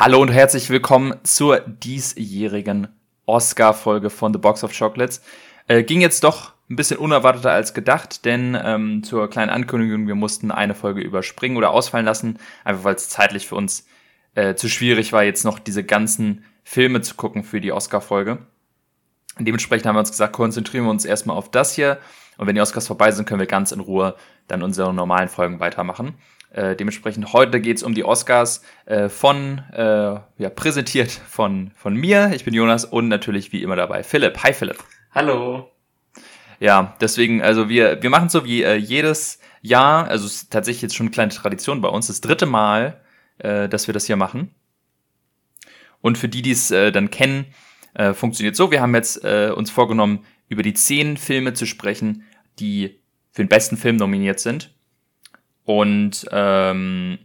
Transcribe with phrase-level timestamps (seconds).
[0.00, 2.86] Hallo und herzlich willkommen zur diesjährigen
[3.26, 5.22] Oscar-Folge von The Box of Chocolates.
[5.66, 10.14] Äh, ging jetzt doch ein bisschen unerwarteter als gedacht, denn ähm, zur kleinen Ankündigung, wir
[10.14, 13.88] mussten eine Folge überspringen oder ausfallen lassen, einfach weil es zeitlich für uns
[14.36, 18.38] äh, zu schwierig war, jetzt noch diese ganzen Filme zu gucken für die Oscar-Folge.
[19.40, 21.98] Dementsprechend haben wir uns gesagt, konzentrieren wir uns erstmal auf das hier.
[22.36, 24.14] Und wenn die Oscars vorbei sind, können wir ganz in Ruhe
[24.46, 26.14] dann unsere normalen Folgen weitermachen.
[26.50, 32.30] Äh, dementsprechend heute geht's um die Oscars äh, von, äh, ja, präsentiert von, von mir.
[32.34, 34.42] Ich bin Jonas und natürlich wie immer dabei Philipp.
[34.42, 34.82] Hi Philipp.
[35.12, 35.70] Hallo.
[36.58, 40.82] Ja, deswegen, also wir, wir machen so wie äh, jedes Jahr, also es ist tatsächlich
[40.82, 43.00] jetzt schon eine kleine Tradition bei uns, das dritte Mal,
[43.38, 44.50] äh, dass wir das hier machen.
[46.00, 47.46] Und für die, die es äh, dann kennen,
[47.94, 52.24] äh, funktioniert so, wir haben jetzt äh, uns vorgenommen, über die zehn Filme zu sprechen,
[52.58, 52.98] die
[53.32, 54.72] für den besten Film nominiert sind
[55.68, 57.18] und ähm,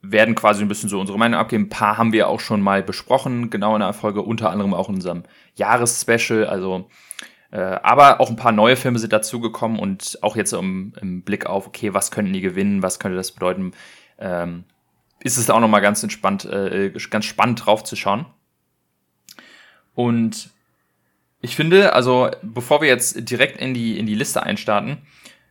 [0.00, 1.64] werden quasi ein bisschen so unsere Meinung abgeben.
[1.64, 4.88] Ein paar haben wir auch schon mal besprochen, genau in der Folge, unter anderem auch
[4.88, 6.46] in unserem Jahresspecial.
[6.46, 6.88] Also,
[7.50, 11.44] äh, aber auch ein paar neue Filme sind dazugekommen und auch jetzt im, im, Blick
[11.44, 13.72] auf, okay, was könnten die gewinnen, was könnte das bedeuten,
[14.18, 14.64] ähm,
[15.22, 18.24] ist es auch nochmal ganz entspannt, äh, ganz spannend drauf zu schauen.
[19.94, 20.48] Und
[21.42, 25.02] ich finde, also bevor wir jetzt direkt in die, in die Liste einstarten,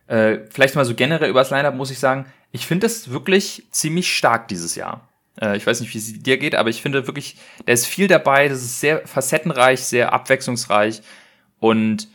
[0.08, 4.12] äh, vielleicht mal so generell übers Lineup muss ich sagen, ich finde es wirklich ziemlich
[4.14, 5.08] stark dieses Jahr.
[5.40, 8.08] Äh, ich weiß nicht, wie es dir geht, aber ich finde wirklich, da ist viel
[8.08, 11.02] dabei, das ist sehr facettenreich, sehr abwechslungsreich
[11.60, 12.08] und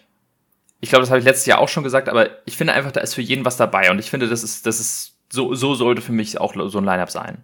[0.82, 3.00] ich glaube, das habe ich letztes Jahr auch schon gesagt, aber ich finde einfach, da
[3.00, 6.02] ist für jeden was dabei und ich finde, das ist, das ist, so, so sollte
[6.02, 7.44] für mich auch so ein Lineup sein.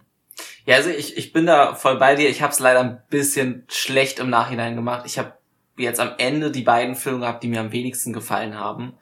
[0.64, 2.28] Ja, also ich, ich bin da voll bei dir.
[2.28, 5.02] Ich habe es leider ein bisschen schlecht im Nachhinein gemacht.
[5.06, 5.32] Ich habe
[5.76, 8.92] jetzt am Ende die beiden Filme gehabt, die mir am wenigsten gefallen haben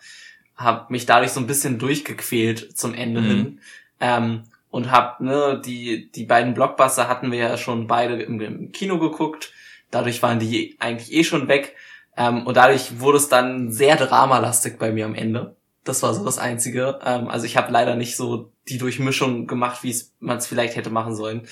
[0.59, 3.27] habe mich dadurch so ein bisschen durchgequält zum Ende mhm.
[3.27, 3.61] hin.
[4.01, 8.73] Ähm, und hab, ne, die, die beiden Blockbuster hatten wir ja schon beide im, im
[8.73, 9.53] Kino geguckt.
[9.91, 11.75] Dadurch waren die eigentlich eh schon weg.
[12.17, 15.56] Ähm, und dadurch wurde es dann sehr dramalastig bei mir am Ende.
[15.84, 16.99] Das war so das Einzige.
[17.04, 20.91] Ähm, also ich habe leider nicht so die Durchmischung gemacht, wie man es vielleicht hätte
[20.91, 21.47] machen sollen.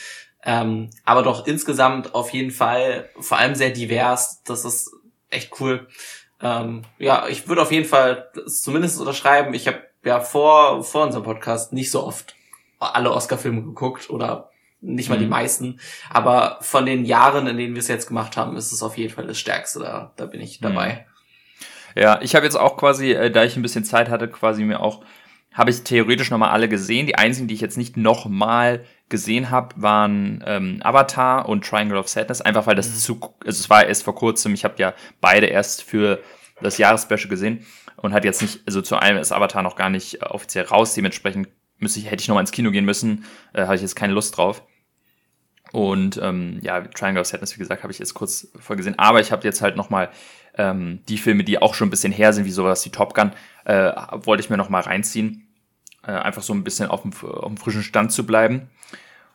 [0.45, 4.43] Ähm, aber doch insgesamt auf jeden Fall vor allem sehr divers.
[4.45, 4.91] Das ist
[5.31, 5.87] echt cool.
[6.43, 9.55] Ähm, ja, ich würde auf jeden Fall zumindest unterschreiben.
[9.55, 12.35] Ich habe ja vor, vor unserem Podcast nicht so oft
[12.79, 15.23] alle Oscar-Filme geguckt oder nicht mal mhm.
[15.23, 15.81] die meisten.
[16.11, 19.13] Aber von den Jahren, in denen wir es jetzt gemacht haben, ist es auf jeden
[19.13, 19.81] Fall das Stärkste.
[19.81, 21.07] Da, da bin ich dabei.
[21.95, 22.03] Mhm.
[22.03, 24.81] Ja, ich habe jetzt auch quasi, äh, da ich ein bisschen Zeit hatte, quasi mir
[24.81, 25.03] auch,
[25.57, 27.07] habe ich theoretisch nochmal alle gesehen.
[27.07, 32.09] Die einzigen, die ich jetzt nicht nochmal gesehen habe, waren ähm, Avatar und Triangle of
[32.09, 32.99] Sadness, einfach weil das mhm.
[32.99, 36.21] zu, also es war erst vor kurzem, ich habe ja beide erst für
[36.61, 37.65] das Jahresspecial gesehen
[37.97, 40.93] und hat jetzt nicht, also zu einem ist Avatar noch gar nicht äh, offiziell raus,
[40.93, 43.25] dementsprechend müsste ich, hätte ich noch mal ins Kino gehen müssen,
[43.55, 44.63] äh, habe ich jetzt keine Lust drauf.
[45.73, 48.99] Und ähm, ja, Triangle of Sadness, wie gesagt, habe ich jetzt kurz vorgesehen.
[48.99, 50.11] Aber ich habe jetzt halt noch mal
[50.57, 53.33] ähm, die Filme, die auch schon ein bisschen her sind, wie sowas wie Top Gun,
[53.65, 55.46] äh, wollte ich mir noch mal reinziehen
[56.07, 58.69] äh, einfach so ein bisschen auf dem, auf dem frischen Stand zu bleiben.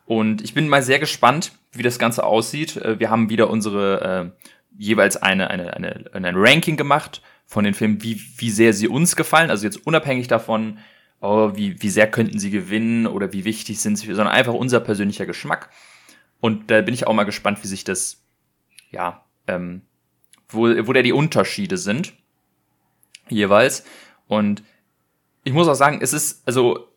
[0.05, 2.77] Und ich bin mal sehr gespannt, wie das Ganze aussieht.
[2.77, 4.45] Äh, wir haben wieder unsere äh,
[4.77, 9.15] jeweils eine, eine, eine, ein Ranking gemacht von den Filmen, wie, wie sehr sie uns
[9.15, 9.49] gefallen.
[9.49, 10.79] Also jetzt unabhängig davon,
[11.19, 14.79] oh, wie, wie sehr könnten sie gewinnen oder wie wichtig sind sie, sondern einfach unser
[14.79, 15.69] persönlicher Geschmack.
[16.39, 18.23] Und da bin ich auch mal gespannt, wie sich das,
[18.89, 19.81] ja, ähm,
[20.49, 22.13] wo, wo da die Unterschiede sind.
[23.29, 23.85] Jeweils.
[24.27, 24.63] Und
[25.43, 26.87] ich muss auch sagen, es ist, also,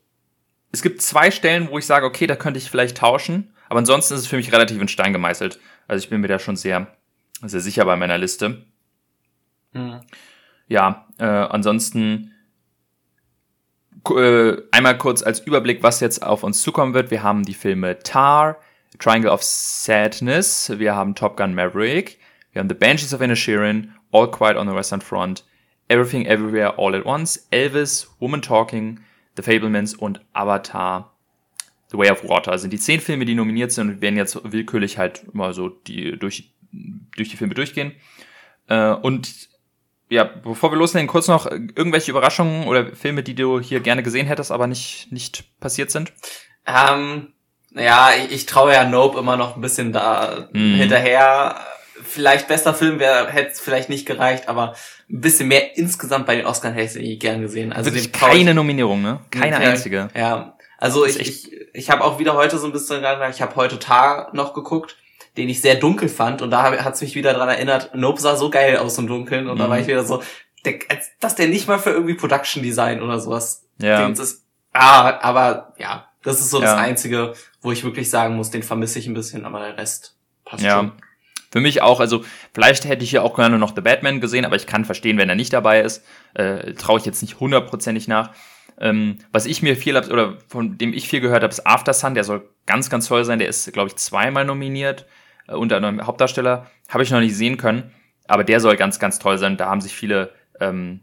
[0.73, 4.15] es gibt zwei Stellen, wo ich sage, okay, da könnte ich vielleicht tauschen, aber ansonsten
[4.15, 5.59] ist es für mich relativ in Stein gemeißelt.
[5.89, 6.89] Also ich bin mir da schon sehr,
[7.43, 8.65] sehr sicher bei meiner Liste.
[9.73, 10.01] Mhm.
[10.67, 12.33] Ja, äh, ansonsten
[14.11, 17.11] äh, einmal kurz als Überblick, was jetzt auf uns zukommen wird.
[17.11, 18.57] Wir haben die Filme Tar,
[18.99, 22.19] Triangle of Sadness, wir haben Top Gun Maverick,
[22.53, 25.45] wir haben The Banshees of Inisherin, All Quiet on the Western Front,
[25.89, 29.01] Everything Everywhere All at Once, Elvis, Woman Talking,
[29.37, 31.15] The Fablemans und Avatar
[31.95, 34.99] The Way of Water sind die zehn Filme, die nominiert sind und werden jetzt willkürlich
[34.99, 36.53] halt mal so die, durch,
[37.17, 37.93] durch die Filme durchgehen.
[38.69, 39.49] Äh, und
[40.09, 44.27] ja, bevor wir loslegen, kurz noch irgendwelche Überraschungen oder Filme, die du hier gerne gesehen
[44.27, 46.13] hättest, aber nicht, nicht passiert sind?
[46.67, 47.33] Ähm,
[47.71, 50.75] ja, ich, ich traue ja Nope immer noch ein bisschen da mm.
[50.75, 51.57] hinterher
[52.15, 54.75] vielleicht bester Film wäre, hätte es vielleicht nicht gereicht, aber
[55.11, 57.73] ein bisschen mehr insgesamt bei den Oscars hätte ich gern gesehen.
[57.73, 59.21] Also Wirklich keine ich, Nominierung, ne?
[59.31, 60.09] Keine ja, einzige.
[60.15, 63.79] Ja, also ich, ich, ich habe auch wieder heute so ein bisschen ich habe heute
[63.79, 64.97] Tag noch geguckt,
[65.37, 68.37] den ich sehr dunkel fand und da hat es mich wieder dran erinnert, Nope sah
[68.37, 69.59] so geil aus im Dunkeln und mhm.
[69.59, 70.23] da war ich wieder so,
[70.65, 70.75] der,
[71.21, 74.07] dass der nicht mal für irgendwie Production Design oder sowas ja.
[74.09, 74.45] ist.
[74.73, 76.67] Ah, aber ja, das ist so ja.
[76.67, 80.17] das Einzige, wo ich wirklich sagen muss, den vermisse ich ein bisschen, aber der Rest
[80.45, 80.79] passt Ja.
[80.79, 80.93] schon.
[81.55, 84.57] Für mich auch, also vielleicht hätte ich hier auch gerne noch The Batman gesehen, aber
[84.57, 86.05] ich kann verstehen, wenn er nicht dabei ist.
[86.35, 88.31] Äh, Traue ich jetzt nicht hundertprozentig nach.
[88.81, 91.95] Ähm, was ich mir viel hab, oder von dem ich viel gehört habe, ist After
[91.95, 93.39] Sun, der soll ganz, ganz toll sein.
[93.39, 95.07] Der ist, glaube ich, zweimal nominiert,
[95.47, 96.69] äh, unter anderem Hauptdarsteller.
[96.89, 97.93] Habe ich noch nicht sehen können,
[98.27, 99.57] aber der soll ganz, ganz toll sein.
[99.57, 101.03] Da haben sich viele, ähm,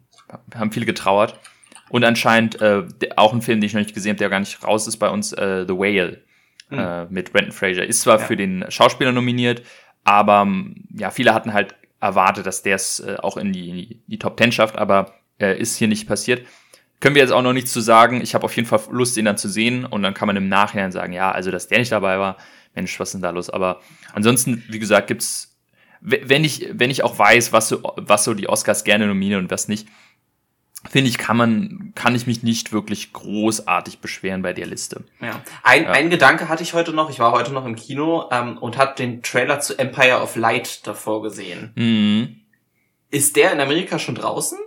[0.54, 1.40] haben viele getrauert.
[1.88, 2.84] Und anscheinend äh,
[3.16, 5.08] auch ein Film, den ich noch nicht gesehen habe, der gar nicht raus ist bei
[5.08, 6.24] uns, äh, The Whale
[6.72, 7.86] äh, mit Brendan Fraser.
[7.86, 8.26] Ist zwar Ja.
[8.26, 9.62] für den Schauspieler nominiert,
[10.04, 14.02] aber ähm, ja, viele hatten halt erwartet, dass der es äh, auch in die, in
[14.08, 16.46] die, Top Ten schafft, aber äh, ist hier nicht passiert.
[17.00, 18.22] Können wir jetzt auch noch nichts zu sagen.
[18.22, 20.50] Ich habe auf jeden Fall Lust, ihn dann zu sehen und dann kann man im
[20.50, 22.38] Nachhinein sagen, ja, also dass der nicht dabei war,
[22.76, 23.50] Mensch, was ist denn da los?
[23.50, 23.82] Aber
[24.14, 25.60] ansonsten, wie gesagt, gibt's,
[26.00, 29.52] wenn ich, wenn ich auch weiß, was so, was so die Oscars gerne nominieren und
[29.52, 29.88] was nicht,
[30.90, 35.04] finde ich, kann man, kann ich mich nicht wirklich großartig beschweren bei der Liste.
[35.22, 35.42] Ja.
[35.64, 35.92] Ein, Ja.
[35.92, 37.10] ein Gedanke hatte ich heute noch.
[37.10, 40.86] Ich war heute noch im Kino ähm, und habe den Trailer zu Empire of Light
[40.88, 41.72] davor gesehen.
[41.76, 42.38] Mhm.
[43.10, 44.58] Ist der in Amerika schon draußen?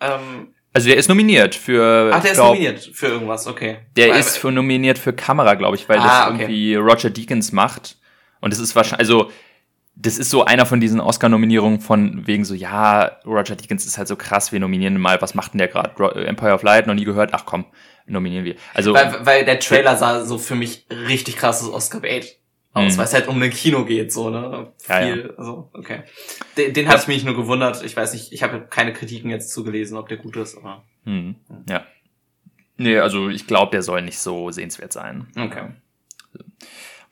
[0.00, 2.10] Ähm, Also der ist nominiert für.
[2.14, 3.78] ach, der ich ist glaub, nominiert für irgendwas, okay.
[3.96, 6.42] Der Weil- ist für nominiert für Kamera, glaube ich, weil Ah, das okay.
[6.42, 7.96] irgendwie Roger Deakins macht.
[8.40, 9.30] Und das ist wahrscheinlich, also
[10.00, 14.06] das ist so einer von diesen Oscar-Nominierungen von wegen so, ja, Roger Deakins ist halt
[14.08, 15.90] so krass, wir nominieren ihn mal, was macht denn der gerade?
[15.98, 17.64] Ro- Empire of Light, noch nie gehört, ach komm,
[18.06, 18.54] nominieren wir.
[18.74, 22.36] Also Weil, weil der Trailer sah so für mich richtig krasses Oscar-Bait
[22.74, 22.98] aus, Mhm.
[22.98, 24.72] weil es halt um ein Kino geht, so, ne?
[24.88, 26.02] Ja, Viel, also, okay.
[26.56, 27.82] Den, den hatte ich mich nur gewundert.
[27.82, 30.84] Ich weiß nicht, ich habe keine Kritiken jetzt zugelesen, ob der gut ist, aber.
[31.04, 31.34] hm,
[31.68, 31.84] ja.
[32.76, 35.26] Nee, also ich glaube, der soll nicht so sehenswert sein.
[35.36, 35.64] Okay.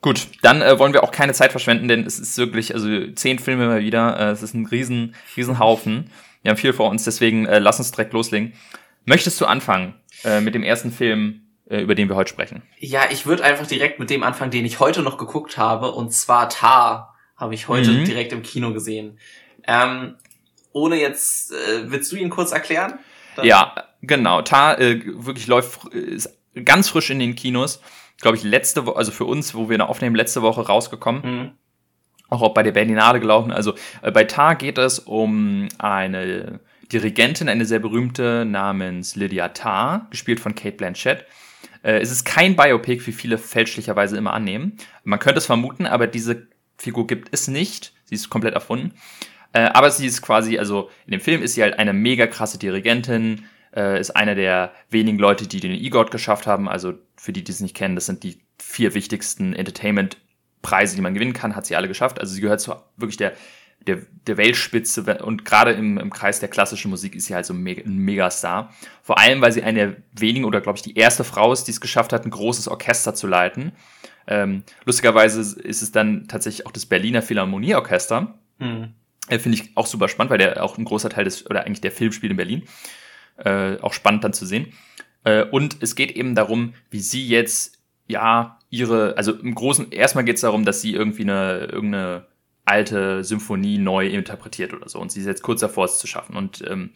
[0.07, 3.39] Gut, dann äh, wollen wir auch keine Zeit verschwenden, denn es ist wirklich, also zehn
[3.39, 6.09] Filme mal wieder, äh, es ist ein riesen, riesen Haufen.
[6.43, 8.53] Wir haben viel vor uns, deswegen äh, lass uns direkt loslegen.
[9.03, 12.61] Möchtest du anfangen äh, mit dem ersten Film, äh, über den wir heute sprechen?
[12.79, 16.13] Ja, ich würde einfach direkt mit dem anfangen, den ich heute noch geguckt habe, und
[16.13, 18.05] zwar Tar habe ich heute Mhm.
[18.05, 19.19] direkt im Kino gesehen.
[19.67, 20.15] Ähm,
[20.71, 22.97] ohne jetzt, äh, willst du ihn kurz erklären?
[23.35, 24.41] Dann- Ja, genau.
[24.41, 26.29] Tar äh, wirklich läuft, ist
[26.63, 27.81] ganz frisch in den Kinos.
[28.21, 31.21] Glaube ich, letzte Woche, also für uns, wo wir da aufnehmen, letzte Woche rausgekommen.
[31.21, 31.51] Mhm.
[32.29, 33.51] auch, auch bei der Berlinale gelaufen.
[33.51, 36.59] Also äh, bei Tar geht es um eine
[36.91, 41.25] Dirigentin, eine sehr berühmte namens Lydia Tarr, gespielt von Kate Blanchett.
[41.83, 44.77] Äh, es ist kein Biopic, wie viele fälschlicherweise immer annehmen.
[45.03, 46.47] Man könnte es vermuten, aber diese
[46.77, 47.93] Figur gibt es nicht.
[48.05, 48.93] Sie ist komplett erfunden.
[49.53, 52.59] Äh, aber sie ist quasi, also in dem Film ist sie halt eine mega krasse
[52.59, 53.45] Dirigentin,
[53.77, 56.67] äh, ist einer der wenigen Leute, die den EGOT geschafft haben.
[56.67, 61.13] Also für die, die es nicht kennen, das sind die vier wichtigsten Entertainment-Preise, die man
[61.13, 62.19] gewinnen kann, hat sie alle geschafft.
[62.19, 63.33] Also sie gehört zu wirklich der,
[63.85, 67.53] der, der Weltspitze und gerade im, im Kreis der klassischen Musik ist sie halt so
[67.53, 68.73] ein, Mega, ein Megastar.
[69.03, 71.71] Vor allem, weil sie eine der wenigen oder glaube ich die erste Frau ist, die
[71.71, 73.73] es geschafft hat, ein großes Orchester zu leiten.
[74.25, 78.39] Ähm, lustigerweise ist es dann tatsächlich auch das Berliner Philharmonieorchester.
[78.57, 78.95] Mhm.
[79.29, 81.81] Äh, Finde ich auch super spannend, weil der auch ein großer Teil des, oder eigentlich
[81.81, 82.63] der Film spielt in Berlin.
[83.37, 84.73] Äh, auch spannend dann zu sehen.
[85.23, 90.23] Äh, und es geht eben darum, wie sie jetzt, ja, ihre, also im Großen, erstmal
[90.23, 92.25] geht es darum, dass sie irgendwie eine, irgendeine
[92.65, 94.99] alte Symphonie neu interpretiert oder so.
[94.99, 96.35] Und sie ist jetzt kurz davor, es zu schaffen.
[96.35, 96.91] Und ähm,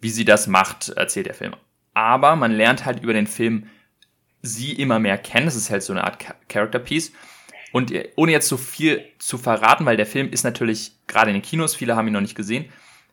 [0.00, 1.54] wie sie das macht, erzählt der Film.
[1.94, 3.66] Aber man lernt halt über den Film
[4.40, 5.46] sie immer mehr kennen.
[5.46, 7.12] Es ist halt so eine Art Cha- Character Piece.
[7.70, 11.34] Und äh, ohne jetzt so viel zu verraten, weil der Film ist natürlich gerade in
[11.36, 12.64] den Kinos, viele haben ihn noch nicht gesehen.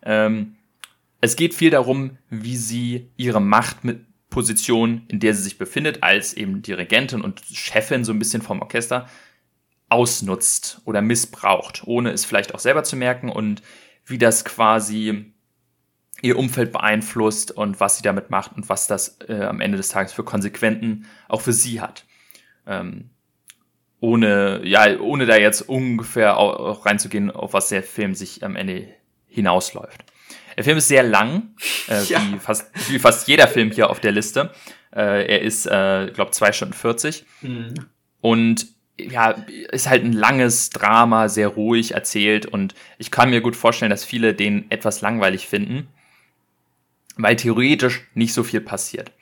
[0.01, 0.55] Ähm,
[1.21, 6.61] es geht viel darum, wie sie ihre Machtposition, in der sie sich befindet, als eben
[6.61, 9.07] Dirigentin und Chefin so ein bisschen vom Orchester,
[9.89, 13.61] ausnutzt oder missbraucht, ohne es vielleicht auch selber zu merken und
[14.05, 15.33] wie das quasi
[16.21, 19.89] ihr Umfeld beeinflusst und was sie damit macht und was das äh, am Ende des
[19.89, 22.05] Tages für Konsequenzen auch für sie hat.
[22.67, 23.09] Ähm,
[23.99, 28.55] ohne, ja, ohne da jetzt ungefähr auch, auch reinzugehen, auf was der Film sich am
[28.55, 28.87] Ende
[29.27, 30.03] hinausläuft.
[30.59, 31.55] Der Film ist sehr lang,
[31.87, 32.21] äh, Ja.
[32.33, 34.51] wie, fast, wie fast jeder Film hier auf der Liste.
[34.93, 37.73] Äh, er ist, äh, glaube zwei Stunden 40 Mhm.
[38.19, 38.67] und
[38.99, 39.35] ja,
[39.71, 44.03] ist halt ein langes Drama, sehr ruhig erzählt und ich kann mir gut vorstellen, dass
[44.03, 45.87] viele den etwas langweilig finden,
[47.15, 49.13] weil theoretisch nicht so viel passiert.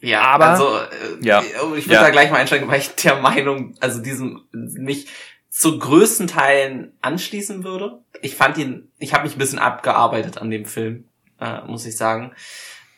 [0.00, 1.40] Ja, Aber- also äh, Ja.
[1.42, 2.02] ich würde Ja.
[2.02, 5.06] da gleich mal einsteigen, weil ich der Meinung, also diesem mich
[5.54, 8.00] zu größten Teilen anschließen würde.
[8.22, 11.08] Ich fand ihn, ich habe mich ein bisschen abgearbeitet an dem Film,
[11.40, 12.32] äh, muss ich sagen.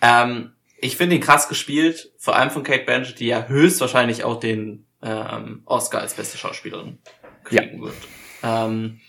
[0.00, 4.40] Ähm, ich finde ihn krass gespielt, vor allem von Kate Blanchett, die ja höchstwahrscheinlich auch
[4.40, 6.98] den ähm, Oscar als beste Schauspielerin
[7.44, 7.94] kriegen wird.
[8.42, 9.00] Ähm,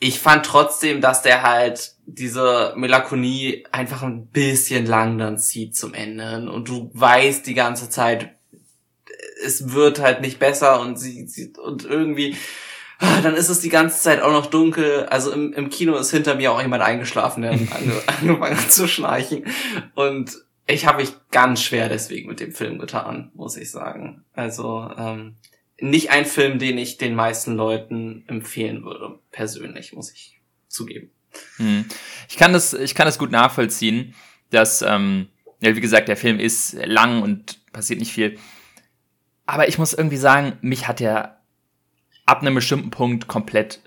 [0.00, 5.94] ich fand trotzdem, dass der halt diese Melancholie einfach ein bisschen lang dann zieht zum
[5.94, 6.50] Ende.
[6.50, 8.34] Und du weißt die ganze Zeit,
[9.44, 12.36] es wird halt nicht besser und sie, sie und irgendwie
[12.98, 15.06] ah, dann ist es die ganze Zeit auch noch dunkel.
[15.06, 18.88] Also im, im Kino ist hinter mir auch jemand eingeschlafen, der ange, angefangen hat zu
[18.88, 19.44] schnarchen.
[19.94, 20.32] Und
[20.66, 24.24] ich habe mich ganz schwer deswegen mit dem Film getan, muss ich sagen.
[24.32, 25.36] Also ähm,
[25.78, 31.10] nicht ein Film, den ich den meisten Leuten empfehlen würde, persönlich, muss ich zugeben.
[31.56, 31.84] Hm.
[32.28, 34.14] Ich kann das, ich kann das gut nachvollziehen,
[34.50, 35.28] dass, ähm,
[35.60, 38.38] ja, wie gesagt, der Film ist lang und passiert nicht viel.
[39.46, 41.38] Aber ich muss irgendwie sagen, mich hat er
[42.26, 43.80] ab einem bestimmten Punkt komplett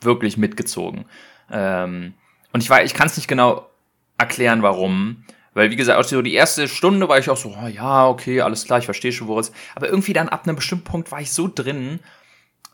[0.00, 1.04] wirklich mitgezogen.
[1.50, 2.14] Ähm,
[2.52, 3.68] und ich war, ich kann es nicht genau
[4.16, 5.24] erklären, warum.
[5.54, 8.40] Weil, wie gesagt, auch so die erste Stunde war ich auch so, oh, ja, okay,
[8.40, 9.52] alles klar, ich verstehe schon, worum es.
[9.74, 12.00] Aber irgendwie dann ab einem bestimmten Punkt war ich so drin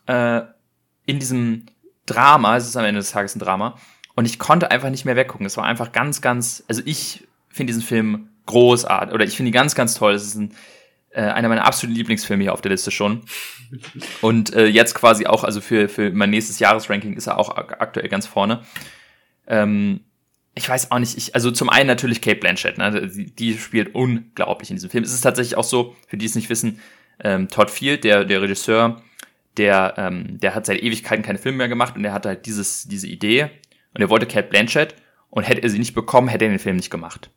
[0.05, 0.41] äh,
[1.05, 1.65] in diesem
[2.05, 3.77] Drama, es ist am Ende des Tages ein Drama,
[4.15, 5.45] und ich konnte einfach nicht mehr weggucken.
[5.45, 9.53] Es war einfach ganz, ganz, also ich finde diesen Film großartig, oder ich finde ihn
[9.53, 10.13] ganz, ganz toll.
[10.13, 10.53] Es ist ein,
[11.15, 13.23] äh, einer meiner absoluten Lieblingsfilme hier auf der Liste schon.
[14.21, 18.09] Und äh, jetzt quasi auch, also für, für mein nächstes Jahresranking ist er auch aktuell
[18.09, 18.63] ganz vorne.
[19.47, 20.01] Ähm,
[20.55, 23.95] ich weiß auch nicht, ich, also zum einen natürlich Kate Blanchett, ne, die, die spielt
[23.95, 25.03] unglaublich in diesem Film.
[25.03, 26.79] Es ist tatsächlich auch so, für die es nicht wissen,
[27.23, 29.01] ähm, Todd Field, der, der Regisseur,
[29.57, 32.87] der, ähm, der hat seit Ewigkeiten keine Filme mehr gemacht und der hatte halt dieses,
[32.87, 33.49] diese Idee
[33.93, 34.95] und er wollte Kate Blanchett
[35.29, 37.29] und hätte er sie nicht bekommen, hätte er den Film nicht gemacht.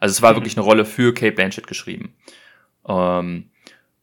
[0.00, 0.36] Also es war mhm.
[0.36, 2.14] wirklich eine Rolle für Kate Blanchett geschrieben.
[2.86, 3.50] Ähm,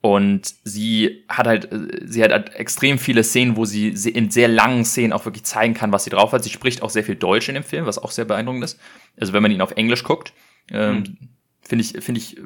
[0.01, 4.47] und sie hat halt, äh, sie hat halt extrem viele Szenen, wo sie in sehr
[4.47, 6.43] langen Szenen auch wirklich zeigen kann, was sie drauf hat.
[6.43, 8.79] Sie spricht auch sehr viel Deutsch in dem Film, was auch sehr beeindruckend ist.
[9.19, 10.31] Also wenn man ihn auf Englisch guckt,
[10.71, 11.17] ähm, mhm.
[11.61, 12.37] finde ich, finde ich,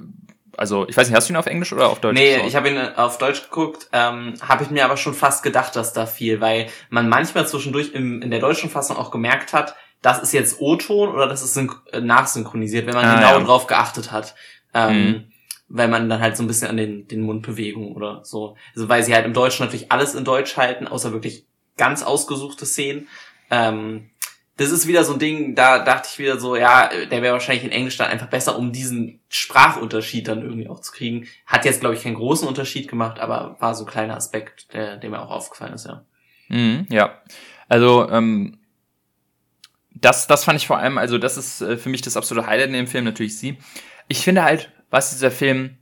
[0.58, 2.16] also ich weiß nicht, hast du ihn auf Englisch oder auf Deutsch?
[2.16, 2.48] Nee, geschaut?
[2.48, 5.94] ich habe ihn auf Deutsch geguckt, ähm, habe ich mir aber schon fast gedacht, dass
[5.94, 10.22] da viel, weil man manchmal zwischendurch im, in der deutschen Fassung auch gemerkt hat, das
[10.22, 13.44] ist jetzt O-Ton oder das ist äh, nachsynchronisiert, wenn man ah, genau ja.
[13.44, 14.34] drauf geachtet hat.
[14.74, 15.33] Ähm, mhm
[15.74, 18.56] weil man dann halt so ein bisschen an den, den Mundbewegungen oder so.
[18.76, 22.68] Also weil sie halt im Deutschen natürlich alles in Deutsch halten, außer wirklich ganz ausgesuchte
[22.68, 23.08] Szenen.
[23.50, 24.12] Ähm,
[24.56, 27.64] das ist wieder so ein Ding, da dachte ich wieder so, ja, der wäre wahrscheinlich
[27.64, 31.28] in Englisch dann einfach besser, um diesen Sprachunterschied dann irgendwie auch zu kriegen.
[31.48, 34.98] Hat jetzt, glaube ich, keinen großen Unterschied gemacht, aber war so ein kleiner Aspekt, der,
[34.98, 36.06] der mir auch aufgefallen ist, ja.
[36.50, 37.20] Mhm, ja.
[37.68, 38.60] Also, ähm,
[39.90, 42.68] das, das fand ich vor allem, also das ist äh, für mich das absolute Highlight
[42.68, 43.58] in dem Film, natürlich sie.
[44.08, 45.78] Ich finde halt, was dieser Film,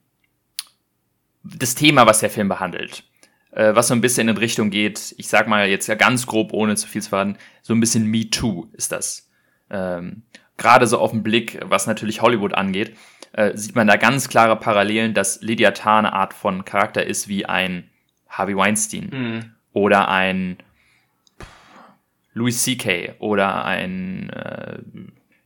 [1.44, 3.04] das Thema, was der Film behandelt,
[3.52, 6.54] äh, was so ein bisschen in Richtung geht, ich sag mal jetzt ja ganz grob,
[6.54, 9.30] ohne zu viel zu verraten, so ein bisschen Me Too ist das.
[9.70, 10.24] Ähm,
[10.56, 12.96] Gerade so auf den Blick, was natürlich Hollywood angeht,
[13.34, 17.28] äh, sieht man da ganz klare Parallelen, dass Lydia Tarr eine Art von Charakter ist
[17.28, 17.90] wie ein
[18.30, 19.52] Harvey Weinstein mhm.
[19.74, 20.56] oder ein
[22.34, 23.16] Louis C.K.
[23.20, 24.80] oder ein äh,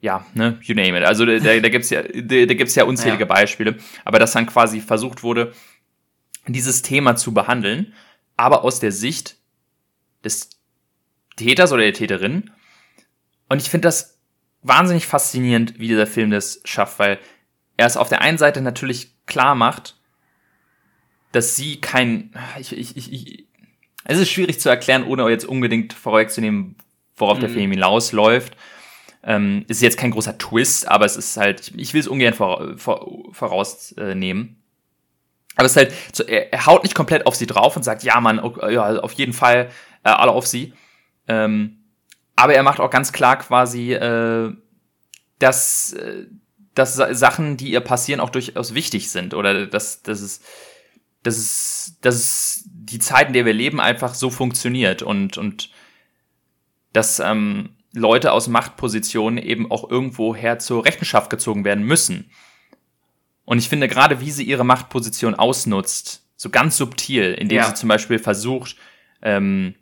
[0.06, 1.04] ja, ne, you name it.
[1.04, 3.26] Also da, da gibt's ja, da, da gibt's ja unzählige ja.
[3.26, 5.52] Beispiele, aber dass dann quasi versucht wurde,
[6.48, 7.92] dieses Thema zu behandeln,
[8.38, 9.38] aber aus der Sicht
[10.24, 10.52] des
[11.38, 12.52] Täters oder der Täterin.
[13.50, 14.20] Und ich finde das
[14.62, 17.18] wahnsinnig faszinierend, wie dieser Film das schafft, weil
[17.76, 19.98] er es auf der einen Seite natürlich klar macht,
[21.32, 23.46] dass sie kein, ich, ich, ich, ich
[24.04, 26.76] es ist schwierig zu erklären, ohne jetzt unbedingt vorwegzunehmen,
[27.16, 27.42] worauf mhm.
[27.42, 28.56] der Film hinausläuft.
[29.28, 32.78] Ähm, ist jetzt kein großer Twist, aber es ist halt, ich will es ungern vor,
[32.78, 34.62] vor, vorausnehmen.
[35.56, 38.04] Aber es ist halt, so, er, er, haut nicht komplett auf sie drauf und sagt,
[38.04, 38.38] ja, man,
[38.70, 39.72] ja, auf jeden Fall
[40.04, 40.74] äh, alle auf sie.
[41.28, 41.86] Ähm,
[42.36, 44.54] aber er macht auch ganz klar quasi, äh,
[45.40, 46.28] dass, äh,
[46.76, 49.34] dass Sachen, die ihr passieren, auch durchaus wichtig sind.
[49.34, 50.42] Oder dass, dass es,
[51.24, 55.72] dass es, dass es die Zeit, in der wir leben, einfach so funktioniert und, und
[56.94, 62.30] dass, ähm, Leute aus Machtpositionen eben auch irgendwoher zur Rechenschaft gezogen werden müssen.
[63.46, 67.66] Und ich finde gerade, wie sie ihre Machtposition ausnutzt, so ganz subtil, indem ja.
[67.66, 68.76] sie zum Beispiel versucht,
[69.22, 69.76] ähm,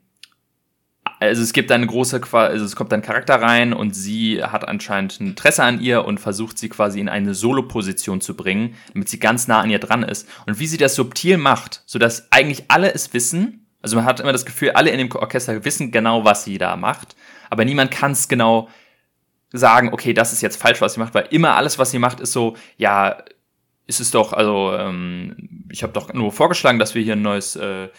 [1.19, 5.19] also es gibt eine große, also es kommt ein Charakter rein und sie hat anscheinend
[5.19, 9.19] ein Interesse an ihr und versucht sie quasi in eine Solo-Position zu bringen, damit sie
[9.19, 10.27] ganz nah an ihr dran ist.
[10.45, 14.31] Und wie sie das subtil macht, sodass eigentlich alle es wissen, also man hat immer
[14.31, 17.15] das Gefühl, alle in dem Orchester wissen genau, was sie da macht,
[17.51, 18.69] aber niemand kann es genau
[19.51, 22.19] sagen, okay, das ist jetzt falsch, was sie macht, weil immer alles, was sie macht,
[22.19, 23.23] ist so, ja,
[23.85, 27.55] ist es doch, also ähm, ich habe doch nur vorgeschlagen, dass wir hier ein neues,
[27.55, 27.89] äh,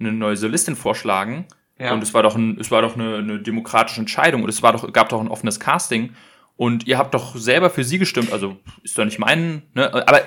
[0.00, 1.46] eine neue Solistin vorschlagen.
[1.78, 1.92] Ja.
[1.92, 4.72] Und es war doch, ein, es war doch eine, eine demokratische Entscheidung und es war
[4.72, 6.14] doch, gab doch ein offenes Casting.
[6.62, 9.92] Und ihr habt doch selber für sie gestimmt, also ist doch nicht mein, ne?
[10.06, 10.20] Aber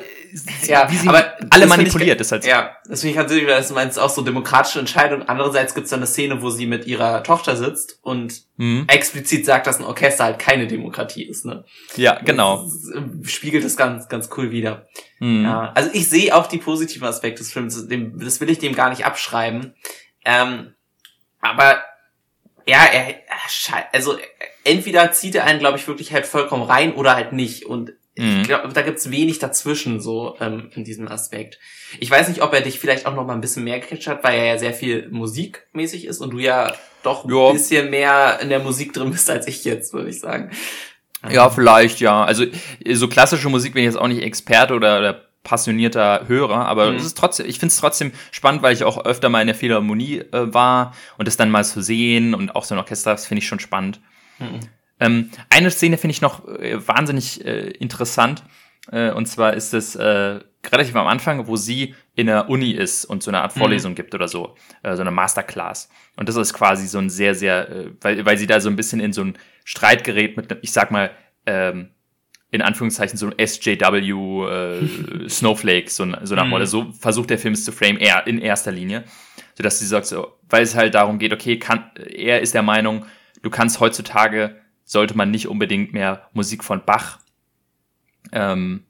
[0.67, 2.17] ja, wie sie aber alle manipuliert.
[2.17, 5.21] Ich, ist halt ja, deswegen kann sie, das meinst auch so demokratische Entscheidung.
[5.29, 8.83] Andererseits gibt es dann eine Szene, wo sie mit ihrer Tochter sitzt und Mhm.
[8.89, 11.45] explizit sagt, dass ein Orchester halt keine Demokratie ist.
[11.45, 11.63] Ne?
[11.95, 12.63] Ja, genau.
[12.63, 14.87] Das, äh, spiegelt das ganz, ganz cool wieder.
[15.19, 15.45] Mhm.
[15.45, 17.87] Ja, also ich sehe auch die positiven Aspekte des Films.
[17.87, 19.73] Das will ich dem gar nicht abschreiben.
[20.25, 20.73] Ähm,
[21.39, 21.81] aber
[22.67, 23.15] ja, er,
[23.91, 24.17] also
[24.63, 27.65] entweder zieht er einen, glaube ich, wirklich halt vollkommen rein oder halt nicht.
[27.65, 28.41] Und Mhm.
[28.43, 31.59] ich glaube, da gibt's wenig dazwischen so ähm, in diesem Aspekt.
[31.99, 34.23] Ich weiß nicht, ob er dich vielleicht auch noch mal ein bisschen mehr gecatcht hat,
[34.23, 37.49] weil er ja sehr viel musikmäßig ist und du ja doch Ja.
[37.49, 40.49] ein bisschen mehr in der Musik drin bist als ich jetzt, würde ich sagen.
[41.29, 42.23] Ja, vielleicht, ja.
[42.23, 42.45] Also
[42.93, 46.97] so klassische Musik bin ich jetzt auch nicht Experte oder, oder passionierter Hörer, aber Mhm.
[46.97, 49.55] es ist trotzdem, ich finde es trotzdem spannend, weil ich auch öfter mal in der
[49.55, 53.25] Philharmonie äh, war und das dann mal zu sehen und auch so ein Orchester, das
[53.25, 54.01] finde ich schon spannend.
[54.39, 54.59] Mhm.
[54.99, 58.43] Ähm, eine Szene finde ich noch äh, wahnsinnig äh, interessant.
[58.91, 60.39] Äh, und zwar ist es äh,
[60.71, 64.13] relativ am Anfang, wo sie in der Uni ist und so eine Art Vorlesung gibt
[64.15, 64.55] oder so.
[64.83, 65.89] Äh, so eine Masterclass.
[66.17, 68.75] Und das ist quasi so ein sehr, sehr, äh, weil, weil sie da so ein
[68.75, 71.11] bisschen in so ein Streit gerät mit, ich sag mal,
[71.45, 71.89] ähm,
[72.51, 76.49] in Anführungszeichen so ein SJW äh, Snowflake, so, so nach Mhm.
[76.49, 76.65] Motto.
[76.65, 79.03] So versucht der Film es zu frame, er in erster Linie.
[79.55, 83.05] Sodass sie sagt, so, weil es halt darum geht, okay, kann, er ist der Meinung,
[83.41, 87.19] du kannst heutzutage, sollte man nicht unbedingt mehr Musik von Bach
[88.31, 88.83] ähm,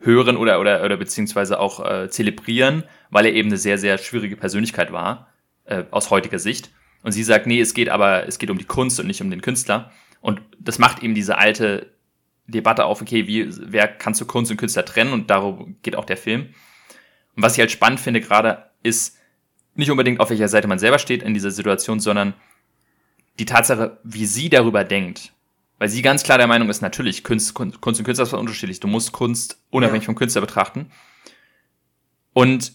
[0.00, 4.36] hören oder, oder, oder beziehungsweise auch äh, zelebrieren, weil er eben eine sehr, sehr schwierige
[4.36, 5.28] Persönlichkeit war,
[5.64, 6.70] äh, aus heutiger Sicht.
[7.02, 9.30] Und sie sagt, nee, es geht aber, es geht um die Kunst und nicht um
[9.30, 9.90] den Künstler.
[10.20, 11.92] Und das macht eben diese alte
[12.46, 15.12] Debatte auf, okay, wie, wer kannst du Kunst und Künstler trennen?
[15.12, 16.54] Und darum geht auch der Film.
[17.36, 19.16] Und was ich halt spannend finde gerade, ist
[19.74, 22.34] nicht unbedingt, auf welcher Seite man selber steht in dieser Situation, sondern
[23.38, 25.32] die Tatsache, wie sie darüber denkt.
[25.78, 28.80] Weil sie ganz klar der Meinung ist, natürlich, Kunst, Kunst, Kunst und Künstler ist unterschiedlich.
[28.80, 30.06] Du musst Kunst unabhängig Ja.
[30.06, 30.90] vom Künstler betrachten.
[32.34, 32.72] Und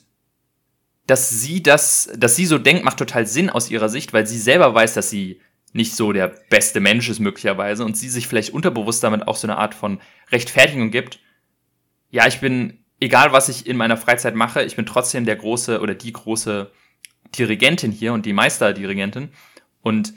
[1.06, 4.38] dass sie das, dass sie so denkt, macht total Sinn aus ihrer Sicht, weil sie
[4.38, 5.40] selber weiß, dass sie
[5.78, 9.48] nicht so der beste Mensch ist möglicherweise und sie sich vielleicht unterbewusst damit auch so
[9.48, 11.20] eine Art von Rechtfertigung gibt.
[12.10, 15.80] Ja, ich bin, egal was ich in meiner Freizeit mache, ich bin trotzdem der große
[15.80, 16.72] oder die große
[17.38, 19.30] Dirigentin hier und die Meisterdirigentin.
[19.82, 20.14] Und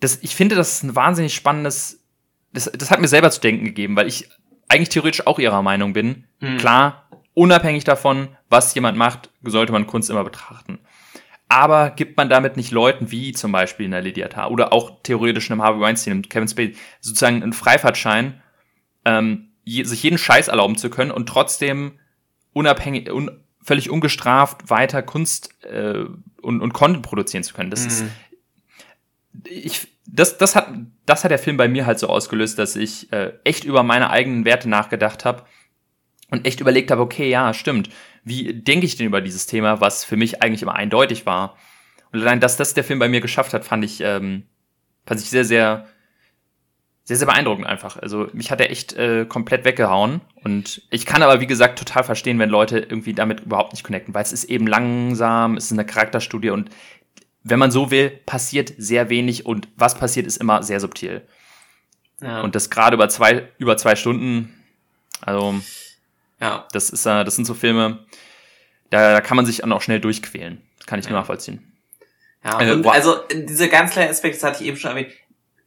[0.00, 2.04] das, ich finde, das ist ein wahnsinnig spannendes,
[2.52, 4.28] das, das hat mir selber zu denken gegeben, weil ich
[4.68, 6.26] eigentlich theoretisch auch ihrer Meinung bin.
[6.40, 6.58] Mhm.
[6.58, 10.80] Klar, unabhängig davon, was jemand macht, sollte man Kunst immer betrachten.
[11.48, 15.02] Aber gibt man damit nicht Leuten wie zum Beispiel in der Lydia Tarr oder auch
[15.02, 18.42] theoretisch einem Harvey Weinstein und Kevin Spacey sozusagen einen Freifahrtschein,
[19.04, 21.98] ähm, je, sich jeden Scheiß erlauben zu können und trotzdem
[22.52, 23.30] unabhängig, un,
[23.62, 26.04] völlig ungestraft weiter Kunst äh,
[26.40, 27.70] und, und Content produzieren zu können.
[27.70, 28.10] Das ist, Mhm.
[29.46, 30.68] ich, das, das hat,
[31.06, 34.10] das hat der Film bei mir halt so ausgelöst, dass ich äh, echt über meine
[34.10, 35.44] eigenen Werte nachgedacht habe
[36.30, 37.90] und echt überlegt habe, okay, ja, stimmt.
[38.24, 41.56] Wie denke ich denn über dieses Thema, was für mich eigentlich immer eindeutig war?
[42.12, 44.44] Und allein, dass das der Film bei mir geschafft hat, fand ich, ähm,
[45.04, 45.86] fand ich sehr, sehr,
[47.02, 47.98] sehr, sehr beeindruckend einfach.
[47.98, 50.22] Also mich hat er echt äh, komplett weggehauen.
[50.42, 54.14] Und ich kann aber, wie gesagt, total verstehen, wenn Leute irgendwie damit überhaupt nicht connecten,
[54.14, 56.70] weil es ist eben langsam, es ist eine Charakterstudie und
[57.44, 61.22] wenn man so will, passiert sehr wenig und was passiert, ist immer sehr subtil.
[62.20, 62.40] Ja.
[62.40, 64.54] Und das gerade über zwei, über zwei Stunden,
[65.20, 65.54] also
[66.40, 66.66] ja.
[66.72, 68.04] das ist, äh, das sind so Filme,
[68.90, 70.62] da, da kann man sich dann auch schnell durchquälen.
[70.78, 71.20] Das kann ich nur Ja.
[71.20, 71.72] nachvollziehen.
[72.44, 75.12] Ja, Äh, wa- also diese ganz kleinen Aspekte, das hatte ich eben schon erwähnt,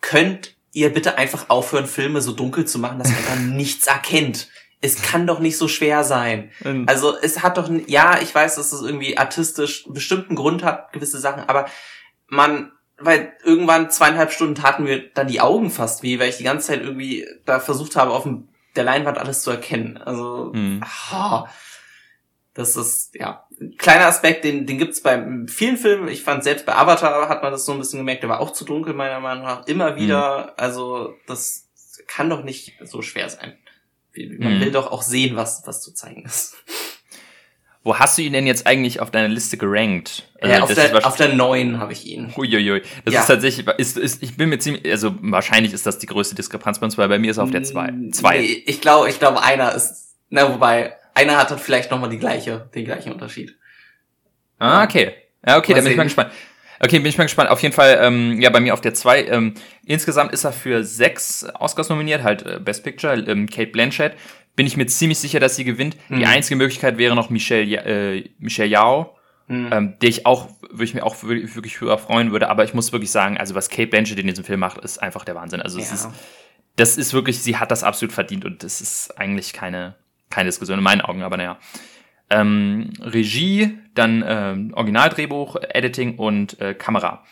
[0.01, 4.47] könnt ihr bitte einfach aufhören, Filme so dunkel zu machen, dass man dann nichts erkennt.
[4.80, 6.51] Es kann doch nicht so schwer sein.
[6.63, 10.63] Ähm, Also es hat doch, ja, ich weiß, dass es irgendwie artistisch einen bestimmten Grund
[10.63, 11.65] hat, gewisse Sachen, aber
[12.27, 16.43] man, weil irgendwann zweieinhalb Stunden taten mir dann die Augen fast weh, weil ich die
[16.43, 19.97] ganze Zeit irgendwie da versucht habe, auf dem, der Leinwand alles zu erkennen.
[19.97, 20.81] Also, Mhm.
[21.11, 21.47] ah,
[22.53, 26.07] das ist, ja, ein kleiner Aspekt, den, den gibt's bei vielen Filmen.
[26.07, 28.51] Ich fand selbst bei Avatar hat man das so ein bisschen gemerkt, der war auch
[28.51, 29.65] zu dunkel, meiner Meinung nach.
[29.67, 31.67] Immer wieder, also, das
[32.07, 33.57] kann doch nicht so schwer sein.
[34.15, 34.61] Man Mhm.
[34.61, 36.55] will doch auch sehen, was, was zu zeigen ist.
[37.88, 40.23] Wo hast du ihn denn jetzt eigentlich auf deiner Liste gerankt?
[40.41, 42.36] Äh, auf, das ist der, auf der neuen habe ich ihn.
[42.36, 42.82] Huiuiui.
[43.06, 43.21] Das Ja.
[43.21, 46.80] ist tatsächlich, ist, ist, ich bin mir ziemlich, also wahrscheinlich ist das die größte Diskrepanz
[46.80, 47.93] bei uns, weil bei mir ist er auf der zwei.
[48.12, 48.39] Zwei.
[48.39, 52.19] Mm, Nee, ich glaube, ich glaube, einer ist, na, wobei, einer hat vielleicht nochmal die
[52.19, 53.56] gleiche, den gleichen Unterschied.
[54.60, 55.13] Ah, okay.
[55.47, 56.32] Ja, okay, Mal dann bin ich mal gespannt.
[56.82, 57.50] Okay, bin ich mal gespannt.
[57.50, 59.28] Auf jeden Fall, ähm, ja, bei mir auf der 2.
[59.28, 59.54] Ähm,
[59.86, 64.13] insgesamt ist er für sechs Oscars nominiert, halt äh, Best Picture, ähm, Kate Blanchett.
[64.57, 65.95] Bin ich mir ziemlich sicher, dass sie gewinnt.
[66.09, 66.25] Die Mhm.
[66.25, 67.77] einzige Möglichkeit wäre noch Michelle,
[68.17, 69.15] äh, Michelle Yao,
[69.47, 69.69] Hm.
[69.71, 72.49] ähm, der ich auch, würde ich mir auch wirklich, höher freuen würde.
[72.49, 75.23] Aber ich muss wirklich sagen, also was Kate Blanchett in diesem Film macht, ist einfach
[75.23, 75.61] der Wahnsinn.
[75.61, 75.95] Also es ja.
[75.95, 76.09] ist,
[76.75, 79.95] das ist wirklich, sie hat das absolut verdient und das ist eigentlich keine,
[80.29, 81.57] keine Diskussion in meinen Augen, aber naja.
[82.29, 87.23] Ähm, Regie, dann ähm, Originaldrehbuch, Editing und äh, Kamera.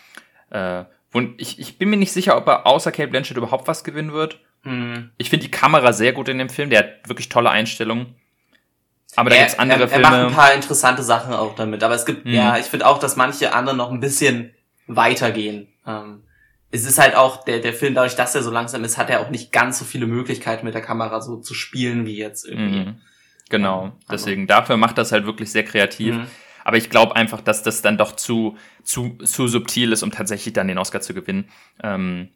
[0.52, 3.84] Äh, und ich, ich bin mir nicht sicher, ob er außer Kate Blanchett überhaupt was
[3.84, 4.40] gewinnen wird.
[4.66, 5.12] Hm.
[5.18, 6.70] Ich finde die Kamera sehr gut in dem Film.
[6.70, 8.16] Der hat wirklich tolle Einstellungen.
[9.16, 10.04] Aber da er, gibt's andere er, er Filme.
[10.04, 11.84] macht ein paar interessante Sachen auch damit.
[11.84, 12.34] Aber es gibt, Mhm.
[12.34, 14.54] ja, ich finde auch, dass manche andere noch ein bisschen
[14.88, 15.68] weitergehen.
[15.88, 16.24] Ähm,
[16.72, 19.22] es ist halt auch, der, der Film, dadurch, dass er so langsam ist, hat er
[19.22, 22.80] auch nicht ganz so viele Möglichkeiten mit der Kamera so zu spielen wie jetzt irgendwie.
[22.86, 22.96] Mhm.
[23.50, 23.86] Genau.
[23.86, 26.16] Ja, Deswegen, dafür macht das halt wirklich sehr kreativ.
[26.16, 26.28] Mhm.
[26.64, 30.54] Aber ich glaube einfach, dass das dann doch zu, zu, zu subtil ist, um tatsächlich
[30.54, 31.48] dann den Oscar zu gewinnen.
[31.84, 32.30] Ähm,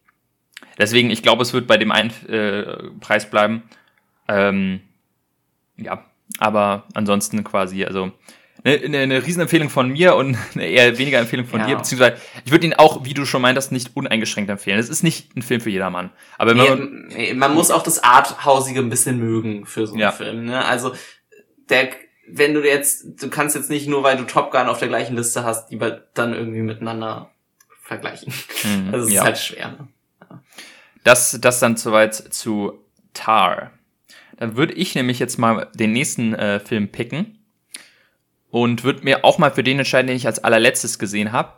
[0.77, 3.63] deswegen, ich glaube, es wird bei dem einen äh, Preis bleiben.
[4.27, 4.81] Ähm,
[5.77, 6.03] ja,
[6.37, 8.11] aber ansonsten quasi, also
[8.63, 11.67] eine, eine, eine Riesenempfehlung von mir und eine eher weniger Empfehlung von Ja.
[11.67, 14.77] dir, beziehungsweise ich würde ihn auch, wie du schon meintest, nicht uneingeschränkt empfehlen.
[14.79, 16.11] Es ist nicht ein Film für jedermann.
[16.37, 20.11] Aber man, Nee, man muss auch das Arthausige ein bisschen mögen für so einen Ja.
[20.11, 20.45] Film.
[20.45, 20.63] Ne?
[20.65, 20.93] Also
[21.69, 21.89] der,
[22.27, 25.15] wenn du jetzt, du kannst jetzt nicht nur, weil du Top Gun auf der gleichen
[25.15, 25.79] Liste hast, die
[26.13, 27.31] dann irgendwie miteinander
[27.81, 28.33] vergleichen.
[28.63, 29.21] Mhm, Also es ja.
[29.21, 29.67] ist halt schwer.
[29.71, 29.87] Ne?
[31.03, 32.73] Das, das dann soweit zu
[33.13, 33.71] Tar.
[34.37, 37.39] Dann würde ich nämlich jetzt mal den nächsten äh, Film picken
[38.49, 41.53] und würde mir auch mal für den entscheiden, den ich als allerletztes gesehen habe.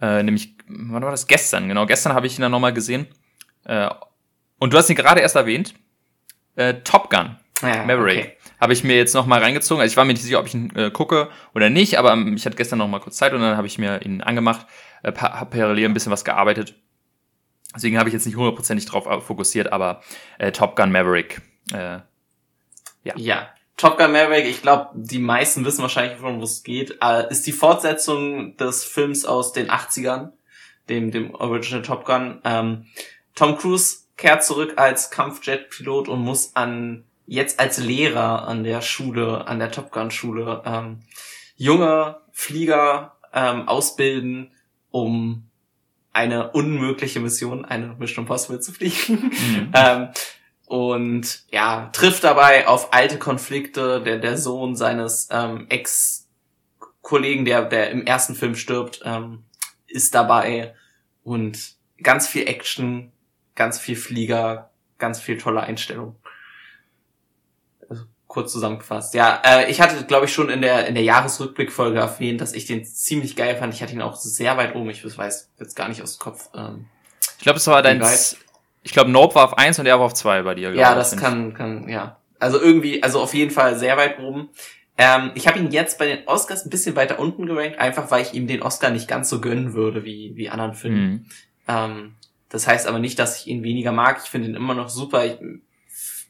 [0.00, 1.26] Äh, nämlich, wann war das?
[1.26, 1.86] Gestern, genau.
[1.86, 3.06] Gestern habe ich ihn dann nochmal gesehen.
[3.64, 3.88] Äh,
[4.58, 5.74] und du hast ihn gerade erst erwähnt.
[6.56, 7.36] Äh, Top Gun.
[7.62, 8.18] Ja, Maverick.
[8.18, 8.36] okay.
[8.60, 9.80] Habe ich mir jetzt noch mal reingezogen.
[9.80, 12.34] Also ich war mir nicht sicher, ob ich ihn äh, gucke oder nicht, aber ähm,
[12.36, 14.66] ich hatte gestern noch mal kurz Zeit und dann habe ich mir ihn angemacht,
[15.02, 16.74] äh, parallel ein bisschen was gearbeitet.
[17.74, 20.02] Deswegen habe ich jetzt nicht hundertprozentig drauf äh, fokussiert, aber
[20.38, 21.40] äh, Top Gun Maverick.
[21.72, 22.00] Äh,
[23.16, 23.48] Ja.
[23.76, 27.52] Top Gun Maverick, ich glaube, die meisten wissen wahrscheinlich, worum es geht, äh, ist die
[27.52, 30.30] Fortsetzung des Films aus den 80ern,
[30.88, 32.40] dem, dem Original Top Gun.
[32.44, 32.86] Ähm,
[33.34, 39.46] Tom Cruise kehrt zurück als Kampfjet-Pilot und muss an jetzt als Lehrer an der Schule,
[39.46, 41.00] an der Top Gun Schule, ähm,
[41.56, 44.52] junge Flieger ähm, ausbilden,
[44.90, 45.48] um
[46.12, 49.30] eine unmögliche Mission, eine Mission Impossible zu fliegen.
[49.30, 49.72] mhm.
[49.74, 50.08] ähm,
[50.66, 54.02] und ja, trifft dabei auf alte Konflikte.
[54.02, 59.44] Der, der Sohn seines ähm, Ex-Kollegen, der, der im ersten Film stirbt, ähm,
[59.86, 60.74] ist dabei.
[61.24, 63.12] Und ganz viel Action,
[63.54, 66.16] ganz viel Flieger, ganz viel tolle Einstellung.
[68.32, 69.12] Kurz zusammengefasst.
[69.12, 72.64] Ja, äh, ich hatte, glaube ich, schon in der, in der Jahresrückblickfolge erwähnt, dass ich
[72.64, 73.74] den ziemlich geil fand.
[73.74, 74.88] Ich hatte ihn auch sehr weit oben.
[74.88, 76.48] Ich weiß jetzt gar nicht aus dem Kopf.
[76.54, 76.86] Ähm,
[77.36, 78.02] Ich glaube, es war dein.
[78.84, 80.72] Ich glaube, Nope war auf 1 und er war auf 2 bei dir.
[80.72, 81.20] Ja, das ich.
[81.20, 82.16] kann, kann, ja.
[82.38, 84.48] Also irgendwie, also auf jeden Fall sehr weit oben.
[84.96, 88.22] Ähm, ich habe ihn jetzt bei den Oscars ein bisschen weiter unten gerankt, einfach weil
[88.22, 91.10] ich ihm den Oscar nicht ganz so gönnen würde wie, wie anderen Filmen.
[91.10, 91.26] Mhm.
[91.68, 92.14] Ähm,
[92.48, 94.22] das heißt aber nicht, dass ich ihn weniger mag.
[94.24, 95.26] Ich finde ihn immer noch super.
[95.26, 95.36] Ich,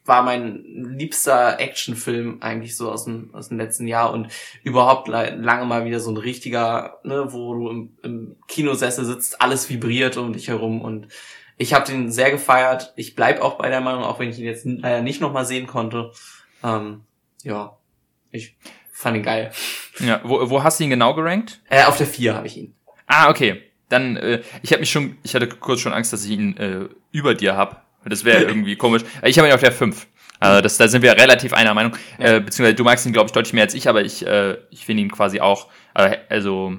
[0.04, 4.28] war mein liebster Actionfilm eigentlich so aus dem, aus dem letzten Jahr und
[4.64, 9.70] überhaupt lange mal wieder so ein richtiger, ne, wo du im, im Kinosessel sitzt, alles
[9.70, 11.08] vibriert um dich herum und
[11.56, 12.92] ich habe den sehr gefeiert.
[12.96, 15.66] Ich bleib auch bei der Meinung, auch wenn ich ihn jetzt leider nicht nochmal sehen
[15.66, 16.10] konnte.
[16.64, 17.02] Ähm,
[17.44, 17.76] ja,
[18.32, 18.56] ich
[18.90, 19.52] fand ihn geil.
[19.98, 21.60] Ja, wo, wo hast du ihn genau gerankt?
[21.68, 22.74] Äh, auf der 4 habe ich ihn.
[23.06, 23.62] Ah, okay.
[23.90, 26.88] Dann, äh, ich habe mich schon, ich hatte kurz schon Angst, dass ich ihn äh,
[27.10, 27.84] über dir hab.
[28.04, 29.02] Das wäre irgendwie komisch.
[29.24, 30.06] Ich habe ihn auf der 5.
[30.40, 31.96] Also das, da sind wir relativ einer Meinung.
[32.18, 32.36] Ja.
[32.36, 34.84] Äh, beziehungsweise du magst ihn, glaube ich, deutlich mehr als ich, aber ich, äh, ich
[34.84, 36.78] finde ihn quasi auch, äh, also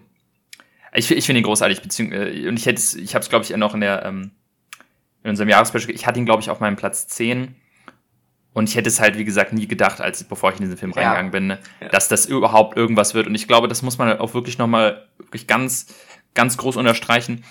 [0.94, 3.74] ich, ich finde ihn großartig, beziehungsweise, und ich hätte ich habe es, glaube ich, noch
[3.74, 4.32] in der, ähm,
[5.24, 7.56] in unserem Jahresspecial, ich hatte ihn, glaube ich, auf meinem Platz 10.
[8.52, 10.92] Und ich hätte es halt, wie gesagt, nie gedacht, als bevor ich in diesen Film
[10.92, 11.02] Ja.
[11.02, 11.88] reingegangen bin, ne, Ja.
[11.88, 13.26] dass das überhaupt irgendwas wird.
[13.28, 15.88] Und ich glaube, das muss man halt auch wirklich nochmal wirklich ganz,
[16.36, 17.44] ganz groß unterstreichen.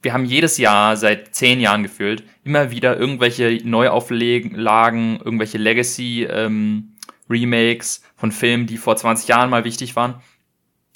[0.00, 8.30] Wir haben jedes Jahr, seit zehn Jahren gefühlt, immer wieder irgendwelche Neuauflagen, irgendwelche Legacy-Remakes von
[8.30, 10.22] Filmen, die vor 20 Jahren mal wichtig waren.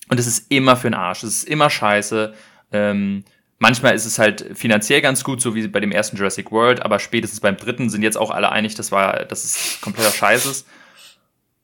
[0.09, 1.25] Und es ist immer für den Arsch.
[1.25, 2.35] Es ist immer scheiße.
[2.71, 3.25] Ähm,
[3.59, 6.99] manchmal ist es halt finanziell ganz gut, so wie bei dem ersten Jurassic World, aber
[6.99, 10.67] spätestens beim dritten sind jetzt auch alle einig, das war, dass es kompletter Scheiß ist.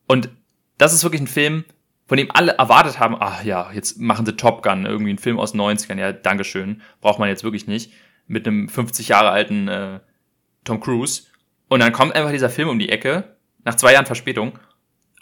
[0.07, 0.31] Und
[0.79, 1.65] das ist wirklich ein Film,
[2.09, 5.39] von dem alle erwartet haben, ach ja, jetzt machen sie Top Gun, irgendwie ein Film
[5.39, 7.93] aus den 90ern, ja, Dankeschön, braucht man jetzt wirklich nicht,
[8.27, 10.01] mit einem 50 Jahre alten äh,
[10.65, 11.25] Tom Cruise.
[11.69, 14.59] Und dann kommt einfach dieser Film um die Ecke, nach zwei Jahren Verspätung,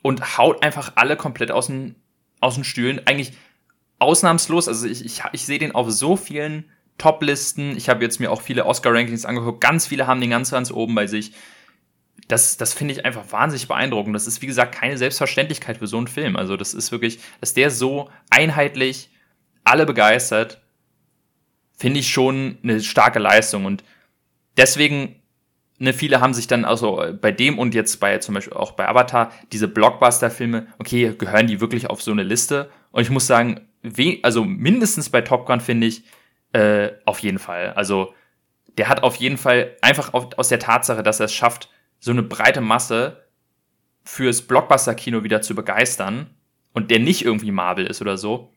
[0.03, 1.96] und haut einfach alle komplett aus den,
[2.40, 3.01] aus den Stühlen.
[3.05, 3.33] Eigentlich
[3.99, 7.77] ausnahmslos, also ich, ich, ich sehe den auf so vielen Top-Listen.
[7.77, 9.61] Ich habe jetzt mir auch viele Oscar-Rankings angeguckt.
[9.61, 11.33] Ganz viele haben den ganz, ganz oben bei sich.
[12.28, 14.14] Das, das finde ich einfach wahnsinnig beeindruckend.
[14.14, 16.36] Das ist, wie gesagt, keine Selbstverständlichkeit für so einen Film.
[16.36, 19.10] Also, das ist wirklich, dass der so einheitlich
[19.64, 20.60] alle begeistert,
[21.76, 23.64] finde ich schon eine starke Leistung.
[23.64, 23.84] Und
[24.56, 25.16] deswegen
[25.78, 28.88] ne, viele haben sich dann also bei dem und jetzt bei zum Beispiel auch bei
[28.88, 32.70] Avatar diese Blockbuster-Filme, okay, gehören die wirklich auf so eine Liste?
[32.92, 33.60] Und ich muss sagen,
[34.22, 36.04] also mindestens bei Top Gun finde ich
[36.52, 37.72] äh, auf jeden Fall.
[37.74, 38.14] Also
[38.78, 41.70] der hat auf jeden Fall einfach auf, aus der Tatsache, dass er es schafft,
[42.06, 43.24] so eine breite Masse
[44.04, 46.30] fürs Blockbuster-Kino wieder zu begeistern
[46.72, 48.52] und der nicht irgendwie Marvel ist oder so,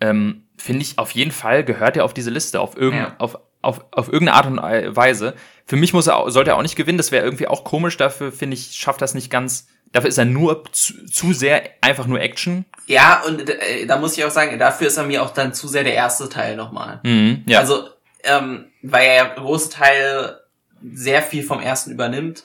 [0.00, 3.14] ähm, finde ich auf jeden Fall gehört er auf diese Liste, auf, irgend, ja.
[3.18, 5.34] auf, auf, auf irgendeine Art und Weise.
[5.66, 8.32] Für mich muss er, sollte er auch nicht gewinnen, das wäre irgendwie auch komisch, dafür
[8.32, 12.22] finde ich, schafft das nicht ganz, dafür ist er nur zu, zu sehr einfach nur
[12.22, 12.64] Action.
[12.86, 15.68] Ja, und äh, da muss ich auch sagen, dafür ist er mir auch dann zu
[15.68, 17.00] sehr der erste Teil nochmal.
[17.04, 17.58] Mhm, ja.
[17.58, 17.86] Also,
[18.24, 20.37] ähm, weil er ja große Teil
[20.82, 22.44] sehr viel vom ersten übernimmt.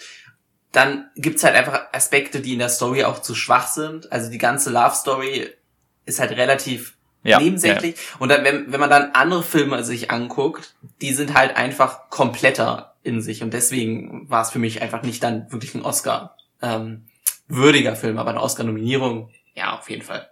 [0.72, 4.12] Dann gibt's halt einfach Aspekte, die in der Story auch zu schwach sind.
[4.12, 5.50] Also die ganze Love Story
[6.06, 7.96] ist halt relativ ja, nebensächlich.
[7.96, 8.02] Ja.
[8.20, 12.96] Und dann, wenn, wenn man dann andere Filme sich anguckt, die sind halt einfach kompletter
[13.04, 13.44] in sich.
[13.44, 17.06] Und deswegen war es für mich einfach nicht dann wirklich ein Oscar ähm,
[17.48, 20.30] würdiger Film, aber eine Oscar-Nominierung, ja, auf jeden Fall.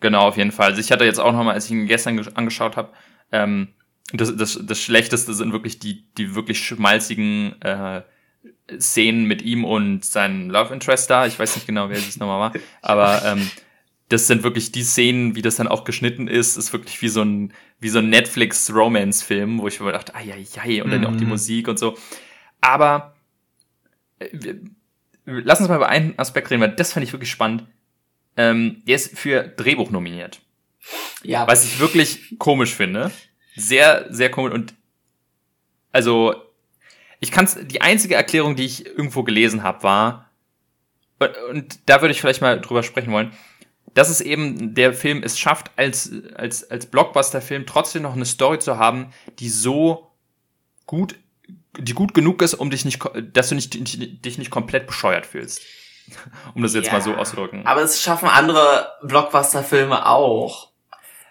[0.00, 0.68] Genau, auf jeden Fall.
[0.68, 2.92] Also ich hatte jetzt auch nochmal, als ich ihn gestern angeschaut habe,
[3.32, 3.74] ähm,
[4.12, 8.02] das, das, das Schlechteste sind wirklich die, die wirklich schmalzigen äh,
[8.78, 11.26] Szenen mit ihm und seinem Love Interest da.
[11.26, 12.62] Ich weiß nicht genau, wer es nochmal war.
[12.82, 13.50] Aber ähm,
[14.08, 17.22] das sind wirklich die Szenen, wie das dann auch geschnitten ist, ist wirklich wie so
[17.22, 21.16] ein, wie so ein Netflix-Romance-Film, wo ich mir dachte, ai, ai, ai, und dann auch
[21.16, 21.30] die mhm.
[21.30, 21.96] Musik und so.
[22.60, 23.14] Aber
[24.18, 24.28] äh,
[25.24, 27.64] lass uns mal über einen Aspekt reden, weil das fand ich wirklich spannend.
[28.36, 30.40] Ähm, der ist für Drehbuch nominiert.
[31.22, 31.46] Ja.
[31.46, 33.10] Was ich wirklich komisch finde.
[33.56, 34.54] Sehr, sehr komisch.
[34.54, 34.74] Und
[35.92, 36.34] also,
[37.18, 40.30] ich kann's, die einzige Erklärung, die ich irgendwo gelesen habe, war,
[41.50, 43.32] und da würde ich vielleicht mal drüber sprechen wollen,
[43.92, 48.58] dass es eben der Film es schafft, als, als, als Blockbuster-Film trotzdem noch eine Story
[48.58, 50.12] zu haben, die so
[50.86, 51.16] gut,
[51.76, 53.00] die gut genug ist, um dich nicht,
[53.32, 55.62] dass du nicht, dich nicht komplett bescheuert fühlst.
[56.54, 57.66] um das jetzt ja, mal so auszudrücken.
[57.66, 60.70] Aber es schaffen andere Blockbuster-Filme auch.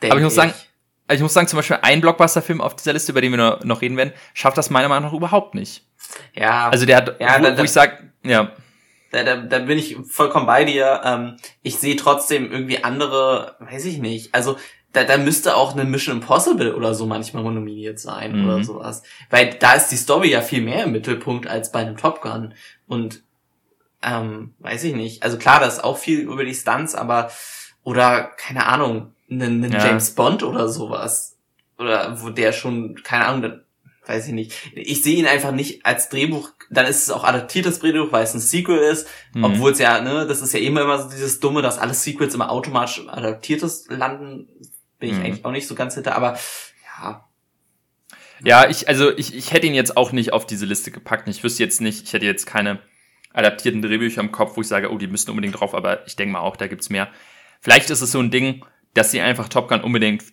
[0.01, 0.53] Aber ich muss sagen,
[1.09, 3.97] ich muss sagen, zum Beispiel ein Blockbuster-Film auf dieser Liste, über den wir noch reden
[3.97, 5.83] werden, schafft das meiner Meinung nach überhaupt nicht.
[6.33, 6.69] Ja.
[6.69, 8.51] Also der hat, ja, wo, da, wo ich sag, ja
[9.11, 11.01] da, da, da bin ich vollkommen bei dir.
[11.03, 14.33] Ähm, ich sehe trotzdem irgendwie andere, weiß ich nicht.
[14.33, 14.57] Also
[14.93, 18.45] da, da müsste auch eine Mission Impossible oder so manchmal nominiert sein mhm.
[18.45, 19.03] oder sowas.
[19.29, 22.53] Weil da ist die Story ja viel mehr im Mittelpunkt als bei einem Top Gun.
[22.87, 23.23] Und
[24.01, 25.23] ähm, weiß ich nicht.
[25.23, 27.31] Also klar, das ist auch viel über die Stunts, aber
[27.83, 29.85] oder keine Ahnung, einen, einen ja.
[29.87, 31.37] James Bond oder sowas.
[31.77, 33.61] Oder wo der schon, keine Ahnung,
[34.05, 34.53] weiß ich nicht.
[34.75, 38.33] Ich sehe ihn einfach nicht als Drehbuch, dann ist es auch adaptiertes Drehbuch, weil es
[38.33, 39.43] ein Sequel ist, mhm.
[39.45, 42.33] obwohl es ja, ne, das ist ja immer immer so dieses Dumme, dass alle Sequels
[42.33, 44.49] immer automatisch adaptiertes landen,
[44.99, 45.25] bin ich mhm.
[45.25, 46.37] eigentlich auch nicht so ganz hinter, aber
[47.01, 47.29] ja.
[48.43, 51.27] Ja, ich, also ich, ich hätte ihn jetzt auch nicht auf diese Liste gepackt.
[51.27, 52.79] Ich wüsste jetzt nicht, ich hätte jetzt keine
[53.33, 56.33] adaptierten Drehbücher im Kopf, wo ich sage, oh, die müssen unbedingt drauf, aber ich denke
[56.33, 57.09] mal auch, da gibt's mehr.
[57.61, 60.23] Vielleicht ist es so ein Ding, dass sie einfach Top Gun unbedingt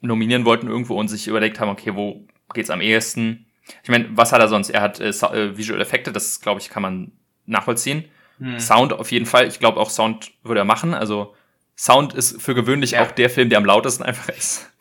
[0.00, 3.46] nominieren wollten irgendwo und sich überlegt haben, okay, wo geht's am ehesten.
[3.82, 4.70] Ich meine, was hat er sonst?
[4.70, 7.12] Er hat äh, äh, Visual Effekte, das glaube ich, kann man
[7.46, 8.04] nachvollziehen.
[8.38, 8.60] Hm.
[8.60, 9.48] Sound auf jeden Fall.
[9.48, 10.94] Ich glaube auch Sound würde er machen.
[10.94, 11.34] Also
[11.76, 13.04] Sound ist für gewöhnlich ja.
[13.04, 14.70] auch der Film, der am lautesten einfach ist.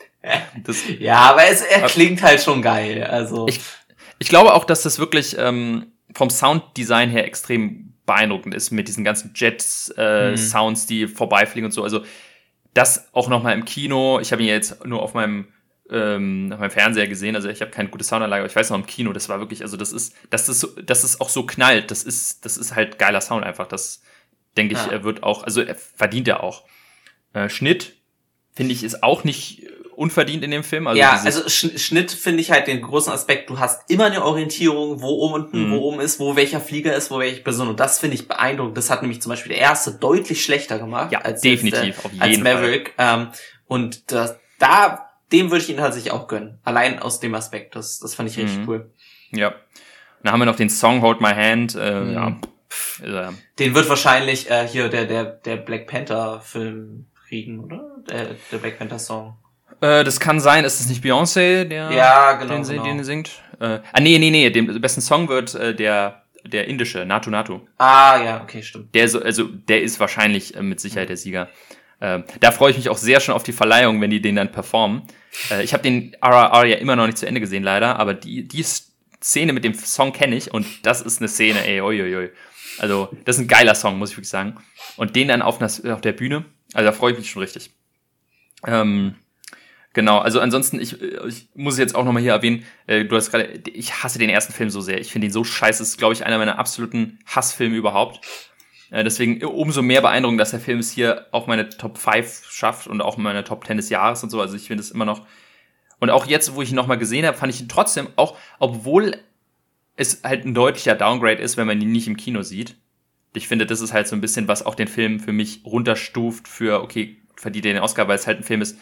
[0.64, 3.04] Das, ja, aber es, er klingt halt schon geil.
[3.04, 3.60] Also ich,
[4.18, 9.04] ich glaube auch, dass das wirklich ähm, vom Sounddesign her extrem beeindruckend ist mit diesen
[9.04, 10.38] ganzen Jets äh, hm.
[10.38, 11.84] Sounds, die vorbeifliegen und so.
[11.84, 12.02] Also
[12.76, 14.20] das auch noch mal im Kino.
[14.20, 15.48] Ich habe ihn jetzt nur auf meinem
[15.90, 17.36] ähm, auf meinem Fernseher gesehen.
[17.36, 19.62] Also ich habe keine gute Soundanlage, aber ich weiß noch im Kino, das war wirklich,
[19.62, 22.98] also das ist, dass das, dass das auch so knallt, das ist, das ist halt
[22.98, 23.68] geiler Sound einfach.
[23.68, 24.02] Das
[24.58, 24.92] denke ich, ja.
[24.92, 26.64] er wird auch, also er verdient er auch.
[27.34, 27.96] Äh, Schnitt,
[28.54, 30.88] finde ich, ist auch nicht unverdient in dem Film.
[30.88, 35.02] Also ja, also Schnitt finde ich halt den großen Aspekt, du hast immer eine Orientierung,
[35.02, 35.72] wo oben unten, mhm.
[35.72, 37.68] wo oben ist, wo welcher Flieger ist, wo welche Person.
[37.68, 38.78] Und das finde ich beeindruckend.
[38.78, 42.12] Das hat nämlich zum Beispiel der erste deutlich schlechter gemacht ja, als definitiv, der, auf
[42.12, 42.94] jeden als Maverick.
[42.96, 43.20] Fall.
[43.22, 43.28] Ähm,
[43.68, 46.60] und das, da dem würde ich ihn tatsächlich auch gönnen.
[46.64, 47.76] Allein aus dem Aspekt.
[47.76, 48.70] Das, das fand ich richtig mhm.
[48.70, 48.92] cool.
[49.32, 49.56] Ja.
[50.24, 51.76] Dann haben wir noch den Song Hold My Hand.
[51.76, 52.14] Äh, mhm.
[52.14, 52.40] ja.
[53.04, 57.84] Äh, den wird wahrscheinlich äh, hier der, der, der Black Panther Film kriegen, oder?
[58.10, 59.38] Der, der Black Panther Song.
[59.82, 62.84] Äh, das kann sein, ist es nicht Beyoncé, der ja, genau, den, genau.
[62.84, 63.32] den singt?
[63.60, 67.62] Äh, ah, nee, nee, nee, dem besten Song wird äh, der der indische, Natu Natu.
[67.78, 68.94] Ah, ja, okay, stimmt.
[68.94, 71.50] Der so, also der ist wahrscheinlich äh, mit Sicherheit der Sieger.
[72.00, 74.52] Äh, da freue ich mich auch sehr schon auf die Verleihung, wenn die den dann
[74.52, 75.04] performen.
[75.50, 78.48] Äh, ich habe den RRR ja immer noch nicht zu Ende gesehen, leider, aber die,
[78.48, 82.30] die Szene mit dem Song kenne ich und das ist eine Szene, ey, oi.
[82.78, 84.58] Also, das ist ein geiler Song, muss ich wirklich sagen.
[84.98, 87.72] Und den dann auf, auf der Bühne, also da freue ich mich schon richtig.
[88.68, 89.16] Ähm,
[89.96, 93.62] Genau, also ansonsten, ich, ich muss jetzt auch nochmal hier erwähnen, äh, du hast gerade,
[93.66, 95.00] ich hasse den ersten Film so sehr.
[95.00, 95.80] Ich finde ihn so scheiße.
[95.80, 98.20] Das ist, glaube ich, einer meiner absoluten Hassfilme überhaupt.
[98.92, 102.88] Äh, deswegen umso mehr beeindruckend, dass der Film es hier auf meine Top 5 schafft
[102.88, 104.42] und auch meine Top 10 des Jahres und so.
[104.42, 105.26] Also ich finde es immer noch.
[106.02, 109.16] Und auch jetzt, wo ich ihn nochmal gesehen habe, fand ich ihn trotzdem, auch obwohl
[109.96, 112.76] es halt ein deutlicher Downgrade ist, wenn man ihn nicht im Kino sieht.
[113.34, 116.50] Ich finde, das ist halt so ein bisschen, was auch den Film für mich runterstuft
[116.50, 118.78] für, okay, verdient er den Oscar, weil es halt ein Film ist,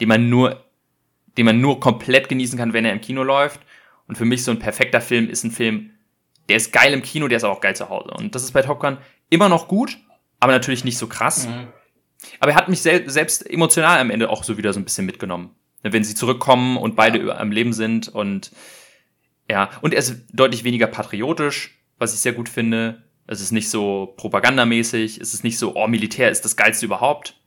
[0.00, 0.64] den man nur,
[1.36, 3.60] den man nur komplett genießen kann, wenn er im Kino läuft.
[4.06, 5.90] Und für mich so ein perfekter Film ist ein Film,
[6.48, 8.10] der ist geil im Kino, der ist auch geil zu Hause.
[8.10, 8.98] Und das ist bei Top Gun
[9.30, 9.98] immer noch gut,
[10.38, 11.48] aber natürlich nicht so krass.
[11.48, 11.68] Mhm.
[12.40, 15.06] Aber er hat mich sel selbst emotional am Ende auch so wieder so ein bisschen
[15.06, 15.50] mitgenommen.
[15.82, 17.36] Wenn sie zurückkommen und beide ja.
[17.36, 18.52] am Leben sind und
[19.48, 23.04] ja, und er ist deutlich weniger patriotisch, was ich sehr gut finde.
[23.28, 27.40] Es ist nicht so propagandamäßig, es ist nicht so, oh, Militär ist das Geilste überhaupt.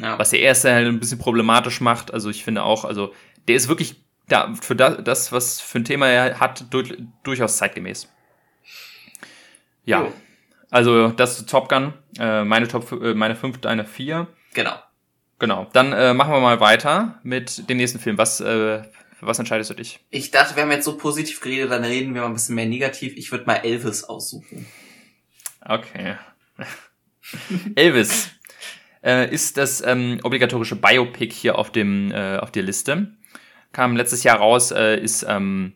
[0.00, 0.18] Ja.
[0.18, 2.12] Was der erste halt ein bisschen problematisch macht.
[2.12, 3.12] Also ich finde auch, also
[3.48, 3.96] der ist wirklich
[4.28, 6.66] da, für das, was für ein Thema er hat,
[7.22, 8.08] durchaus zeitgemäß.
[9.84, 10.02] Ja.
[10.02, 10.12] Oh.
[10.70, 11.94] Also das ist Top Gun.
[12.18, 14.28] Äh, meine Top, äh, meine fünf, deine vier.
[14.54, 14.76] Genau.
[15.38, 15.66] Genau.
[15.72, 18.18] Dann äh, machen wir mal weiter mit dem nächsten Film.
[18.18, 18.82] Was, äh,
[19.20, 20.00] was entscheidest du dich?
[20.10, 22.66] Ich dachte, wir haben jetzt so positiv geredet, dann reden wir mal ein bisschen mehr
[22.66, 23.16] negativ.
[23.16, 24.66] Ich würde mal Elvis aussuchen.
[25.64, 26.16] Okay.
[27.74, 28.30] Elvis
[29.04, 33.12] äh, ist das ähm, obligatorische Biopic hier auf dem äh, auf der Liste.
[33.72, 35.74] Kam letztes Jahr raus, äh, ist ähm,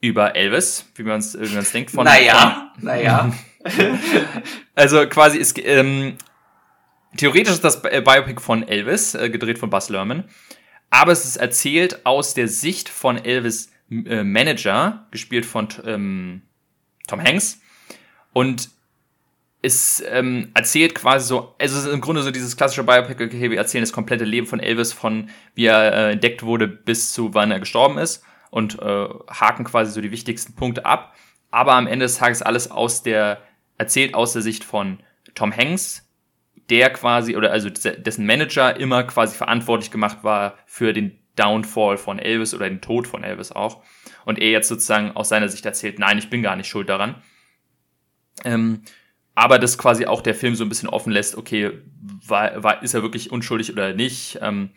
[0.00, 1.90] über Elvis, wie man es denkt.
[1.90, 3.32] Von, naja, naja.
[4.74, 6.16] also quasi ist ähm,
[7.16, 10.24] theoretisch ist das Biopic von Elvis, äh, gedreht von Buzz Lerman,
[10.90, 16.42] aber es ist erzählt aus der Sicht von Elvis äh, Manager, gespielt von ähm,
[17.06, 17.60] Tom Hanks.
[18.32, 18.70] Und
[19.62, 23.50] es ähm, erzählt quasi so, also es ist im Grunde so dieses klassische Biopic, okay,
[23.50, 27.34] wir erzählen das komplette Leben von Elvis, von wie er äh, entdeckt wurde bis zu
[27.34, 31.14] wann er gestorben ist und äh, haken quasi so die wichtigsten Punkte ab.
[31.50, 33.42] Aber am Ende des Tages alles aus der,
[33.78, 34.98] erzählt aus der Sicht von
[35.34, 36.08] Tom Hanks,
[36.70, 42.18] der quasi, oder also dessen Manager immer quasi verantwortlich gemacht war für den Downfall von
[42.18, 43.82] Elvis oder den Tod von Elvis auch.
[44.24, 47.22] Und er jetzt sozusagen aus seiner Sicht erzählt, nein, ich bin gar nicht schuld daran.
[48.44, 48.82] Ähm,
[49.36, 51.72] aber das quasi auch der Film so ein bisschen offen lässt, okay,
[52.26, 54.38] war, war, ist er wirklich unschuldig oder nicht?
[54.40, 54.70] Ähm,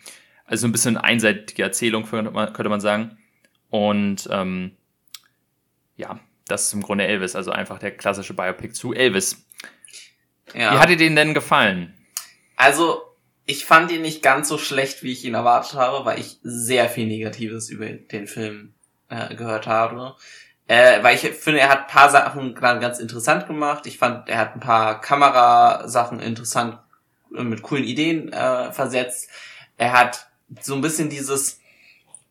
[0.44, 3.16] also ein bisschen einseitige Erzählung, könnte man, könnte man sagen.
[3.70, 4.72] Und ähm,
[5.96, 9.46] ja, das ist im Grunde Elvis, also einfach der klassische Biopic zu Elvis.
[10.52, 10.74] Ja.
[10.74, 11.94] Wie hat dir den denn gefallen?
[12.56, 13.00] Also,
[13.46, 16.90] ich fand ihn nicht ganz so schlecht, wie ich ihn erwartet habe, weil ich sehr
[16.90, 18.74] viel Negatives über den Film
[19.08, 20.16] äh, gehört habe.
[20.70, 23.88] Äh, weil ich finde, er hat paar Sachen ganz interessant gemacht.
[23.88, 26.78] Ich fand, er hat ein paar Kamerasachen interessant
[27.36, 29.28] äh, mit coolen Ideen äh, versetzt.
[29.78, 30.28] Er hat
[30.60, 31.58] so ein bisschen dieses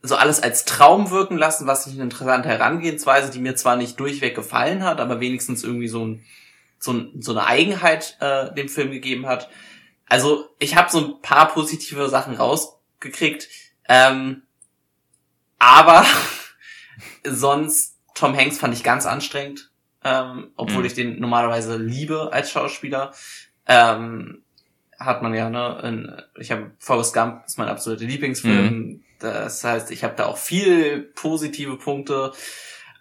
[0.02, 4.00] so alles als Traum wirken lassen, was ich eine interessante Herangehensweise, die mir zwar nicht
[4.00, 6.24] durchweg gefallen hat, aber wenigstens irgendwie so, ein,
[6.80, 9.50] so, ein, so eine Eigenheit äh, dem Film gegeben hat.
[10.06, 13.50] Also ich habe so ein paar positive Sachen rausgekriegt,
[13.90, 14.44] ähm,
[15.58, 16.06] aber
[17.26, 19.72] sonst Tom Hanks fand ich ganz anstrengend,
[20.04, 20.86] ähm, obwohl mhm.
[20.86, 23.14] ich den normalerweise liebe als Schauspieler.
[23.66, 24.44] Ähm,
[25.00, 25.80] hat man ja, ne?
[25.84, 28.76] In, ich habe Forrest Gump ist mein absoluter Lieblingsfilm.
[28.76, 29.04] Mhm.
[29.20, 32.34] Das heißt, ich habe da auch viel positive Punkte,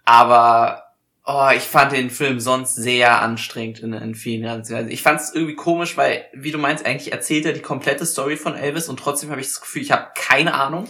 [0.05, 0.83] aber
[1.25, 5.33] oh, ich fand den Film sonst sehr anstrengend in, in vielen Also ich fand es
[5.33, 8.97] irgendwie komisch, weil, wie du meinst, eigentlich erzählt er die komplette Story von Elvis und
[8.97, 10.87] trotzdem habe ich das Gefühl, ich habe keine Ahnung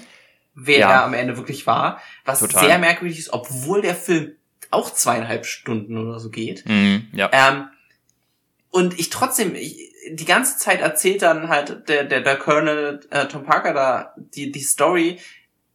[0.60, 0.91] wer ja.
[0.91, 2.02] er am Ende wirklich war.
[2.26, 2.65] Was Total.
[2.65, 4.34] sehr merkwürdig ist, obwohl der Film
[4.72, 6.65] auch zweieinhalb Stunden oder so geht.
[6.67, 7.30] Mhm, ja.
[7.32, 7.69] Ähm,
[8.69, 13.26] und ich trotzdem, ich, die ganze Zeit erzählt dann halt der, der, der Colonel äh,
[13.28, 15.19] Tom Parker da die, die Story.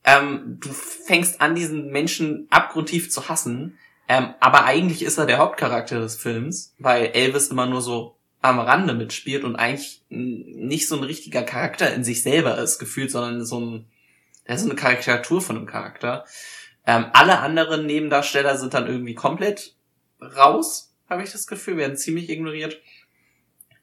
[0.04, 3.78] Ähm, du fängst an, diesen Menschen abgrundtief zu hassen.
[4.06, 8.60] Ähm, aber eigentlich ist er der Hauptcharakter des Films, weil Elvis immer nur so am
[8.60, 13.46] Rande mitspielt und eigentlich nicht so ein richtiger Charakter in sich selber ist, gefühlt, sondern
[13.46, 13.86] so ein,
[14.44, 16.24] er ist eine Karikatur von einem Charakter.
[16.86, 19.74] Ähm, alle anderen Nebendarsteller sind dann irgendwie komplett
[20.20, 22.80] raus, habe ich das Gefühl, werden ziemlich ignoriert.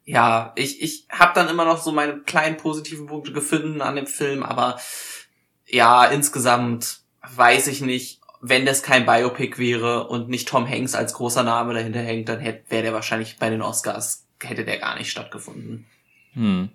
[0.04, 4.08] Ja, ich, ich habe dann immer noch so meine kleinen positiven Punkte gefunden an dem
[4.08, 4.80] Film, aber
[5.68, 11.14] ja, insgesamt weiß ich nicht, wenn das kein Biopic wäre und nicht Tom Hanks als
[11.14, 15.12] großer Name dahinter hängt, dann wäre der wahrscheinlich bei den Oscars, hätte der gar nicht
[15.12, 15.86] stattgefunden.
[16.34, 16.70] Hm.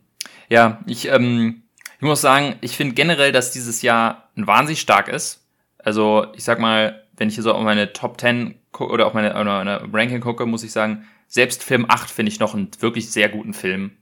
[0.49, 1.65] Ja, ich, ähm,
[1.99, 5.47] ich muss sagen, ich finde generell, dass dieses Jahr ein wahnsinnig stark ist.
[5.79, 9.33] Also, ich sag mal, wenn ich hier so auf meine Top 10 oder auf meine,
[9.33, 13.29] meine Ranking gucke, muss ich sagen, selbst Film 8 finde ich noch einen wirklich sehr
[13.29, 13.93] guten Film.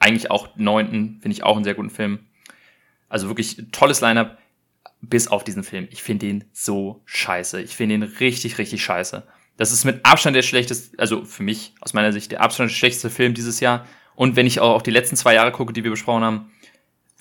[0.00, 2.20] Eigentlich auch neunten finde ich auch einen sehr guten Film.
[3.08, 4.38] Also wirklich tolles Line-Up,
[5.00, 5.86] bis auf diesen Film.
[5.90, 7.60] Ich finde ihn so scheiße.
[7.62, 9.22] Ich finde ihn richtig, richtig scheiße.
[9.56, 12.74] Das ist mit Abstand der schlechteste, also für mich aus meiner Sicht der Abstand der
[12.74, 13.86] schlechteste Film dieses Jahr.
[14.16, 16.50] Und wenn ich auch auf die letzten zwei Jahre gucke, die wir besprochen haben,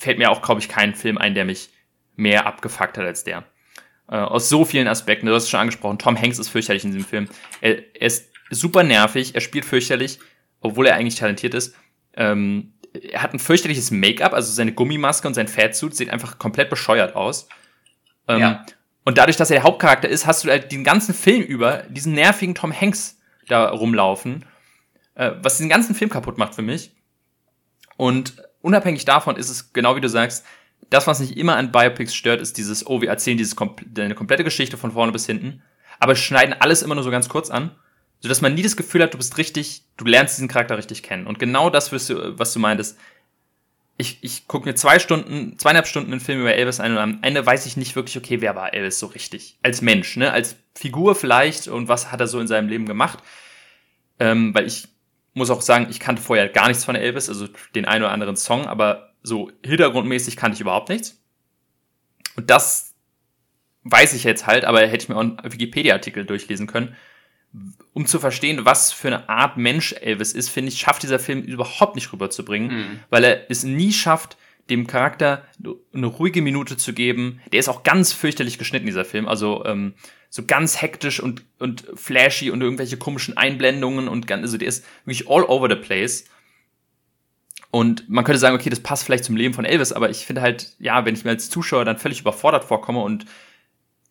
[0.04, 1.70] fällt mir auch, glaube ich, kein Film ein, der mich
[2.16, 3.46] mehr abgefuckt hat als der.
[4.10, 5.26] Äh, aus so vielen Aspekten.
[5.26, 5.98] Du hast es schon angesprochen.
[5.98, 7.30] Tom Hanks ist fürchterlich in diesem Film.
[7.62, 9.34] Er, er ist super nervig.
[9.34, 10.20] Er spielt fürchterlich,
[10.60, 11.76] obwohl er eigentlich talentiert ist.
[12.16, 16.70] Ähm, er hat ein fürchterliches Make-up, also seine Gummimaske und sein Fatsuit sieht einfach komplett
[16.70, 17.48] bescheuert aus.
[18.28, 18.66] Ähm, ja.
[19.06, 22.14] Und dadurch, dass er der Hauptcharakter ist, hast du halt den ganzen Film über diesen
[22.14, 24.46] nervigen Tom Hanks da rumlaufen,
[25.16, 26.92] äh, was den ganzen Film kaputt macht für mich.
[27.98, 30.44] Und unabhängig davon ist es, genau wie du sagst,
[30.90, 34.44] das, was nicht immer an Biopics stört, ist dieses, oh, wir erzählen dieses eine komplette
[34.44, 35.62] Geschichte von vorne bis hinten,
[36.00, 37.72] aber schneiden alles immer nur so ganz kurz an,
[38.20, 41.28] sodass man nie das Gefühl hat, du bist richtig, du lernst diesen Charakter richtig kennen.
[41.28, 42.98] Und genau das, was du, was du meintest,
[43.98, 47.20] ich, ich gucke mir zwei Stunden, zweieinhalb Stunden einen Film über Elvis ein und am
[47.22, 49.60] Ende weiß ich nicht wirklich, okay, wer war Elvis so richtig?
[49.62, 50.32] Als Mensch, ne?
[50.32, 53.20] Als Figur vielleicht und was hat er so in seinem Leben gemacht?
[54.20, 54.88] Ähm, weil ich
[55.34, 58.36] muss auch sagen, ich kannte vorher gar nichts von Elvis, also den einen oder anderen
[58.36, 61.22] Song, aber so hintergrundmäßig kannte ich überhaupt nichts.
[62.36, 62.94] Und das
[63.84, 66.96] weiß ich jetzt halt, aber hätte ich mir auch einen Wikipedia-Artikel durchlesen können.
[67.94, 71.42] Um zu verstehen, was für eine Art Mensch Elvis ist, finde ich, schafft dieser Film
[71.42, 73.00] überhaupt nicht rüberzubringen, mhm.
[73.10, 74.38] weil er es nie schafft,
[74.70, 75.46] dem Charakter
[75.94, 77.42] eine ruhige Minute zu geben.
[77.52, 79.28] Der ist auch ganz fürchterlich geschnitten, dieser Film.
[79.28, 79.94] Also ähm,
[80.34, 84.84] so ganz hektisch und, und flashy und irgendwelche komischen Einblendungen und ganz, also der ist
[85.06, 86.26] wirklich all over the place.
[87.70, 90.42] Und man könnte sagen, okay, das passt vielleicht zum Leben von Elvis, aber ich finde
[90.42, 93.28] halt, ja, wenn ich mir als Zuschauer dann völlig überfordert vorkomme und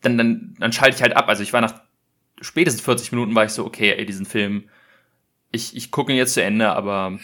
[0.03, 1.29] dann, dann, dann schalte ich halt ab.
[1.29, 1.83] Also ich war nach
[2.41, 4.69] spätestens 40 Minuten war ich so, okay, ey, diesen Film,
[5.51, 7.19] ich, ich gucke ihn jetzt zu Ende, aber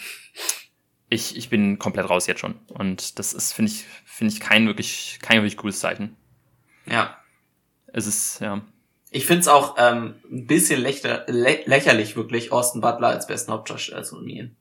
[1.09, 2.55] ich, ich bin komplett raus jetzt schon.
[2.67, 6.17] Und das ist, finde ich, finde ich kein wirklich, kein wirklich gutes Zeichen.
[6.85, 7.15] Ja.
[7.93, 8.61] Es ist, ja.
[9.11, 13.51] Ich finde es auch ähm, ein bisschen lächer, lä lächerlich, wirklich, Austin Butler als besten
[13.51, 14.55] Hauptdarsteller zu nominieren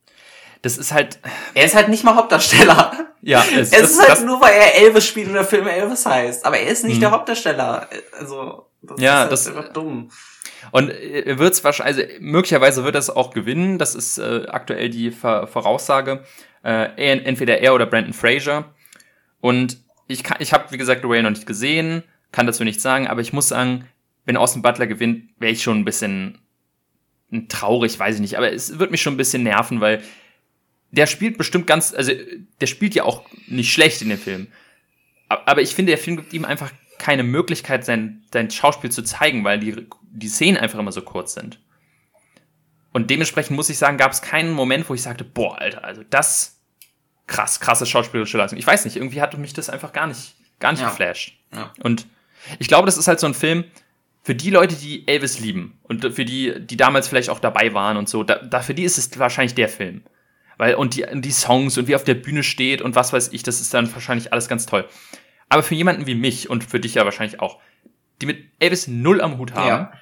[0.63, 1.19] das ist halt.
[1.55, 2.93] Er ist halt nicht mal Hauptdarsteller.
[3.23, 6.45] Ja, es, es ist halt nur, weil er Elvis spielt und der Film Elvis heißt.
[6.45, 7.03] Aber er ist nicht mhm.
[7.03, 7.89] der Hauptdarsteller.
[8.19, 10.11] Also, das ja, ist halt das ist einfach dumm.
[10.73, 13.79] Und er wird es wahrscheinlich, also möglicherweise wird er es auch gewinnen.
[13.79, 16.25] Das ist äh, aktuell die Ver Voraussage.
[16.65, 18.75] Äh, entweder er oder Brandon Fraser.
[19.41, 19.79] Und
[20.09, 23.21] ich kann, ich habe wie gesagt Ray noch nicht gesehen, kann dazu nichts sagen, aber
[23.21, 23.87] ich muss sagen,
[24.29, 26.39] wenn Austin Butler gewinnt, wäre ich schon ein bisschen
[27.49, 30.03] traurig, weiß ich nicht, aber es wird mich schon ein bisschen nerven, weil
[30.91, 32.13] der spielt bestimmt ganz, also
[32.61, 34.49] der spielt ja auch nicht schlecht in dem Film.
[35.31, 39.45] Aber ich finde, der Film gibt ihm einfach keine Möglichkeit, sein, sein Schauspiel zu zeigen,
[39.45, 41.59] weil die, die Szenen einfach immer so kurz sind.
[42.93, 46.03] Und dementsprechend muss ich sagen, gab es keinen Moment, wo ich sagte, boah, Alter, also
[46.11, 46.61] das
[47.27, 48.59] krass, krasse schauspielerische Leistung.
[48.59, 50.91] Ich weiß nicht, irgendwie hatte mich das einfach gar nicht, gar nicht ja.
[50.91, 51.33] geflasht.
[51.55, 51.73] Ja.
[51.81, 52.07] Und
[52.59, 53.65] ich glaube, das ist halt so ein Film
[54.23, 57.97] für die Leute, die Elvis lieben und für die, die damals vielleicht auch dabei waren
[57.97, 60.03] und so, da, da für die ist es wahrscheinlich der Film.
[60.59, 63.43] Weil, und die, die Songs und wie auf der Bühne steht und was weiß ich,
[63.45, 64.87] das ist dann wahrscheinlich alles ganz toll.
[65.49, 67.59] Aber für jemanden wie mich und für dich ja wahrscheinlich auch,
[68.21, 69.93] die mit Elvis null am Hut haben, ja.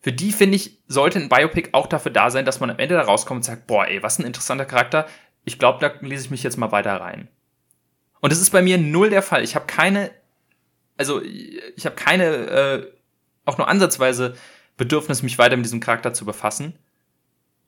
[0.00, 2.96] für die finde ich, sollte ein Biopic auch dafür da sein, dass man am Ende
[2.96, 5.06] da rauskommt und sagt, boah, ey, was ein interessanter Charakter.
[5.44, 7.28] Ich glaube, da lese ich mich jetzt mal weiter rein.
[8.20, 9.42] Und das ist bei mir null der Fall.
[9.42, 10.10] Ich habe keine,
[11.00, 12.92] also ich habe keine, äh,
[13.46, 14.36] auch nur ansatzweise
[14.76, 16.78] Bedürfnis, mich weiter mit diesem Charakter zu befassen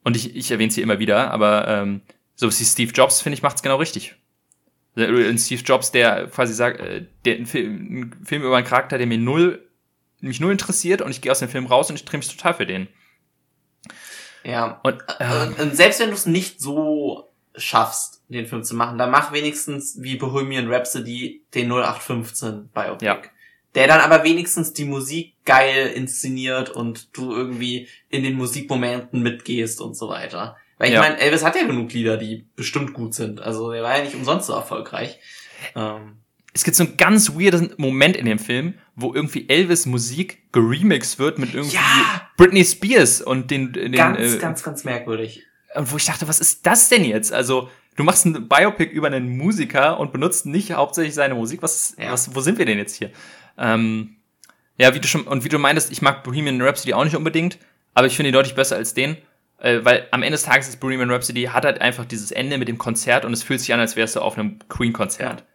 [0.04, 2.02] und ich, ich erwähne sie immer wieder, aber ähm,
[2.34, 4.16] so wie Steve Jobs, finde ich, macht es genau richtig.
[4.96, 8.98] Ein Steve Jobs, der quasi sagt, äh, der ein Film, ein Film über einen Charakter,
[8.98, 9.66] der mir null,
[10.20, 12.52] mich null interessiert und ich gehe aus dem Film raus und ich drehe mich total
[12.52, 12.88] für den.
[14.44, 14.80] Ja.
[14.82, 19.10] Und, äh, und selbst wenn du es nicht so schaffst, den Film zu machen, dann
[19.10, 23.04] mach wenigstens wie Bohemian Rhapsody den 0815 Biopic.
[23.04, 23.22] Ja
[23.74, 29.80] der dann aber wenigstens die Musik geil inszeniert und du irgendwie in den Musikmomenten mitgehst
[29.80, 30.56] und so weiter.
[30.78, 31.00] Weil ich ja.
[31.00, 33.40] meine, Elvis hat ja genug Lieder, die bestimmt gut sind.
[33.40, 35.18] Also er war ja nicht umsonst so erfolgreich.
[35.74, 36.18] Ähm.
[36.54, 41.18] Es gibt so einen ganz weirden Moment in dem Film, wo irgendwie Elvis Musik geremixed
[41.18, 42.28] wird mit irgendwie ja!
[42.36, 45.44] Britney Spears und den, den ganz, äh, ganz, ganz merkwürdig.
[45.74, 47.32] Und wo ich dachte, was ist das denn jetzt?
[47.32, 51.62] Also du machst ein Biopic über einen Musiker und benutzt nicht hauptsächlich seine Musik.
[51.62, 52.12] Was, ja.
[52.12, 53.10] was, wo sind wir denn jetzt hier?
[53.58, 54.16] Ähm,
[54.78, 57.58] ja, wie du schon, und wie du meintest, ich mag Bohemian Rhapsody auch nicht unbedingt,
[57.94, 59.16] aber ich finde ihn deutlich besser als den,
[59.58, 62.68] äh, weil am Ende des Tages ist Bohemian Rhapsody hat halt einfach dieses Ende mit
[62.68, 65.40] dem Konzert und es fühlt sich an, als wärst du auf einem Queen-Konzert.
[65.40, 65.46] Ja.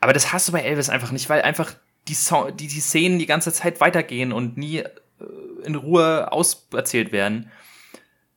[0.00, 1.74] Aber das hast du bei Elvis einfach nicht, weil einfach
[2.08, 4.88] die, Song, die, die Szenen die ganze Zeit weitergehen und nie äh,
[5.64, 7.50] in Ruhe auserzählt werden.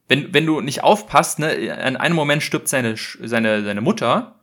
[0.08, 4.40] Wenn, wenn du nicht aufpasst, ne, in einem Moment stirbt seine, seine, seine Mutter,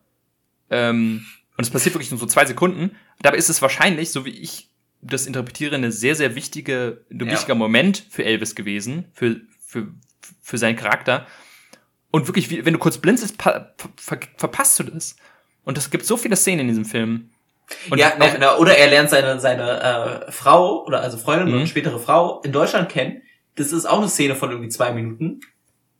[0.70, 1.24] ähm,
[1.56, 2.96] Und es passiert wirklich nur so zwei Sekunden.
[3.22, 4.70] Dabei ist es wahrscheinlich, so wie ich
[5.02, 7.32] das interpretiere, eine sehr, sehr wichtige, ein Ja.
[7.32, 9.88] wichtiger Moment für Elvis gewesen, für, für,
[10.42, 11.26] für seinen Charakter.
[12.10, 15.16] Und wirklich, wenn du kurz blinzelst, ver, ver, verpasst du das.
[15.64, 17.30] Und es gibt so viele Szenen in diesem Film.
[17.90, 21.60] Und ja, ne, ne, oder er lernt seine, seine äh, Frau oder also Freundin Mhm.
[21.62, 23.22] und spätere Frau in Deutschland kennen.
[23.56, 25.40] Das ist auch eine Szene von irgendwie zwei Minuten.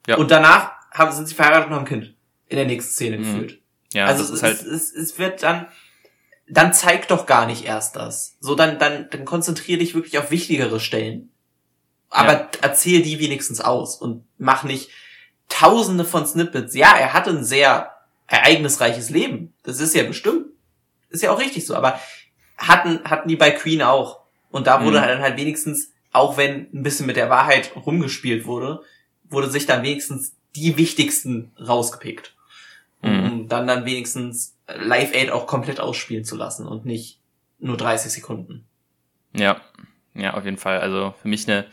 [0.07, 0.17] Ja.
[0.17, 2.15] Und danach haben, sind sie verheiratet und haben ein Kind.
[2.47, 3.23] In der nächsten Szene Mhm.
[3.23, 3.61] gefühlt.
[3.93, 5.67] ja, also es, ist halt, es, es, es wird dann,
[6.47, 8.37] dann zeig doch gar nicht erst das.
[8.39, 11.31] So, dann, dann, dann konzentriere dich wirklich auf wichtigere Stellen.
[12.09, 12.49] Aber Ja.
[12.61, 14.89] erzähl die wenigstens aus und mach nicht
[15.49, 16.75] tausende von Snippets.
[16.75, 17.91] Ja, er hatte ein sehr
[18.27, 19.53] ereignisreiches Leben.
[19.63, 20.47] Das ist ja bestimmt.
[21.09, 21.75] Ist ja auch richtig so.
[21.75, 21.99] Aber
[22.57, 24.21] hatten, hatten die bei Queen auch.
[24.51, 25.03] Und da wurde Mhm.
[25.05, 28.81] dann halt wenigstens, auch wenn ein bisschen mit der Wahrheit rumgespielt wurde,
[29.29, 32.33] wurde sich dann wenigstens die wichtigsten rausgepickt.
[33.01, 33.23] Um, Mhm.
[33.31, 37.19] um dann dann wenigstens Live Aid auch komplett ausspielen zu lassen und nicht
[37.59, 38.65] nur 30 Sekunden.
[39.33, 39.61] ja,
[40.15, 40.79] ja, auf jeden Fall.
[40.79, 41.65] Also für mich eine,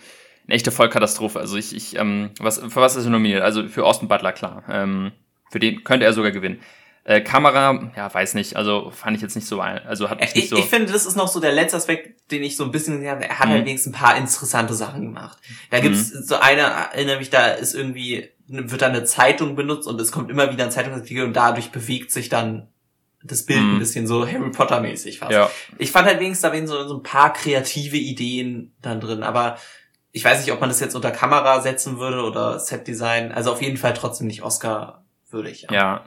[0.47, 1.39] eine echte Vollkatastrophe.
[1.39, 3.41] Also ich, ich, ähm, was, für was ist er nominiert?
[3.43, 4.65] Also für Austin Butler, klar.
[4.69, 5.13] Ähm,
[5.51, 6.61] für den könnte er sogar gewinnen.
[7.05, 8.55] Äh, Kamera, ja, weiß nicht.
[8.57, 10.57] Also fand ich jetzt nicht so, also hat mich Ich, nicht so.
[10.57, 13.11] ich finde, das ist noch so der letzte Aspekt, den ich so ein bisschen gesehen
[13.11, 13.25] habe.
[13.29, 13.53] Er hat Mhm.
[13.53, 15.37] halt wenigstens ein paar interessante Sachen gemacht.
[15.71, 20.01] Da gibt's so eine, erinnere mich, da ist irgendwie, wird dann eine Zeitung benutzt und
[20.01, 22.69] es kommt immer wieder ein Zeitungsartikel und dadurch bewegt sich dann
[23.25, 23.73] das Bild Mhm.
[23.75, 25.33] ein bisschen so Harry Potter mäßig fast.
[25.33, 25.51] ja.
[25.79, 29.59] Ich fand halt wenigstens da wären so, so ein paar kreative Ideen dann drin, aber
[30.13, 33.33] ich weiß nicht, ob man das jetzt unter Kamera setzen würde oder Setdesign.
[33.33, 35.63] Also auf jeden Fall trotzdem nicht Oscar würdig.
[35.63, 35.73] Ja.
[35.73, 36.05] Ja,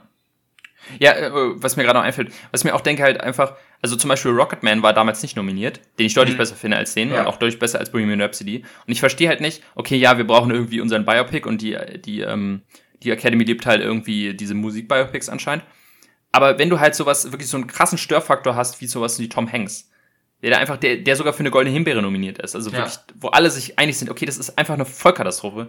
[1.00, 4.30] äh, was mir gerade noch einfällt, was mir auch denke halt einfach, also zum Beispiel
[4.32, 6.38] Rocketman war damals nicht nominiert, den ich deutlich Mhm.
[6.38, 7.20] besser finde als den Ja.
[7.20, 8.58] und auch deutlich besser als Bohemian Rhapsody.
[8.86, 12.20] Und ich verstehe halt nicht, okay, ja, wir brauchen irgendwie unseren Biopic und die, die,
[12.20, 12.62] ähm,
[13.02, 15.64] die Academy liebt halt irgendwie diese Musik-Biopics anscheinend.
[16.32, 19.50] Aber wenn du halt sowas, wirklich so einen krassen Störfaktor hast, wie sowas wie Tom
[19.50, 19.90] Hanks,
[20.42, 22.78] der da einfach, der, der sogar für eine goldene Himbeere nominiert ist, also Ja.
[22.78, 25.68] wirklich, wo alle sich einig sind, okay, das ist einfach eine Vollkatastrophe.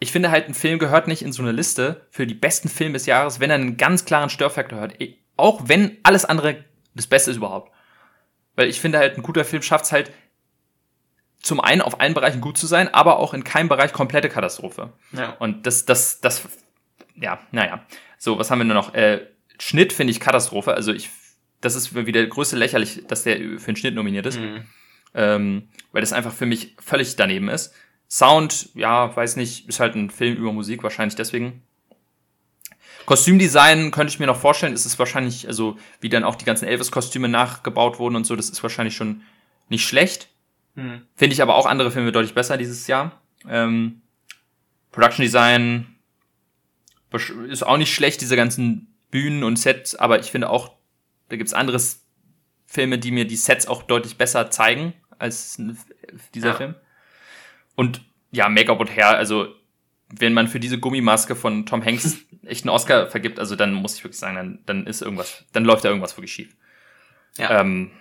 [0.00, 2.94] Ich finde halt, ein Film gehört nicht in so eine Liste für die besten Filme
[2.94, 5.00] des Jahres, wenn er einen ganz klaren Störfaktor hat.
[5.00, 7.72] Eh, Auch wenn alles andere das Beste ist überhaupt.
[8.54, 10.10] Weil ich finde halt, ein guter Film schafft es halt,
[11.40, 14.92] zum einen auf allen Bereichen gut zu sein, aber auch in keinem Bereich komplette Katastrophe.
[15.12, 15.30] Ja.
[15.38, 16.48] Und das, das, das,
[17.14, 17.84] ja, naja.
[18.18, 18.94] So, was haben wir nur noch?
[18.94, 19.26] Äh,
[19.60, 20.74] Schnitt finde ich Katastrophe.
[20.74, 21.10] Also ich,
[21.60, 24.40] das ist wieder größte lächerlich, dass der für den Schnitt nominiert ist.
[24.40, 24.64] Mhm.
[25.14, 27.72] Ähm, weil das einfach für mich völlig daneben ist.
[28.08, 31.62] Sound, ja, weiß nicht, ist halt ein Film über Musik, wahrscheinlich deswegen.
[33.04, 36.66] Kostümdesign könnte ich mir noch vorstellen, ist es wahrscheinlich, also wie dann auch die ganzen
[36.66, 39.22] Elvis-Kostüme nachgebaut wurden und so, das ist wahrscheinlich schon
[39.68, 40.28] nicht schlecht.
[40.74, 41.02] Mhm.
[41.14, 43.20] Finde ich aber auch andere Filme deutlich besser dieses Jahr.
[43.48, 44.02] Ähm,
[44.90, 45.86] Production Design
[47.48, 50.72] ist auch nicht schlecht, diese ganzen Bühnen und Sets, aber ich finde auch,
[51.28, 51.80] da gibt's andere
[52.66, 55.60] Filme, die mir die Sets auch deutlich besser zeigen als
[56.34, 56.54] dieser Ja.
[56.54, 56.74] Film.
[57.78, 58.02] Und
[58.32, 59.54] ja, Make-up und Hair, also
[60.08, 63.94] wenn man für diese Gummimaske von Tom Hanks echt einen Oscar vergibt, also dann muss
[63.94, 66.56] ich wirklich sagen, dann, dann ist irgendwas, dann läuft da irgendwas wirklich schief.
[67.36, 67.60] Ja.
[67.60, 67.92] Ähm,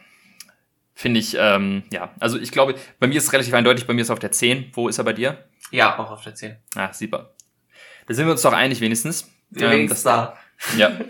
[0.96, 4.02] Finde ich, ähm, ja, also ich glaube, bei mir ist es relativ eindeutig, bei mir
[4.02, 4.72] ist er auf der 10.
[4.74, 5.46] Wo ist er bei dir?
[5.70, 6.58] ja, auch auf der 10.
[6.74, 7.36] Ah, super.
[8.08, 9.32] Da sind wir uns doch einig wenigstens.
[9.52, 10.38] Ja, Ähm, wenigstens da.
[10.76, 10.98] ja.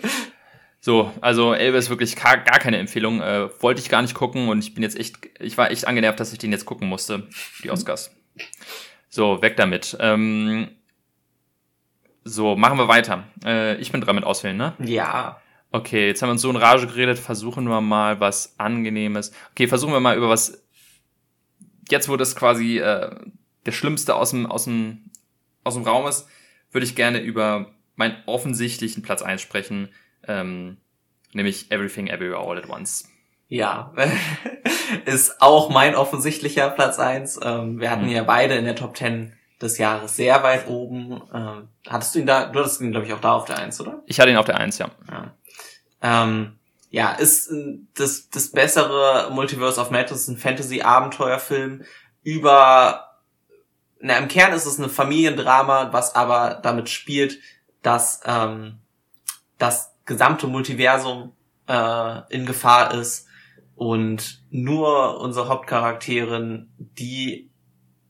[0.80, 3.20] So, also Elvis wirklich gar, gar keine Empfehlung.
[3.20, 6.20] Äh, wollte ich gar nicht gucken und ich bin jetzt echt, ich war echt angenervt,
[6.20, 7.28] dass ich den jetzt gucken musste,
[7.64, 8.16] die Oscars.
[9.10, 9.98] So, weg damit.
[10.00, 10.70] Ähm,
[12.24, 13.24] so, machen wir weiter.
[13.46, 14.74] Äh, ich bin dran mit Auswählen, ne?
[14.80, 15.42] Ja.
[15.72, 19.32] Okay, jetzt haben wir uns so in Rage geredet, versuchen wir mal was Angenehmes.
[19.52, 20.64] Okay, versuchen wir mal über was.
[21.90, 23.16] Jetzt, wo das quasi äh,
[23.66, 25.10] der Schlimmste aus dem, aus, dem,
[25.64, 26.28] aus dem Raum ist,
[26.72, 29.90] würde ich gerne über meinen offensichtlichen Platz 1 sprechen,
[30.28, 30.78] ähm,
[31.34, 33.10] nämlich Everything Everywhere All at Once.
[33.48, 33.94] Ja.
[35.06, 37.40] ist auch mein offensichtlicher Platz eins.
[37.42, 38.12] Ähm, wir hatten Mhm.
[38.12, 41.22] ja beide in der Top 10 des Jahres sehr weit oben.
[41.34, 43.82] Ähm, hattest du ihn da, du hattest ihn, glaube ich, auch da auf der Eins,
[43.82, 44.04] oder?
[44.06, 44.90] Ich hatte ihn auf der 1, ja.
[45.10, 45.34] Ja.
[46.02, 46.60] Ähm,
[46.90, 51.84] ja, ist äh, das, das bessere Multiverse of Madness, ein Fantasy-Abenteuerfilm
[52.24, 53.08] über,
[54.00, 57.40] na, im Kern ist es ein Familiendrama, was aber damit spielt,
[57.82, 58.80] dass ähm,
[59.58, 61.34] das gesamte Multiversum
[61.68, 63.27] äh, in Gefahr ist
[63.78, 67.50] und nur unsere Hauptcharakterin die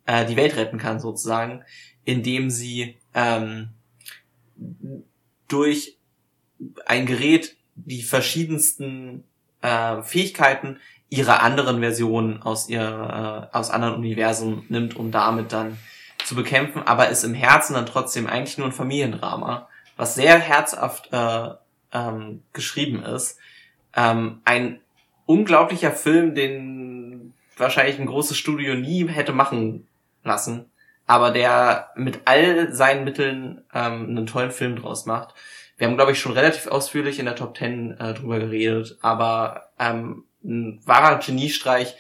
[0.06, 1.64] äh, die Welt retten kann sozusagen,
[2.06, 3.70] indem sie ähm,
[5.50, 5.98] durch
[6.86, 9.26] ein Gerät die verschiedensten
[9.62, 15.78] äh, Fähigkeiten ihrer anderen Versionen aus ihrer äh, aus anderen Universen nimmt, um damit dann
[16.24, 21.12] zu bekämpfen, aber ist im Herzen dann trotzdem eigentlich nur ein Familiendrama, was sehr herzhaft
[21.12, 21.50] äh,
[21.92, 23.38] ähm, geschrieben ist.
[23.96, 24.80] Ähm, ein
[25.28, 29.88] unglaublicher Film, den wahrscheinlich ein großes Studio nie hätte machen
[30.24, 30.66] lassen,
[31.06, 35.36] aber der mit all seinen Mitteln ähm, einen tollen Film draus macht.
[35.78, 39.70] Wir haben, glaube ich, schon relativ ausführlich in der Top Ten äh, drüber geredet, aber
[39.78, 41.96] ähm, ein wahrer Geniestreich,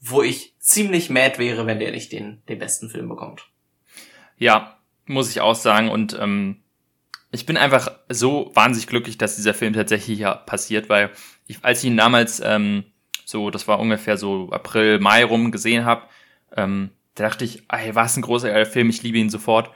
[0.00, 3.48] wo ich ziemlich mad wäre, wenn der nicht den, den besten Film bekommt.
[4.38, 5.90] Ja, muss ich auch sagen.
[5.90, 6.62] Und ähm,
[7.32, 11.10] ich bin einfach so wahnsinnig glücklich, dass dieser Film tatsächlich ja passiert, weil
[11.50, 12.84] ich, als ich ihn damals ähm,
[13.24, 16.02] so, das war ungefähr so April, Mai rum gesehen habe,
[16.56, 19.70] ähm, da dachte ich, ey, was ein großer Film, ich liebe ihn sofort.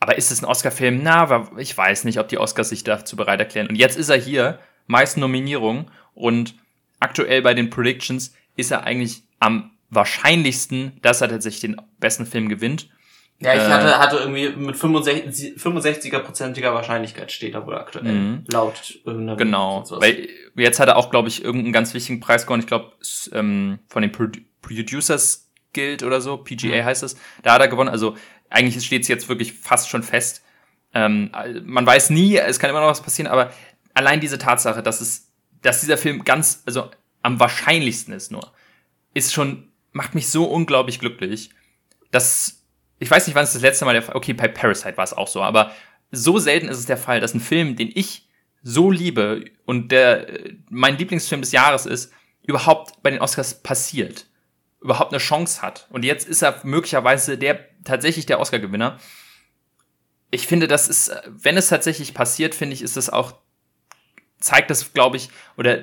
[0.00, 1.00] Aber ist es ein Oscar-Film?
[1.02, 3.68] Na, ich weiß nicht, ob die Oscars sich dazu bereit erklären.
[3.68, 6.54] Und jetzt ist er hier, meist Nominierungen und
[6.98, 12.48] aktuell bei den Predictions ist er eigentlich am wahrscheinlichsten, dass er tatsächlich den besten Film
[12.48, 12.88] gewinnt.
[13.42, 18.04] Ja, ich äh, hatte, hatte irgendwie mit 65, 65er-prozentiger Wahrscheinlichkeit steht da wohl aktuell.
[18.04, 18.44] Mhm.
[18.48, 19.84] Laut irgendeiner Genau.
[19.90, 22.60] Weil jetzt hat er auch, glaube ich, irgendeinen ganz wichtigen Preis gewonnen.
[22.60, 22.92] Ich glaube,
[23.32, 24.26] ähm, von den Pro
[24.60, 26.84] Producers Guild oder so, PGA mhm.
[26.84, 27.16] heißt es.
[27.42, 27.88] Da hat er gewonnen.
[27.88, 28.16] Also
[28.48, 30.42] eigentlich steht es jetzt wirklich fast schon fest.
[30.94, 31.32] Ähm,
[31.64, 33.52] man weiß nie, es kann immer noch was passieren, aber
[33.94, 35.32] allein diese Tatsache, dass es,
[35.62, 36.90] dass dieser Film ganz, also
[37.22, 38.52] am wahrscheinlichsten ist nur,
[39.14, 41.50] ist schon, macht mich so unglaublich glücklich,
[42.10, 42.61] dass
[43.02, 45.12] ich weiß nicht, wann es das letzte Mal der Fall, okay, bei Parasite war es
[45.12, 45.72] auch so, aber
[46.12, 48.28] so selten ist es der Fall, dass ein Film, den ich
[48.62, 50.28] so liebe und der
[50.70, 54.26] mein Lieblingsfilm des Jahres ist, überhaupt bei den Oscars passiert,
[54.80, 55.88] überhaupt eine Chance hat.
[55.90, 59.00] Und jetzt ist er möglicherweise der tatsächlich der Oscar-Gewinner.
[60.30, 63.34] Ich finde, das ist, wenn es tatsächlich passiert, finde ich, ist das auch,
[64.38, 65.82] zeigt das, glaube ich, oder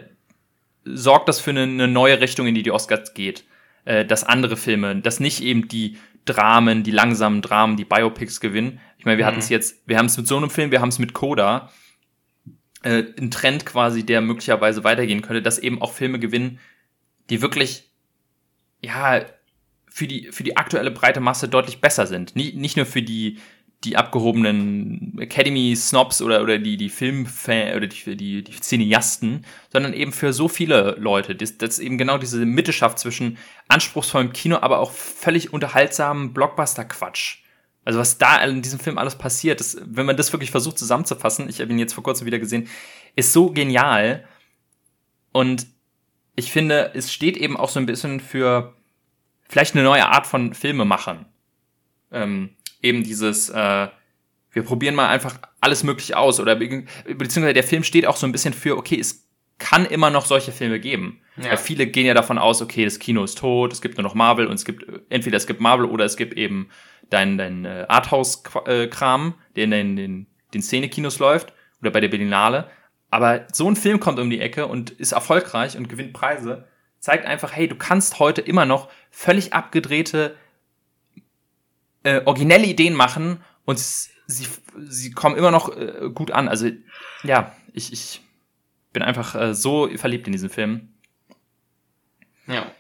[0.85, 3.43] sorgt das für eine, eine, neue Richtung, in die die Oscars geht.
[3.89, 8.79] Äh, dass andere Filme, dass nicht eben die Dramen, die langsamen Dramen, die Biopics gewinnen.
[8.97, 9.27] Ich meine, wir mhm.
[9.27, 11.71] hatten es jetzt, wir haben es mit so einem Film, wir haben es mit Coda,
[12.83, 16.59] äh, ein Trend quasi, der möglicherweise weitergehen könnte, dass eben auch Filme gewinnen,
[17.29, 17.91] die wirklich,
[18.81, 19.21] ja,
[19.87, 22.35] für die, für die aktuelle breite Masse deutlich besser sind.
[22.35, 23.39] Nie, nicht nur für die,
[23.85, 30.11] die abgehobenen Academy-Snobs oder, oder die, die Filmfans oder die, die, die Cineasten, sondern eben
[30.11, 31.35] für so viele Leute.
[31.35, 33.37] Das, das eben genau diese Mittelschaft zwischen
[33.69, 37.37] anspruchsvollem Kino, aber auch völlig unterhaltsamen Blockbuster-Quatsch.
[37.85, 41.47] Also was da in diesem Film alles passiert, das, wenn man das wirklich versucht zusammenzufassen,
[41.49, 42.67] ich habe ihn jetzt vor kurzem wieder gesehen,
[43.15, 44.27] ist so genial.
[45.31, 45.67] Und
[46.35, 48.75] ich finde, es steht eben auch so ein bisschen für
[49.47, 51.25] vielleicht eine neue Art von Filmemachern.
[52.11, 53.87] Ähm, eben dieses, äh,
[54.51, 58.31] wir probieren mal einfach alles Mögliche aus oder beziehungsweise der Film steht auch so ein
[58.31, 61.21] bisschen für, okay, es kann immer noch solche Filme geben.
[61.37, 61.51] Ja.
[61.51, 64.15] Weil viele gehen ja davon aus, okay, das Kino ist tot, es gibt nur noch
[64.15, 66.69] Marvel und es gibt, entweder es gibt Marvel oder es gibt eben
[67.09, 72.69] dein, dein äh, Arthouse-Kram, der in den, den, den Szene-Kinos läuft oder bei der Berlinale.
[73.11, 76.67] Aber so ein Film kommt um die Ecke und ist erfolgreich und gewinnt Preise,
[76.99, 80.35] zeigt einfach, hey, du kannst heute immer noch völlig abgedrehte
[82.09, 84.47] äh, originelle Ideen machen und sie,
[84.77, 86.47] sie kommen immer noch äh, gut an.
[86.47, 86.69] Also
[87.23, 88.21] ja, ich, ich
[88.93, 90.89] bin einfach äh, so verliebt in diesen Film.
[92.47, 92.71] Ja.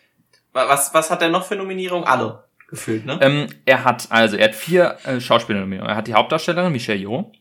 [0.53, 2.07] Was, was hat er noch für Nominierungen?
[2.07, 3.17] Alle gefühlt, ne?
[3.21, 5.91] Ähm, er hat, also er hat vier äh, Schauspielernominierungen.
[5.91, 7.31] Er hat die Hauptdarstellerin Michelle Yeoh.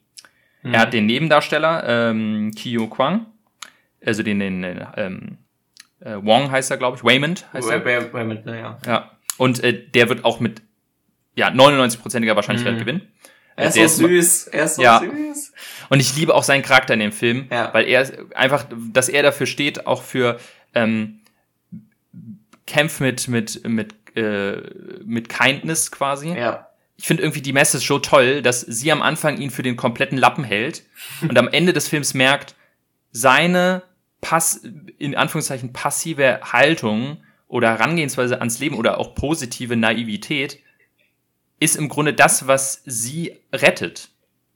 [0.62, 0.74] Mhm.
[0.74, 3.26] Er hat den Nebendarsteller ähm, Kiyo Kwang.
[4.04, 5.38] Also den, den ähm,
[6.00, 7.04] äh, Wong heißt er, glaube ich.
[7.04, 7.84] Waymond heißt er.
[8.12, 8.78] Waymond, ne, ja.
[8.86, 9.10] Ja.
[9.36, 10.62] Und äh, der wird auch mit
[11.38, 12.78] ja, 99%iger Wahrscheinlichkeit mhm.
[12.80, 13.08] gewinnen.
[13.54, 15.00] Er ist so süß, er ist so ja.
[15.00, 15.52] süß.
[15.88, 17.72] Und ich liebe auch seinen Charakter in dem Film, ja.
[17.72, 20.38] weil er einfach, dass er dafür steht, auch für
[20.74, 21.20] ähm,
[22.66, 24.62] Kämpf mit mit mit äh,
[25.04, 26.28] mit Kindness quasi.
[26.28, 26.68] Ja.
[26.96, 30.18] Ich finde irgendwie die Message so toll, dass sie am Anfang ihn für den kompletten
[30.18, 30.82] Lappen hält
[31.22, 32.56] und am Ende des Films merkt,
[33.12, 33.82] seine
[34.20, 34.62] pass
[34.98, 40.60] in Anführungszeichen passive Haltung oder Herangehensweise ans Leben oder auch positive Naivität
[41.60, 44.08] ist im Grunde das, was sie rettet.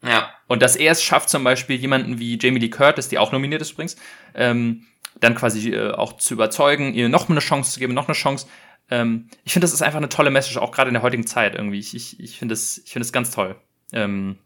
[0.05, 0.31] Ja.
[0.47, 3.63] Und dass er es schafft, zum Beispiel jemanden wie Jamie Lee Curtis, die auch nominiert
[3.63, 3.97] ist übrigens,
[4.35, 4.87] ähm,
[5.21, 8.47] dann quasi äh, auch zu überzeugen, ihr noch eine Chance zu geben, noch eine Chance.
[8.91, 11.55] Ähm, ich finde, das ist einfach eine tolle Message, auch gerade in der heutigen Zeit
[11.55, 11.79] irgendwie.
[11.79, 13.57] Ich, ich, ich finde das, ich finde das ganz toll.
[13.93, 14.39] Ähm,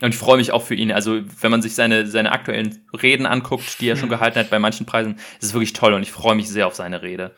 [0.00, 0.92] und ich freue mich auch für ihn.
[0.92, 4.10] Also, wenn man sich seine, seine aktuellen Reden anguckt, die er schon hm.
[4.10, 6.74] gehalten hat bei manchen Preisen, ist es wirklich toll und ich freue mich sehr auf
[6.74, 7.34] seine Rede.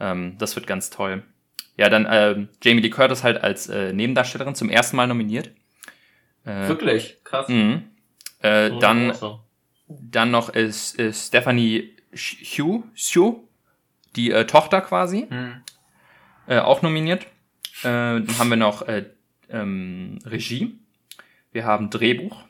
[0.00, 1.24] Ähm, das wird ganz toll.
[1.78, 5.52] Ja, dann äh, Jamie Lee Curtis halt als äh, Nebendarstellerin zum ersten Mal nominiert.
[6.44, 7.18] Äh, Wirklich?
[7.22, 7.48] Krass.
[7.48, 7.84] Mhm.
[8.42, 9.12] Äh, oh, dann,
[9.88, 13.44] dann noch ist, ist Stephanie Hugh, Hugh
[14.16, 15.62] die äh, Tochter quasi, mhm.
[16.48, 17.24] äh, auch nominiert.
[17.82, 19.04] Äh, dann haben wir noch äh,
[19.48, 20.80] ähm, Regie.
[21.52, 22.42] Wir haben Drehbuch.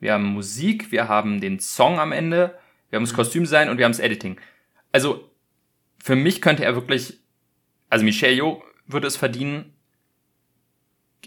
[0.00, 0.90] Wir haben Musik.
[0.90, 2.58] Wir haben den Song am Ende.
[2.88, 4.40] wir haben das Kostümdesign und wir haben das Editing.
[4.90, 5.30] Also
[6.02, 7.19] für mich könnte er wirklich,
[7.90, 9.74] also Michelle Yeoh würde es verdienen,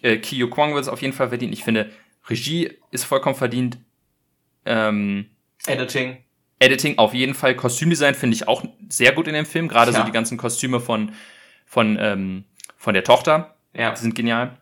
[0.01, 1.53] äh, Kiyo Kwong würde es auf jeden Fall verdienen.
[1.53, 1.91] Ich finde,
[2.30, 3.78] Regie ist vollkommen verdient.
[4.66, 5.28] Ähm,
[5.68, 6.18] Editing.
[6.59, 7.55] Editing auf jeden Fall.
[7.55, 9.68] Kostümdesign finde ich auch sehr gut in dem Film.
[9.68, 9.99] Gerade Ja.
[9.99, 11.14] so die ganzen Kostüme von,
[11.66, 12.45] von, ähm,
[12.78, 13.55] von der Tochter.
[13.74, 13.91] Ja.
[13.91, 14.57] Die sind genial.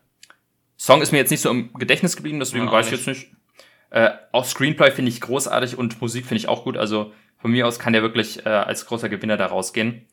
[0.76, 3.28] Song ist mir jetzt nicht so im Gedächtnis geblieben, deswegen Ja, weiß ich jetzt nicht.
[3.90, 6.76] Äh, auch Screenplay finde ich großartig und Musik finde ich auch gut.
[6.76, 10.06] Also von mir aus kann der wirklich äh, als großer Gewinner da rausgehen.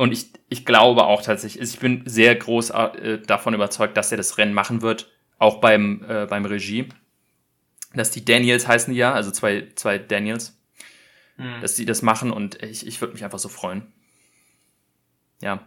[0.00, 4.16] Und ich, ich glaube auch tatsächlich, ich bin sehr groß äh, davon überzeugt, dass er
[4.16, 6.88] das Rennen machen wird, auch beim, äh, beim Regie.
[7.92, 10.58] Dass die Daniels heißen die ja, also zwei, zwei Daniels,
[11.36, 11.60] Hm.
[11.60, 13.92] dass die das machen und ich, ich würde mich einfach so freuen.
[15.42, 15.66] Ja.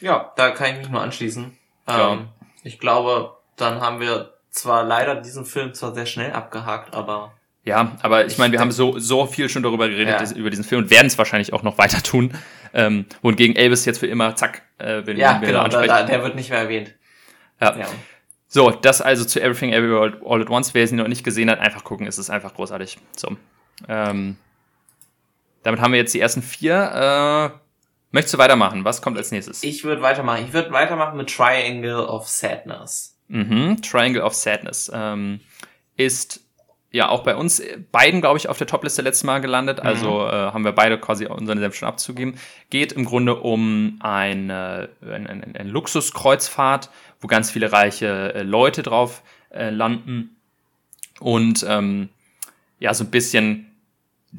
[0.00, 1.54] Ja, da kann ich mich nur anschließen.
[1.86, 2.14] Ja.
[2.14, 2.28] Ähm,
[2.62, 7.34] ich glaube, dann haben wir zwar leider diesen Film zwar sehr schnell abgehakt, aber
[7.64, 10.36] Ja, aber ich meine, wir haben so, so viel schon darüber geredet, Ja.
[10.36, 12.32] über diesen Film und werden es wahrscheinlich auch noch weiter tun.
[12.74, 16.22] Ähm, wohingegen Elvis jetzt für immer, zack, äh, wenn ja, wir genau, da, da, der
[16.22, 16.94] wird nicht mehr erwähnt.
[17.60, 17.76] ja.
[17.78, 17.86] Ja.
[18.48, 20.74] So, das also zu Everything Everywhere All at Once.
[20.74, 22.98] Wer es noch nicht gesehen hat, einfach gucken, es ist einfach großartig.
[23.16, 23.36] So.
[23.88, 24.36] Ähm,
[25.64, 27.52] damit haben wir jetzt die ersten vier.
[27.54, 27.58] Äh,
[28.12, 28.84] möchtest du weitermachen?
[28.84, 29.64] Was kommt als nächstes?
[29.64, 30.44] Ich würde weitermachen.
[30.46, 33.18] Ich würde weitermachen mit Triangle of Sadness.
[33.26, 35.40] Mhm, Triangle of Sadness ähm,
[35.96, 36.43] ist
[36.94, 39.80] ja auch bei uns beiden, glaube ich, auf der Topliste letztes Mal gelandet.
[39.80, 42.38] Also äh, haben wir beide quasi unseren Senf schon abzugeben.
[42.70, 46.90] Geht im Grunde um eine, eine, eine, eine Luxuskreuzfahrt,
[47.20, 50.36] wo ganz viele reiche äh, Leute drauf äh, landen.
[51.18, 52.10] Und ähm,
[52.78, 53.72] ja, so ein bisschen,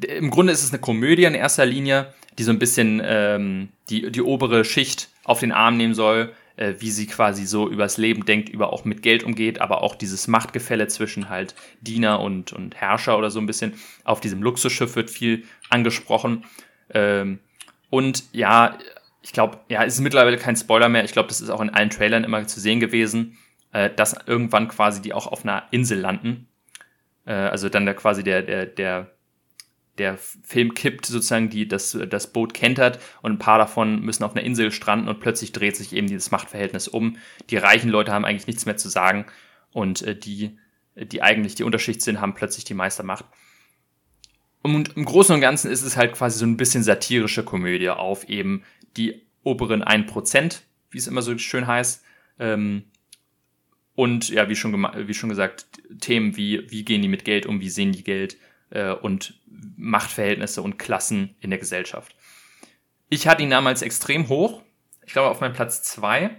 [0.00, 4.10] im Grunde ist es eine Komödie in erster Linie, die so ein bisschen ähm, die,
[4.10, 8.24] die obere Schicht auf den Arm nehmen soll, äh, wie sie quasi so übers Leben
[8.24, 12.74] denkt, über auch mit Geld umgeht, aber auch dieses Machtgefälle zwischen halt Diener und, und
[12.76, 13.74] Herrscher oder so ein bisschen.
[14.04, 16.44] Auf diesem Luxusschiff wird viel angesprochen.
[16.90, 17.40] Ähm,
[17.90, 18.78] und ja,
[19.22, 21.04] ich glaube, ja, es ist mittlerweile kein Spoiler mehr.
[21.04, 23.36] Ich glaube, das ist auch in allen Trailern immer zu sehen gewesen,
[23.72, 26.48] äh, dass irgendwann quasi die auch auf einer Insel landen.
[27.26, 29.15] Äh, also dann da quasi der, der, der,
[29.98, 34.32] der Film kippt sozusagen die, das, das Boot kentert und ein paar davon müssen auf
[34.34, 37.16] einer Insel stranden und plötzlich dreht sich eben dieses Machtverhältnis um.
[37.50, 39.26] Die reichen Leute haben eigentlich nichts mehr zu sagen
[39.72, 40.58] und äh, die,
[40.94, 43.24] die eigentlich die Unterschicht sind, haben plötzlich die Meistermacht.
[44.62, 48.28] Und im Großen und Ganzen ist es halt quasi so ein bisschen satirische Komödie auf
[48.28, 48.64] eben
[48.96, 52.02] die oberen 1%, wie es immer so schön heißt.
[52.38, 52.84] Ähm,
[53.94, 55.66] und ja, wie schon, wie schon gesagt,
[56.00, 58.36] Themen wie, wie gehen die mit Geld um, wie sehen die Geld
[58.70, 59.40] äh, und
[59.76, 62.14] Machtverhältnisse und Klassen in der Gesellschaft.
[63.08, 64.62] Ich hatte ihn damals extrem hoch.
[65.04, 66.30] Ich glaube auf meinem Platz zwei.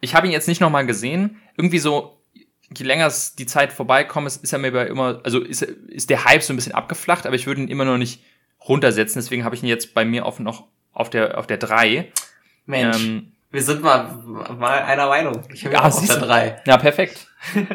[0.00, 1.40] Ich habe ihn jetzt nicht nochmal gesehen.
[1.56, 5.40] Irgendwie so, je länger es die Zeit vorbeikommt, ist, ist er mir bei immer, also
[5.40, 8.22] ist, ist der Hype so ein bisschen abgeflacht, aber ich würde ihn immer noch nicht
[8.68, 9.20] runtersetzen.
[9.20, 12.12] Deswegen habe ich ihn jetzt bei mir auf noch auf der auf der drei.
[12.66, 14.12] Mensch, Ähm, wir sind mal,
[14.58, 15.42] mal einer Meinung.
[15.52, 16.16] Ich habe Ja, ja, auf der.
[16.18, 16.62] 3.
[16.66, 17.26] ja, perfekt.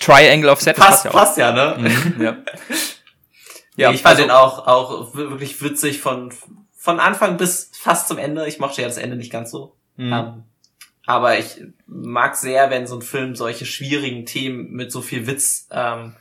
[0.00, 1.14] Triangle of Sadness Passt, ja auch.
[1.14, 1.76] passt ja, ne?
[2.16, 2.36] Mhm, ja.
[3.76, 6.32] Ja, ich fand also- den auch, auch wirklich witzig von,
[6.74, 8.46] von Anfang bis fast zum Ende.
[8.46, 9.76] Ich mochte ja das Ende nicht ganz so.
[9.96, 10.12] Mhm.
[10.12, 10.44] Ähm,
[11.06, 15.68] aber ich mag sehr, wenn so ein Film solche schwierigen Themen mit so viel Witz
[15.70, 16.16] ähm,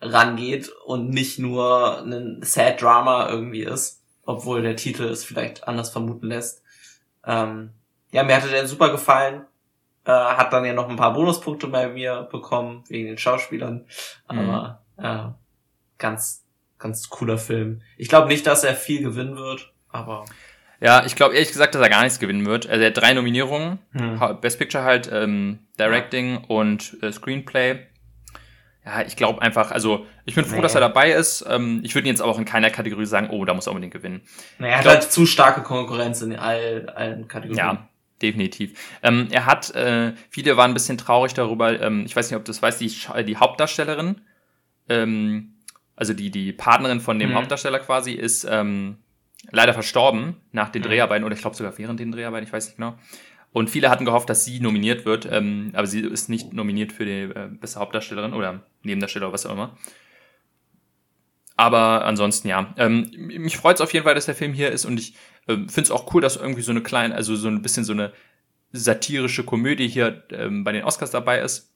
[0.00, 5.90] rangeht und nicht nur ein Sad Drama irgendwie ist, obwohl der Titel es vielleicht anders
[5.90, 6.62] vermuten lässt.
[7.24, 7.70] Ähm,
[8.12, 9.44] ja, mir hatte der super gefallen.
[10.04, 13.86] Äh, hat dann ja noch ein paar Bonuspunkte bei mir bekommen, wegen den Schauspielern.
[14.26, 15.28] Aber äh,
[15.98, 16.41] ganz,
[16.82, 17.80] ganz cooler Film.
[17.96, 20.24] Ich glaube nicht, dass er viel gewinnen wird, aber
[20.80, 22.68] Ja, ich glaube ehrlich gesagt, dass er gar nichts gewinnen wird.
[22.68, 23.78] Also er hat drei Nominierungen.
[23.92, 24.20] Hm.
[24.40, 27.86] Best Picture halt, ähm, Directing und äh, Screenplay.
[28.84, 30.62] Ja, ich glaube einfach, also ich bin froh, Nee.
[30.62, 31.44] dass er dabei ist.
[31.48, 33.70] Ähm, ich würde ihn jetzt aber auch in keiner Kategorie sagen, oh, da muss er
[33.70, 34.22] unbedingt gewinnen.
[34.58, 37.58] naja, er hat glaub- halt zu starke Konkurrenz in all, allen Kategorien.
[37.64, 37.88] Ja,
[38.20, 38.76] definitiv.
[39.04, 42.44] Ähm, er hat, äh, viele waren ein bisschen traurig darüber, ähm, ich weiß nicht, ob
[42.44, 44.20] du das weißt, die, Scha- die Hauptdarstellerin,
[44.88, 45.51] ähm,
[46.02, 47.34] also die, die Partnerin von dem Mhm.
[47.36, 48.96] Hauptdarsteller quasi, ist ähm,
[49.52, 50.86] leider verstorben nach den Mhm.
[50.86, 52.98] Dreharbeiten oder ich glaube sogar während den Dreharbeiten, ich weiß nicht genau.
[53.52, 57.04] Und viele hatten gehofft, dass sie nominiert wird, ähm, aber sie ist nicht nominiert für
[57.04, 59.76] die äh, beste Hauptdarstellerin oder Nebendarsteller oder was auch immer.
[61.56, 62.74] Aber ansonsten ja.
[62.78, 65.14] Ähm, mich freut es auf jeden Fall, dass der Film hier ist und ich
[65.46, 67.92] ähm, finde es auch cool, dass irgendwie so eine kleine, also so ein bisschen so
[67.92, 68.12] eine
[68.72, 71.71] satirische Komödie hier ähm, bei den Oscars dabei ist.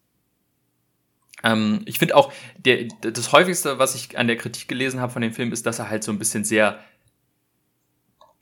[1.46, 5.22] Ähm, ich finde auch, der, das häufigste, was ich an der Kritik gelesen habe von
[5.22, 6.80] dem Film, ist, dass er halt so ein bisschen sehr,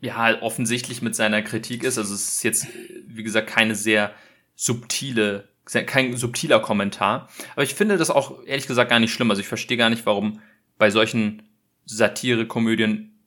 [0.00, 1.98] ja, offensichtlich mit seiner Kritik ist.
[1.98, 2.66] Also es ist jetzt,
[3.06, 4.14] wie gesagt, keine sehr
[4.54, 7.28] subtile, kein subtiler Kommentar.
[7.52, 9.30] Aber ich finde das auch ehrlich gesagt gar nicht schlimm.
[9.30, 10.40] Also ich verstehe gar nicht, warum
[10.78, 11.42] bei solchen
[11.84, 13.18] Satire-Komödien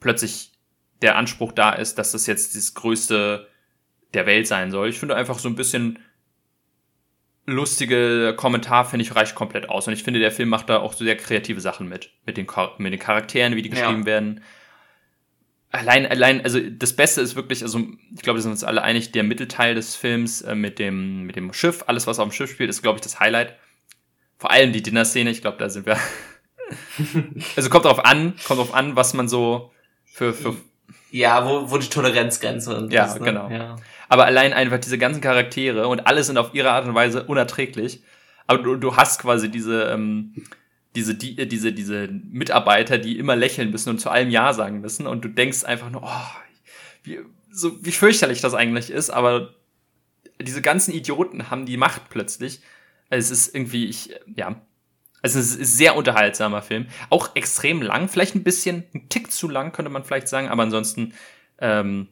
[0.00, 0.52] plötzlich
[1.00, 3.48] der Anspruch da ist, dass das jetzt das Größte
[4.14, 4.88] der Welt sein soll.
[4.88, 5.98] Ich finde einfach so ein bisschen
[7.46, 9.86] lustige Kommentar, finde ich, reicht komplett aus.
[9.86, 12.10] Und ich finde, der Film macht da auch so sehr kreative Sachen mit.
[12.24, 12.46] Mit den,
[12.78, 14.06] mit den Charakteren, wie die geschrieben ja.
[14.06, 14.44] werden.
[15.70, 17.80] Allein, allein, also das Beste ist wirklich, also
[18.14, 21.34] ich glaube, wir sind uns alle einig, der Mittelteil des Films äh, mit, dem, mit
[21.34, 23.56] dem Schiff, alles, was auf dem Schiff spielt, ist, glaube ich, das Highlight.
[24.36, 25.96] Vor allem die Dinner-Szene, ich glaube, da sind wir.
[27.56, 29.72] also kommt drauf an, kommt drauf an, was man so
[30.04, 30.56] für, für
[31.12, 33.26] ja, wo, wo die Toleranzgrenze und Ja, ist, ne?
[33.26, 33.50] genau.
[33.50, 33.76] Ja.
[34.08, 38.02] Aber allein einfach diese ganzen Charaktere und alle sind auf ihre Art und Weise unerträglich.
[38.46, 40.34] Aber du, du hast quasi diese, ähm,
[40.94, 44.80] diese, die, äh, diese, diese Mitarbeiter, die immer lächeln müssen und zu allem Ja sagen
[44.80, 45.06] müssen.
[45.06, 46.40] Und du denkst einfach nur, oh,
[47.04, 49.10] wie, so, wie fürchterlich das eigentlich ist.
[49.10, 49.54] Aber
[50.40, 52.62] diese ganzen Idioten haben die Macht plötzlich.
[53.10, 54.56] Es ist irgendwie, ich, ja,
[55.22, 56.86] also es ist ein sehr unterhaltsamer Film.
[57.08, 60.64] Auch extrem lang, vielleicht ein bisschen, ein Tick zu lang, könnte man vielleicht sagen, aber
[60.64, 61.14] ansonsten
[61.58, 62.08] ähm,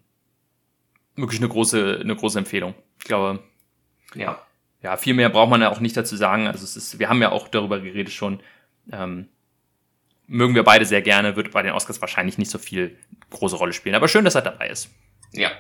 [1.17, 2.75] wirklich eine große, eine große Empfehlung.
[2.99, 3.41] Ich glaube,
[4.15, 4.41] ja.
[4.83, 6.47] Ja, viel mehr braucht man ja auch nicht dazu sagen.
[6.47, 8.41] Also es ist, wir haben ja auch darüber geredet schon.
[8.91, 9.29] Ähm,
[10.27, 12.97] mögen wir beide sehr gerne, wird bei den Oscars wahrscheinlich nicht so viel
[13.29, 13.95] große Rolle spielen.
[13.95, 14.89] Aber schön, dass er dabei ist.
[15.33, 15.51] Ja.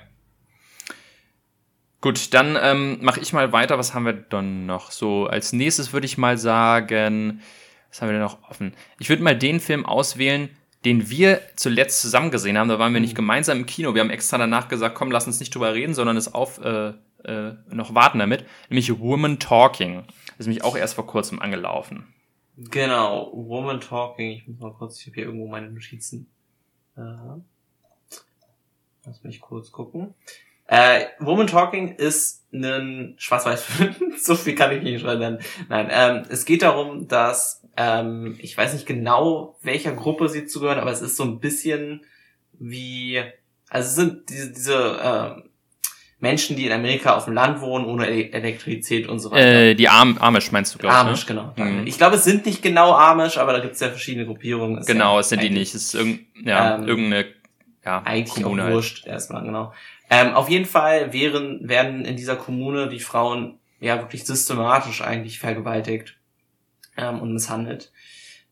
[2.00, 3.76] Gut, dann ähm, mache ich mal weiter.
[3.78, 4.90] Was haben wir dann noch?
[4.90, 7.42] So, als nächstes würde ich mal sagen,
[7.90, 8.74] was haben wir denn noch offen?
[8.98, 10.48] Ich würde mal den Film auswählen,
[10.86, 12.68] den wir zuletzt zusammen gesehen haben.
[12.68, 13.16] Da waren wir nicht mhm.
[13.16, 13.94] gemeinsam im Kino.
[13.94, 16.94] Wir haben extra danach gesagt, komm, lass uns nicht drüber reden, sondern es auf äh,
[17.24, 18.46] äh, noch warten damit.
[18.70, 20.04] Nämlich Woman Talking.
[20.38, 22.06] Das ist mich auch erst vor kurzem angelaufen.
[22.56, 24.30] Genau, Woman Talking.
[24.30, 26.30] Ich muss mal kurz, ich habe hier irgendwo meine Notizen.
[26.96, 27.02] Äh,
[29.04, 30.14] lass mich kurz gucken.
[30.70, 33.94] Äh, Woman Talking ist ein Schwarz-Weiß-Film.
[34.18, 35.40] so viel kann ich nicht nennen.
[35.68, 40.78] Nein, ähm, es geht darum, dass ähm, ich weiß nicht genau, welcher Gruppe sie zugehören,
[40.78, 42.02] aber es ist so ein bisschen
[42.52, 43.20] wie,
[43.68, 45.42] also es sind diese, diese äh,
[46.20, 49.70] Menschen, die in Amerika auf dem Land wohnen, ohne Elektrizität und so weiter.
[49.70, 51.00] Äh, die Am Amish meinst du, glaube ich.
[51.00, 51.52] Amish, ne?
[51.56, 51.68] genau.
[51.68, 51.86] Mhm.
[51.88, 54.78] Ich glaube, es sind nicht genau Amish, aber da gibt es ja verschiedene Gruppierungen.
[54.78, 55.74] Ist genau, ja es sind die nicht.
[55.74, 57.26] Es ist irgend, ja, ähm, irgendeine
[57.84, 58.74] ja, eigentlich Kommune auch halt.
[58.74, 59.14] wurscht halt.
[59.14, 59.72] erstmal, genau.
[60.10, 65.38] Ähm, auf jeden Fall wären, werden in dieser Kommune die Frauen ja wirklich systematisch eigentlich
[65.38, 66.16] vergewaltigt
[66.96, 67.92] ähm, und misshandelt.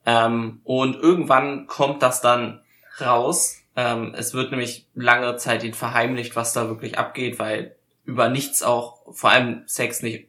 [0.06, 2.62] Ähm, und irgendwann kommt das dann
[3.00, 3.60] raus.
[3.76, 8.62] Ähm, es wird nämlich lange Zeit ihnen verheimlicht, was da wirklich abgeht, weil über nichts
[8.62, 10.28] auch, vor allem Sex nicht,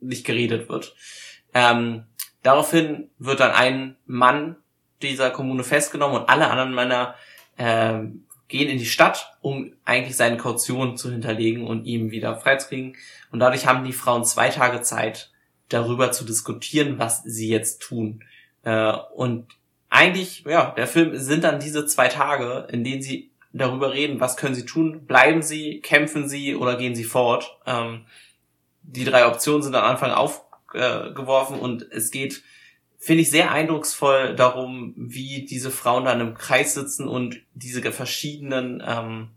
[0.00, 0.94] nicht geredet wird.
[1.54, 2.04] Ähm,
[2.42, 4.56] daraufhin wird dann ein Mann
[5.02, 7.14] dieser Kommune festgenommen und alle anderen Männer
[7.58, 12.96] ähm, gehen in die Stadt, um eigentlich seine Kaution zu hinterlegen und ihm wieder freizukriegen.
[13.30, 15.30] Und dadurch haben die Frauen zwei Tage Zeit,
[15.68, 18.24] darüber zu diskutieren, was sie jetzt tun.
[18.62, 19.46] Äh, und
[19.90, 24.36] eigentlich, ja, der Film sind dann diese zwei Tage, in denen sie darüber reden, was
[24.36, 27.58] können sie tun, bleiben sie, kämpfen sie oder gehen sie fort.
[27.66, 28.04] Ähm,
[28.82, 32.42] die drei Optionen sind am Anfang aufgeworfen und es geht
[33.06, 38.82] finde ich sehr eindrucksvoll darum, wie diese Frauen dann im Kreis sitzen und diese verschiedenen
[38.84, 39.28] ähm,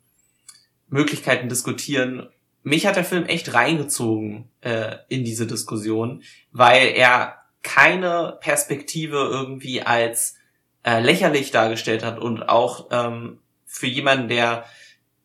[0.88, 2.30] Möglichkeiten diskutieren.
[2.64, 9.84] Mich hat der Film echt reingezogen äh, in diese Diskussion, weil er keine Perspektive irgendwie
[9.84, 10.36] als
[10.84, 14.66] äh, lächerlich dargestellt hat und auch ähm, für jemanden, der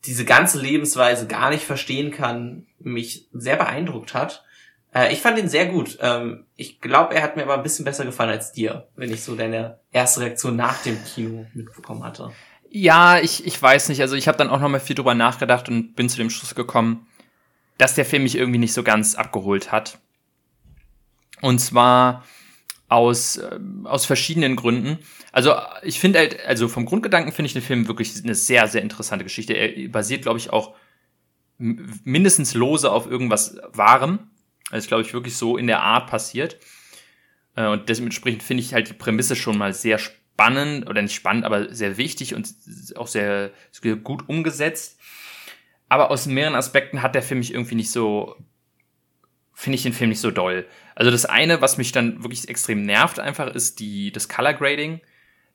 [0.04, 4.43] diese ganze Lebensweise gar nicht verstehen kann, mich sehr beeindruckt hat.
[4.94, 5.98] Äh, ich fand ihn sehr gut.
[6.00, 9.22] Ähm, ich glaube, er hat mir aber ein bisschen besser gefallen als dir, wenn ich
[9.22, 12.30] so deine erste Reaktion nach dem Kino mitbekommen hatte.
[12.70, 14.00] Ja, ich, ich weiß nicht.
[14.00, 16.54] Also ich habe dann auch noch mal viel drüber nachgedacht und bin zu dem Schluss
[16.54, 17.06] gekommen,
[17.78, 19.98] dass der Film mich irgendwie nicht so ganz abgeholt hat.
[21.40, 22.24] Und zwar
[22.88, 24.98] aus, äh, aus verschiedenen Gründen.
[25.32, 28.82] Also ich finde halt, also vom Grundgedanken finde ich den Film wirklich eine sehr, sehr
[28.82, 29.54] interessante Geschichte.
[29.54, 30.74] Er basiert, glaube ich, auch
[31.58, 34.30] mindestens lose auf irgendwas Wahrem.
[34.70, 36.58] Das ist, glaube ich, wirklich so in der Art passiert.
[37.56, 41.44] Äh, und dementsprechend finde ich halt die Prämisse schon mal sehr spannend, oder nicht spannend,
[41.44, 42.52] aber sehr wichtig und
[42.96, 44.98] auch sehr, sehr gut umgesetzt.
[45.88, 48.34] Aber aus mehreren Aspekten hat der Film mich irgendwie nicht so,
[49.52, 50.66] finde ich den Film nicht so doll.
[50.94, 55.00] Also das eine, was mich dann wirklich extrem nervt einfach, ist die, das Color Grading.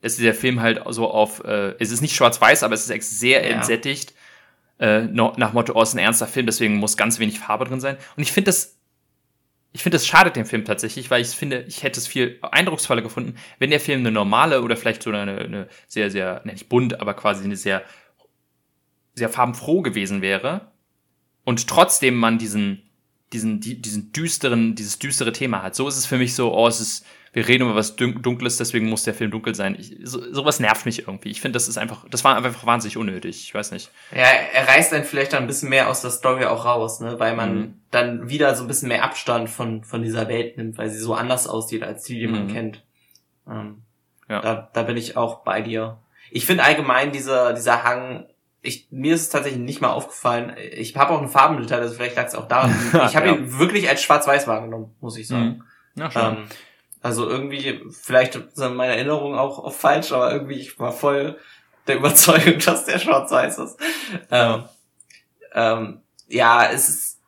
[0.02, 3.42] Dass der Film halt so auf, äh, es ist nicht schwarz-weiß, aber es ist sehr
[3.42, 3.54] ja.
[3.54, 4.14] entsättigt.
[4.78, 7.98] Äh, nach Motto, oh, ist ein ernster Film, deswegen muss ganz wenig Farbe drin sein.
[8.16, 8.79] Und ich finde das
[9.72, 13.02] ich finde, es schadet dem Film tatsächlich, weil ich finde, ich hätte es viel eindrucksvoller
[13.02, 17.00] gefunden, wenn der Film eine normale oder vielleicht so eine, eine sehr, sehr, nicht bunt,
[17.00, 17.82] aber quasi eine sehr,
[19.14, 20.72] sehr farbenfroh gewesen wäre
[21.44, 22.82] und trotzdem man diesen,
[23.32, 25.76] diesen, die, diesen düsteren, dieses düstere Thema hat.
[25.76, 28.88] So ist es für mich so, oh, es ist, wir reden über was Dunkles, deswegen
[28.88, 29.76] muss der Film dunkel sein.
[29.78, 31.30] Ich, so, sowas nervt mich irgendwie.
[31.30, 33.44] Ich finde, das ist einfach, das war einfach wahnsinnig unnötig.
[33.44, 33.90] Ich weiß nicht.
[34.10, 37.20] Ja, er reißt dann vielleicht dann ein bisschen mehr aus der Story auch raus, ne,
[37.20, 37.74] weil man mhm.
[37.92, 41.14] dann wieder so ein bisschen mehr Abstand von, von dieser Welt nimmt, weil sie so
[41.14, 42.52] anders aussieht als die, die man mhm.
[42.52, 42.82] kennt.
[43.48, 43.82] Ähm,
[44.28, 44.40] ja.
[44.40, 45.98] da, da bin ich auch bei dir.
[46.32, 48.26] Ich finde allgemein dieser, dieser Hang,
[48.60, 50.54] ich, mir ist es tatsächlich nicht mal aufgefallen.
[50.72, 52.74] Ich habe auch einen Farbenliter, also vielleicht lag es auch daran.
[53.06, 53.34] Ich habe ja.
[53.34, 55.62] ihn wirklich als schwarz-weiß wahrgenommen, muss ich sagen.
[55.94, 56.02] Mhm.
[56.02, 56.28] Ja.
[56.30, 56.48] Ähm,
[57.02, 61.38] also irgendwie, vielleicht sind meine Erinnerungen auch, falsch, aber irgendwie ich war voll
[61.86, 63.78] der Überzeugung, dass der schwarz-weiß ist.
[64.30, 64.64] Ähm,
[65.54, 67.20] ähm, ja, es ist,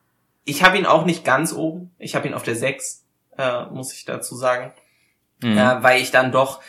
[0.45, 1.95] ich habe ihn auch nicht ganz oben.
[1.99, 3.05] Ich habe ihn auf der 6,
[3.39, 4.73] äh, muss ich dazu sagen.
[5.41, 5.57] Mhm.
[5.57, 6.61] Äh, weil ich dann doch,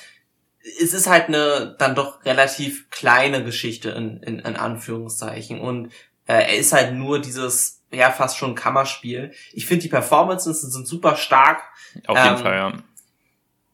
[0.81, 5.59] es ist halt eine dann doch relativ kleine Geschichte in, in, in Anführungszeichen.
[5.59, 5.87] Und
[6.25, 9.33] äh, er ist halt nur dieses, ja, fast schon Kammerspiel.
[9.51, 11.63] Ich finde die Performances sind super stark.
[12.07, 12.73] Auf jeden ähm, Fall, ja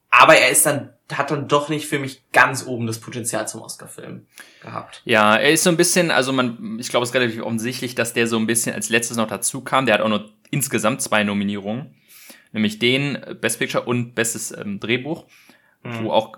[0.10, 3.62] aber er ist dann hat dann doch nicht für mich ganz oben das Potenzial zum
[3.62, 4.28] Oscar-Film
[4.62, 5.02] gehabt.
[5.06, 8.14] Ja, er ist so ein bisschen, also man, ich glaube, es ist relativ offensichtlich, dass
[8.14, 9.86] der so ein bisschen als letztes noch dazu kam.
[9.86, 11.96] Der hat auch nur insgesamt zwei Nominierungen,
[12.52, 15.26] nämlich den Best Picture und Bestes ähm, Drehbuch,
[15.84, 16.04] mhm.
[16.04, 16.38] wo auch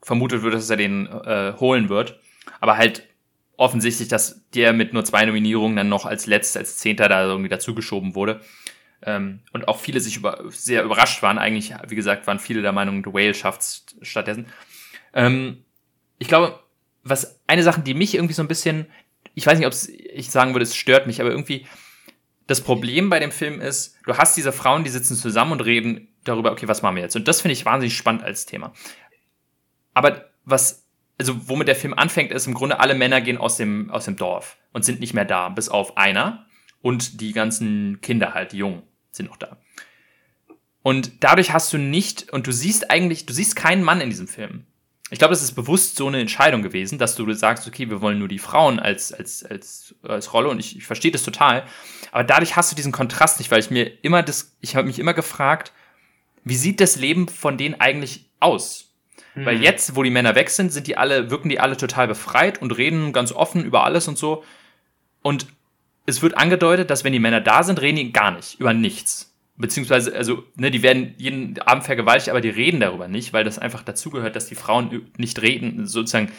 [0.00, 2.20] vermutet wird, dass er den äh, holen wird.
[2.60, 3.02] Aber halt
[3.56, 7.48] offensichtlich, dass der mit nur zwei Nominierungen dann noch als letztes, als Zehnter da irgendwie
[7.48, 8.40] dazugeschoben wurde.
[9.02, 11.38] Ähm, und auch viele sich über, sehr überrascht waren.
[11.38, 14.46] Eigentlich, wie gesagt, waren viele der Meinung, The Whale schafft's stattdessen.
[15.14, 15.64] Ähm,
[16.18, 16.58] ich glaube,
[17.04, 18.86] was eine Sache, die mich irgendwie so ein bisschen,
[19.34, 19.74] ich weiß nicht, ob
[20.12, 21.66] ich sagen würde, es stört mich, aber irgendwie
[22.48, 26.08] das Problem bei dem Film ist, du hast diese Frauen, die sitzen zusammen und reden
[26.24, 27.14] darüber, okay, was machen wir jetzt?
[27.14, 28.72] Und das finde ich wahnsinnig spannend als Thema.
[29.94, 30.86] Aber was,
[31.18, 34.16] also womit der Film anfängt, ist im Grunde alle Männer gehen aus dem, aus dem
[34.16, 36.46] Dorf und sind nicht mehr da, bis auf einer
[36.80, 38.82] und die ganzen Kinder halt, die Jungen
[39.18, 39.58] sind noch da.
[40.82, 44.26] Und dadurch hast du nicht, und du siehst eigentlich, du siehst keinen Mann in diesem
[44.26, 44.64] Film.
[45.10, 48.18] Ich glaube, das ist bewusst so eine Entscheidung gewesen, dass du sagst, okay, wir wollen
[48.18, 51.64] nur die Frauen als, als, als, als Rolle und ich, ich verstehe das total.
[52.12, 54.98] Aber dadurch hast du diesen Kontrast nicht, weil ich mir immer das, ich habe mich
[54.98, 55.72] immer gefragt,
[56.44, 58.94] wie sieht das Leben von denen eigentlich aus?
[59.34, 59.46] Mhm.
[59.46, 62.60] Weil jetzt, wo die Männer weg sind, sind die alle, wirken die alle total befreit
[62.60, 64.44] und reden ganz offen über alles und so.
[65.22, 65.46] Und
[66.08, 69.34] es wird angedeutet, dass wenn die Männer da sind, reden die gar nicht, über nichts.
[69.56, 73.58] Beziehungsweise, also, ne, die werden jeden Abend vergewaltigt, aber die reden darüber nicht, weil das
[73.58, 76.32] einfach dazugehört, dass die Frauen nicht reden, sozusagen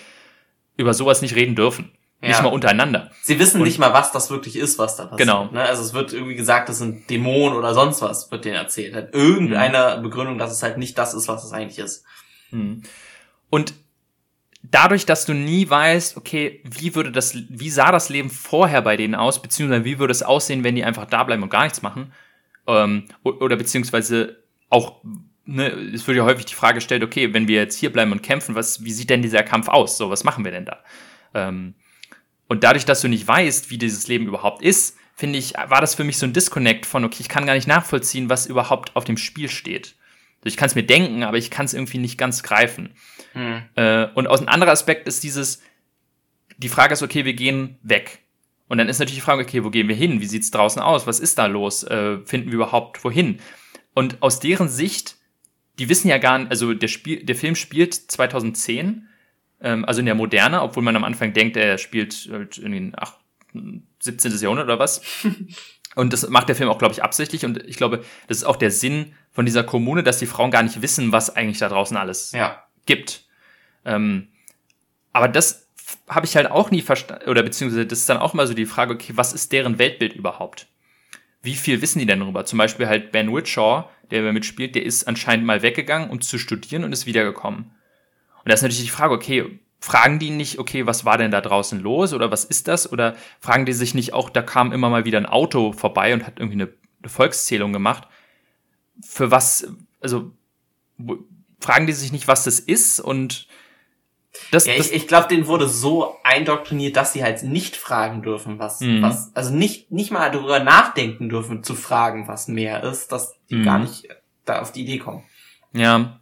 [0.76, 1.92] über sowas nicht reden dürfen.
[2.22, 2.30] Ja.
[2.30, 3.12] Nicht mal untereinander.
[3.22, 5.20] Sie wissen Und, nicht mal, was das wirklich ist, was da passiert.
[5.28, 5.46] Genau.
[5.52, 5.62] Ne?
[5.62, 8.94] Also es wird irgendwie gesagt, das sind Dämonen oder sonst was, wird denen erzählt.
[8.96, 10.04] Hat irgendeine mhm.
[10.04, 12.04] Begründung, dass es halt nicht das ist, was es eigentlich ist.
[12.52, 12.84] Mhm.
[13.50, 13.74] Und
[14.62, 18.98] dadurch, dass du nie weißt, okay, wie würde das, wie sah das Leben vorher bei
[18.98, 21.82] denen aus, beziehungsweise wie würde es aussehen, wenn die einfach da bleiben und gar nichts
[21.82, 22.12] machen,
[22.68, 25.02] ähm, oder beziehungsweise auch,
[25.46, 28.22] ne, es wird ja häufig die Frage gestellt, okay, wenn wir jetzt hier bleiben und
[28.22, 29.98] kämpfen, was, wie sieht denn dieser Kampf aus?
[29.98, 30.84] So, was machen wir denn da?
[31.34, 31.76] Ähm,
[32.48, 35.96] und dadurch, dass du nicht weißt, wie dieses Leben überhaupt ist, finde ich, war das
[35.96, 39.04] für mich so ein Disconnect von, okay, ich kann gar nicht nachvollziehen, was überhaupt auf
[39.04, 39.96] dem Spiel steht.
[40.44, 42.92] Ich kann es mir denken, aber ich kann es irgendwie nicht ganz greifen.
[43.34, 43.64] Mhm.
[43.76, 45.62] Äh, und aus einem anderen Aspekt ist dieses,
[46.58, 48.20] die Frage ist, okay, wir gehen weg.
[48.68, 50.22] Und dann ist natürlich die Frage, okay, wo gehen wir hin?
[50.22, 51.08] Wie sieht's draußen aus?
[51.08, 51.84] Was ist da los?
[51.84, 53.40] Äh, finden wir überhaupt wohin?
[53.94, 55.18] Und aus deren Sicht,
[55.80, 59.08] die wissen ja gar nicht, also der, Spiel, der Film spielt 2010,
[59.62, 62.94] ähm, also in der Moderne, obwohl man am Anfang denkt, er spielt halt in den
[62.96, 63.16] ach,
[64.00, 64.38] 17.
[64.40, 65.02] Jahrhundert oder was.
[65.96, 67.46] Und das macht der Film auch, glaube ich, absichtlich.
[67.46, 70.64] Und ich glaube, das ist auch der Sinn von dieser Kommune, dass die Frauen gar
[70.64, 72.64] nicht wissen, was eigentlich da draußen alles ja.
[72.86, 73.26] gibt.
[73.86, 74.30] Ähm,
[75.14, 75.68] aber das
[76.08, 78.66] habe ich halt auch nie verstanden, oder beziehungsweise das ist dann auch mal so die
[78.66, 80.68] Frage, okay, was ist deren Weltbild überhaupt?
[81.42, 82.46] Wie viel wissen die denn darüber?
[82.46, 86.84] Zum Beispiel halt Ben Witshaw, der mitspielt, der ist anscheinend mal weggegangen, um zu studieren
[86.84, 87.72] und ist wiedergekommen.
[88.40, 91.42] Und da ist natürlich die Frage, okay, fragen die nicht, okay, was war denn da
[91.42, 92.92] draußen los oder was ist das?
[92.92, 96.26] Oder fragen die sich nicht auch, da kam immer mal wieder ein Auto vorbei und
[96.26, 98.08] hat irgendwie eine, eine Volkszählung gemacht?
[99.02, 99.68] Für was,
[100.02, 100.32] also
[101.60, 103.48] fragen die sich nicht, was das ist und
[104.52, 108.22] das, ja, das ich, ich glaube, denen wurde so eindoktriniert, dass sie halt nicht fragen
[108.22, 109.02] dürfen, was, mhm.
[109.02, 113.56] was, also nicht, nicht mal darüber nachdenken dürfen, zu fragen, was mehr ist, dass die
[113.56, 113.64] mhm.
[113.64, 114.08] gar nicht
[114.46, 115.24] da auf die Idee kommen.
[115.74, 116.20] Ja.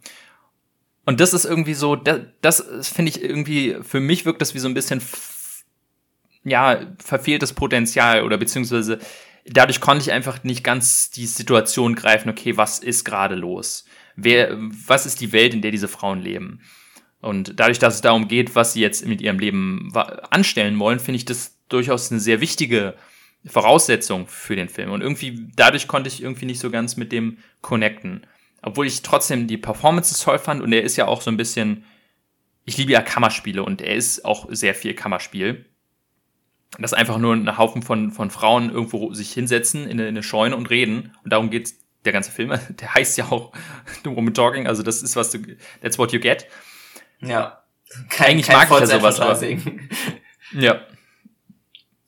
[1.04, 4.58] Und das ist irgendwie so, das, das finde ich irgendwie, für mich wirkt das wie
[4.58, 5.02] so ein bisschen,
[6.44, 8.98] ja, verfehltes Potenzial oder beziehungsweise
[9.50, 13.84] dadurch konnte ich einfach nicht ganz die Situation greifen, okay, was ist gerade los?
[14.16, 16.60] Wer, was ist die Welt, in der diese Frauen leben?
[17.20, 19.92] Und dadurch, dass es darum geht, was sie jetzt mit ihrem Leben
[20.30, 22.94] anstellen wollen, finde ich das durchaus eine sehr wichtige
[23.44, 24.90] Voraussetzung für den Film.
[24.90, 28.26] Und irgendwie, dadurch konnte ich irgendwie nicht so ganz mit dem connecten.
[28.62, 31.84] Obwohl ich trotzdem die Performances toll fand und er ist ja auch so ein bisschen,
[32.64, 35.66] ich liebe ja Kammerspiele und er ist auch sehr viel Kammerspiel.
[36.78, 40.22] Dass einfach nur ein Haufen von, von Frauen irgendwo sich hinsetzen in eine, in eine
[40.22, 41.16] Scheune und reden.
[41.24, 41.72] Und darum geht
[42.04, 42.50] der ganze Film.
[42.80, 43.52] Der heißt ja auch
[44.04, 45.38] The Woman Talking, also das ist was du,
[45.80, 46.46] that's what you get.
[47.20, 47.62] Ja.
[48.10, 49.40] Kein, Eigentlich kein mag ich ja sowas, aber,
[50.52, 50.82] ja.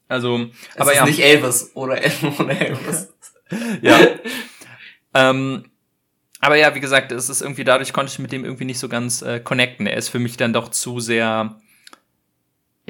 [0.09, 1.07] Also, es aber ist ja.
[1.07, 3.15] nicht Elvis oder Elvis.
[3.81, 3.99] ja.
[5.15, 5.71] ähm,
[6.41, 8.89] aber ja, wie gesagt, es ist irgendwie dadurch konnte ich mit dem irgendwie nicht so
[8.89, 9.87] ganz äh, connecten.
[9.87, 11.61] Er ist für mich dann doch zu sehr,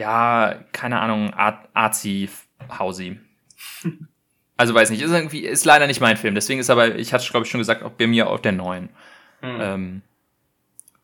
[0.00, 2.28] ja, keine Ahnung, arzi
[2.78, 3.20] hausi
[4.56, 6.34] Also weiß nicht, ist irgendwie ist leider nicht mein Film.
[6.34, 8.90] Deswegen ist aber, ich hatte glaube ich schon gesagt, auch bei mir auf der neuen.
[9.40, 9.58] Mhm.
[9.60, 10.02] Ähm,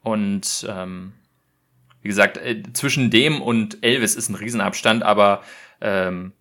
[0.03, 1.15] und ähm,
[2.03, 5.43] wie gesagt, äh, zwischen dem und Elvis ist ein Riesenabstand, aber
[5.81, 6.33] ähm,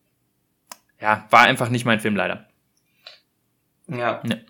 [0.99, 2.47] ja, war einfach nicht mein Film leider.
[3.87, 4.21] Ja.
[4.23, 4.41] Nee.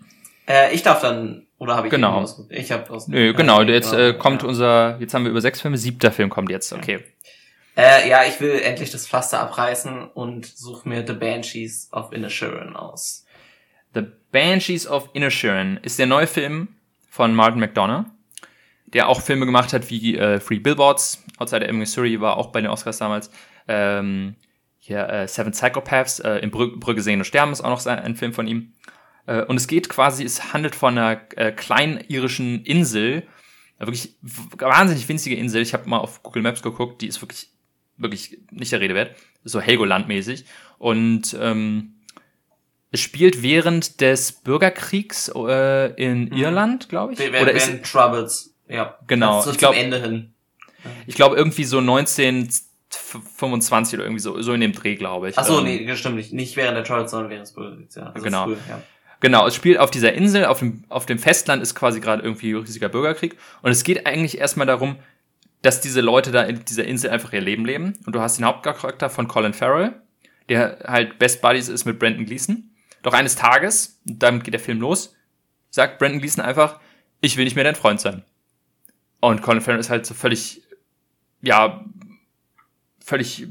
[0.48, 2.20] Äh, ich darf dann, oder habe ich genau.
[2.20, 3.06] Aus, ich habe aus.
[3.06, 4.48] Nö, genau, jetzt äh, kommt ja.
[4.48, 7.04] unser, jetzt haben wir über sechs Filme, siebter Film kommt jetzt, okay.
[7.76, 12.74] Äh, ja, ich will endlich das Pflaster abreißen und suche mir The Banshees of Inisherin
[12.74, 13.26] aus.
[13.94, 14.02] The
[14.32, 16.68] Banshees of Inisherin ist der neue Film
[17.08, 18.06] von Martin McDonough
[18.86, 22.60] der auch Filme gemacht hat wie äh, Free Billboards, Outside of Missouri war auch bei
[22.60, 23.30] den Oscars damals.
[23.68, 24.36] Ähm,
[24.78, 28.14] hier äh, Seven Psychopaths, äh, in Brü Brügge sehen und sterben ist auch noch ein
[28.14, 28.72] Film von ihm.
[29.26, 33.26] Äh, und es geht quasi, es handelt von einer äh, kleinen irischen Insel,
[33.78, 35.60] wirklich wahnsinnig winzige Insel.
[35.60, 37.50] Ich habe mal auf Google Maps geguckt, die ist wirklich,
[37.96, 39.16] wirklich nicht der Rede wert.
[39.44, 40.44] So Helgoland-mäßig.
[40.78, 41.94] Und ähm,
[42.90, 46.32] es spielt während des Bürgerkriegs äh, in mhm.
[46.32, 47.20] Irland, glaube ich.
[47.20, 48.54] Oder ist Troubles.
[48.68, 48.98] Ja.
[49.06, 49.42] Genau.
[49.42, 50.32] So ich glaube Ende hin.
[51.06, 55.38] Ich glaube irgendwie so 1925 oder irgendwie so, so in dem Dreh, glaube ich.
[55.38, 56.32] Ach so, ähm, nee, das stimmt nicht.
[56.32, 58.12] Nicht während der Charles, sondern während des Bürgerkriegs, ja.
[58.12, 58.44] Also genau.
[58.44, 58.80] Früh, ja.
[59.20, 62.52] Genau, es spielt auf dieser Insel, auf dem, auf dem Festland ist quasi gerade irgendwie
[62.52, 63.36] riesiger Bürgerkrieg.
[63.62, 64.96] Und es geht eigentlich erstmal darum,
[65.62, 67.94] dass diese Leute da in dieser Insel einfach ihr Leben leben.
[68.06, 70.00] Und du hast den Hauptcharakter von Colin Farrell,
[70.48, 72.70] der halt Best Buddies ist mit Brandon Gleason.
[73.02, 75.14] Doch eines Tages, damit geht der Film los,
[75.70, 76.80] sagt Brandon Gleason einfach,
[77.20, 78.24] ich will nicht mehr dein Freund sein.
[79.20, 80.62] Und Colin Farrell ist halt so völlig,
[81.42, 81.84] ja,
[83.04, 83.46] völlig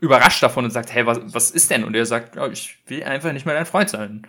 [0.00, 1.84] überrascht davon und sagt, hey, was, was ist denn?
[1.84, 4.26] Und er sagt, ja, ich will einfach nicht mehr dein Freund sein.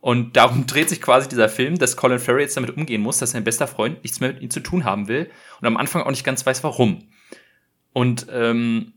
[0.00, 3.32] Und darum dreht sich quasi dieser Film, dass Colin Farrell jetzt damit umgehen muss, dass
[3.32, 5.30] sein bester Freund nichts mehr mit ihm zu tun haben will
[5.60, 7.08] und am Anfang auch nicht ganz weiß, warum.
[7.92, 8.92] Und ähm,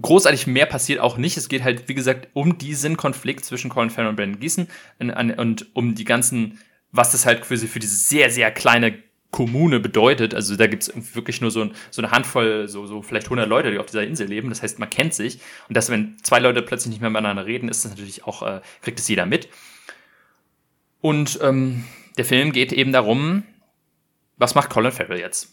[0.00, 1.36] großartig mehr passiert auch nicht.
[1.36, 4.68] Es geht halt, wie gesagt, um diesen Konflikt zwischen Colin Farrell und Brandon Gießen
[4.98, 6.58] und, und um die ganzen,
[6.90, 9.02] was das halt für, sie für diese sehr, sehr kleine
[9.34, 10.32] Kommune bedeutet.
[10.32, 13.48] Also da gibt es wirklich nur so, ein, so, eine Handvoll, so, so vielleicht 100
[13.48, 14.48] Leute, die auf dieser Insel leben.
[14.48, 15.40] Das heißt, man kennt sich.
[15.68, 18.60] Und dass, wenn zwei Leute plötzlich nicht mehr miteinander reden, ist das natürlich auch, äh,
[18.80, 19.48] kriegt es jeder mit.
[21.04, 21.84] Und ähm,
[22.16, 23.42] der Film geht eben darum,
[24.38, 25.52] was macht Colin Farrell jetzt?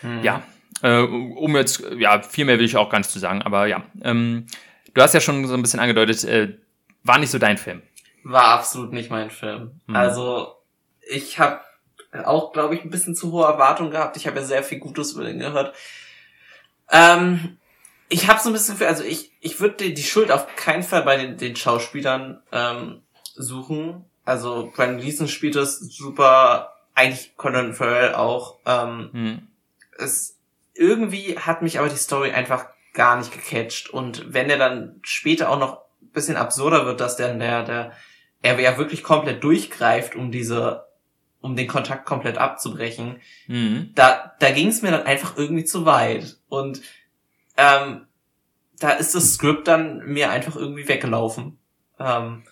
[0.00, 0.24] Hm.
[0.24, 0.42] Ja,
[0.82, 3.84] äh, um jetzt, ja, viel mehr will ich auch gar nicht zu sagen, aber ja.
[4.02, 4.46] Ähm,
[4.92, 6.58] du hast ja schon so ein bisschen angedeutet, äh,
[7.04, 7.82] war nicht so dein Film.
[8.24, 9.80] War absolut nicht mein Film.
[9.86, 9.94] Hm.
[9.94, 10.56] Also,
[11.08, 11.60] ich habe
[12.24, 14.16] auch, glaube ich, ein bisschen zu hohe Erwartungen gehabt.
[14.16, 15.76] Ich habe ja sehr viel Gutes über den gehört.
[16.90, 17.58] Ähm,
[18.08, 20.82] ich habe so ein bisschen für, also ich, ich würde die, die Schuld auf keinen
[20.82, 23.02] Fall bei den, den Schauspielern ähm,
[23.36, 24.06] suchen.
[24.24, 28.58] Also Brandon Gleason spielt das super, eigentlich Colin Farrell auch.
[28.64, 29.48] Ähm, hm.
[29.98, 30.38] Es
[30.74, 33.90] irgendwie hat mich aber die Story einfach gar nicht gecatcht.
[33.90, 37.92] Und wenn der dann später auch noch ein bisschen absurder wird, dass dann der, der,
[38.42, 40.84] er ja wirklich komplett durchgreift, um diese
[41.44, 43.20] um den Kontakt komplett abzubrechen.
[43.48, 43.90] Mhm.
[43.94, 46.38] Da, da ging es mir dann einfach irgendwie zu weit.
[46.48, 46.80] Und
[47.58, 48.06] ähm,
[48.78, 51.58] da ist das Skript dann mir einfach irgendwie weggelaufen.
[52.00, 52.44] Ähm,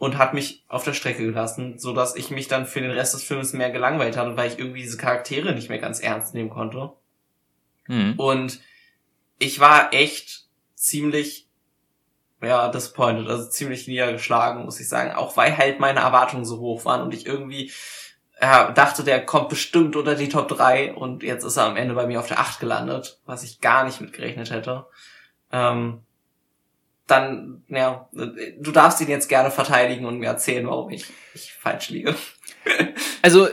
[0.00, 3.12] und hat mich auf der Strecke gelassen, so dass ich mich dann für den Rest
[3.12, 6.48] des Films mehr gelangweilt hatte, weil ich irgendwie diese Charaktere nicht mehr ganz ernst nehmen
[6.48, 6.94] konnte.
[7.86, 8.14] Mhm.
[8.16, 8.60] Und
[9.38, 11.48] ich war echt ziemlich
[12.40, 16.86] ja, disappointed, also ziemlich niedergeschlagen, muss ich sagen, auch weil halt meine Erwartungen so hoch
[16.86, 17.70] waren und ich irgendwie
[18.40, 21.94] ja, dachte, der kommt bestimmt unter die Top 3 und jetzt ist er am Ende
[21.94, 24.86] bei mir auf der 8 gelandet, was ich gar nicht mitgerechnet hätte.
[25.52, 26.04] Ähm,
[27.10, 31.04] dann, ja, du darfst ihn jetzt gerne verteidigen und mir erzählen, warum ich,
[31.34, 32.14] ich falsch liege.
[33.22, 33.48] also,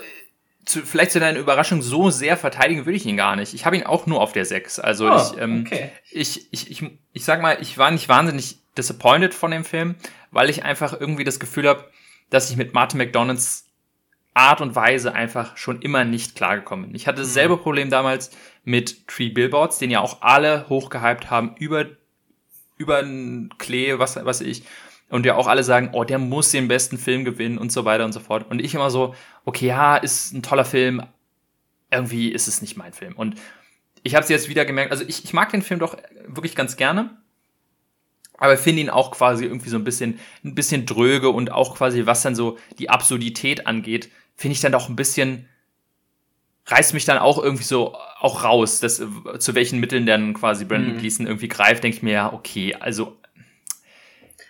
[0.66, 3.54] zu, vielleicht zu deiner Überraschung, so sehr verteidigen würde ich ihn gar nicht.
[3.54, 4.80] Ich habe ihn auch nur auf der 6.
[4.80, 5.92] Also oh, ich, ähm, okay.
[6.12, 9.96] ich, ich, ich, ich sag mal, ich war nicht wahnsinnig disappointed von dem Film,
[10.32, 11.86] weil ich einfach irgendwie das Gefühl habe,
[12.30, 13.68] dass ich mit Martin McDonalds
[14.34, 16.96] Art und Weise einfach schon immer nicht klargekommen bin.
[16.96, 17.62] Ich hatte dasselbe mhm.
[17.62, 18.30] Problem damals
[18.64, 21.86] mit Tree Billboards, den ja auch alle hochgehypt haben über
[22.78, 24.64] über den Klee, was, was ich.
[25.10, 28.04] Und ja auch alle sagen, oh, der muss den besten Film gewinnen und so weiter
[28.04, 28.50] und so fort.
[28.50, 31.02] Und ich immer so, okay, ja, ist ein toller Film,
[31.90, 33.14] irgendwie ist es nicht mein Film.
[33.16, 33.36] Und
[34.04, 35.98] ich habe es jetzt wieder gemerkt, also ich, ich mag den Film doch
[36.28, 37.18] wirklich ganz gerne,
[38.38, 42.06] aber finde ihn auch quasi irgendwie so ein bisschen, ein bisschen dröge und auch quasi,
[42.06, 45.48] was dann so die Absurdität angeht, finde ich dann doch ein bisschen,
[46.68, 49.02] reißt mich dann auch irgendwie so auch raus, dass,
[49.40, 51.00] zu welchen Mitteln dann quasi Brandon mhm.
[51.00, 53.18] Gleason irgendwie greift, denke ich mir, ja, okay, also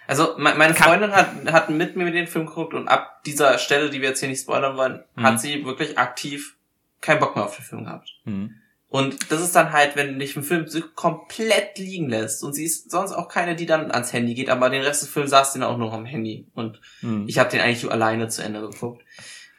[0.07, 4.02] also meine Freundin hat, hat mit mir den Film geguckt und ab dieser Stelle, die
[4.02, 5.23] wir jetzt hier nicht spoilern wollen, mhm.
[5.23, 6.56] hat sie wirklich aktiv
[7.02, 8.10] keinen Bock mehr auf den Film gehabt.
[8.23, 8.56] Mhm.
[8.89, 10.65] Und das ist dann halt, wenn du dich im Film
[10.95, 14.69] komplett liegen lässt und sie ist sonst auch keine, die dann ans Handy geht, aber
[14.69, 17.26] den Rest des Films saß sie dann auch nur am Handy und mhm.
[17.27, 19.03] ich habe den eigentlich alleine zu Ende geguckt.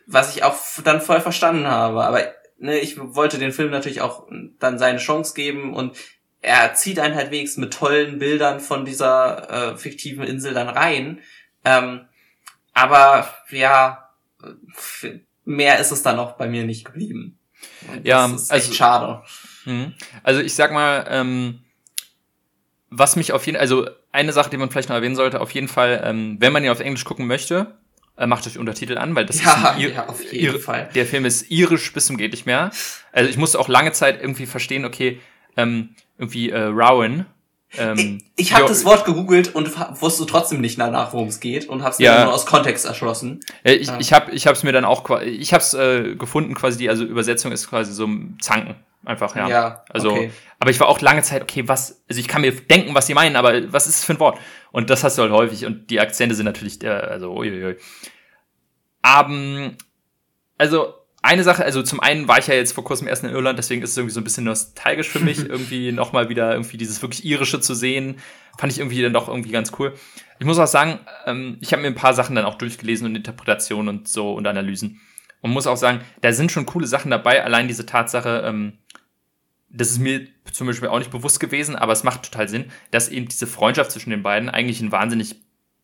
[0.07, 2.23] Was ich auch dann voll verstanden habe, aber
[2.59, 4.27] ne, ich wollte den Film natürlich auch
[4.59, 5.97] dann seine Chance geben und
[6.41, 11.21] er zieht einen halt wenigstens mit tollen Bildern von dieser äh, fiktiven Insel dann rein.
[11.65, 12.07] Ähm,
[12.75, 14.11] aber ja,
[15.45, 17.39] mehr ist es dann auch bei mir nicht geblieben.
[17.93, 19.23] Und ja, das ist also, echt schade.
[19.65, 19.93] Mh.
[20.23, 21.65] Also ich sag mal, ähm,
[22.91, 25.51] was mich auf jeden Fall, also eine Sache, die man vielleicht noch erwähnen sollte, auf
[25.51, 27.78] jeden Fall, ähm, wenn man ihn auf Englisch gucken möchte,
[28.27, 30.89] macht euch Untertitel an, weil das ja, ist ja, auf jeden Ir Fall.
[30.95, 32.71] der Film ist irisch bis zum geht nicht mehr.
[33.13, 35.21] Also ich musste auch lange Zeit irgendwie verstehen, okay,
[35.57, 37.27] ähm, irgendwie äh, Rowan.
[37.77, 39.71] Ähm, ich ich habe das Wort gegoogelt und
[40.01, 42.25] wusste trotzdem nicht danach, worum es geht und habe es ja.
[42.25, 43.41] nur aus Kontext erschlossen.
[43.63, 46.79] Äh, ich ich habe ich hab's mir dann auch ich habe es äh, gefunden quasi
[46.79, 48.09] die also Übersetzung ist quasi so
[48.41, 49.49] Zanken einfach ja.
[49.49, 49.85] Ja.
[49.91, 50.31] Also okay.
[50.59, 53.15] aber ich war auch lange Zeit okay was also ich kann mir denken was sie
[53.15, 54.39] meinen aber was ist es für ein Wort
[54.73, 57.77] und das hast du halt häufig und die Akzente sind natürlich äh, also uiuiui.
[59.03, 59.73] Aber
[60.59, 63.59] also eine Sache, also zum einen war ich ja jetzt vor kurzem erst in Irland,
[63.59, 67.03] deswegen ist es irgendwie so ein bisschen nostalgisch für mich, irgendwie nochmal wieder irgendwie dieses
[67.03, 68.19] wirklich irische zu sehen.
[68.57, 69.95] Fand ich irgendwie dann doch irgendwie ganz cool.
[70.39, 73.17] Ich muss auch sagen, ähm, ich habe mir ein paar Sachen dann auch durchgelesen und
[73.17, 75.01] Interpretationen und so und Analysen.
[75.41, 77.45] Und muss auch sagen, da sind schon coole Sachen dabei.
[77.45, 78.79] Allein diese Tatsache, ähm,
[79.71, 83.09] das ist mir zum Beispiel auch nicht bewusst gewesen, aber es macht total Sinn, dass
[83.09, 85.37] eben diese Freundschaft zwischen den beiden eigentlich ein wahnsinnig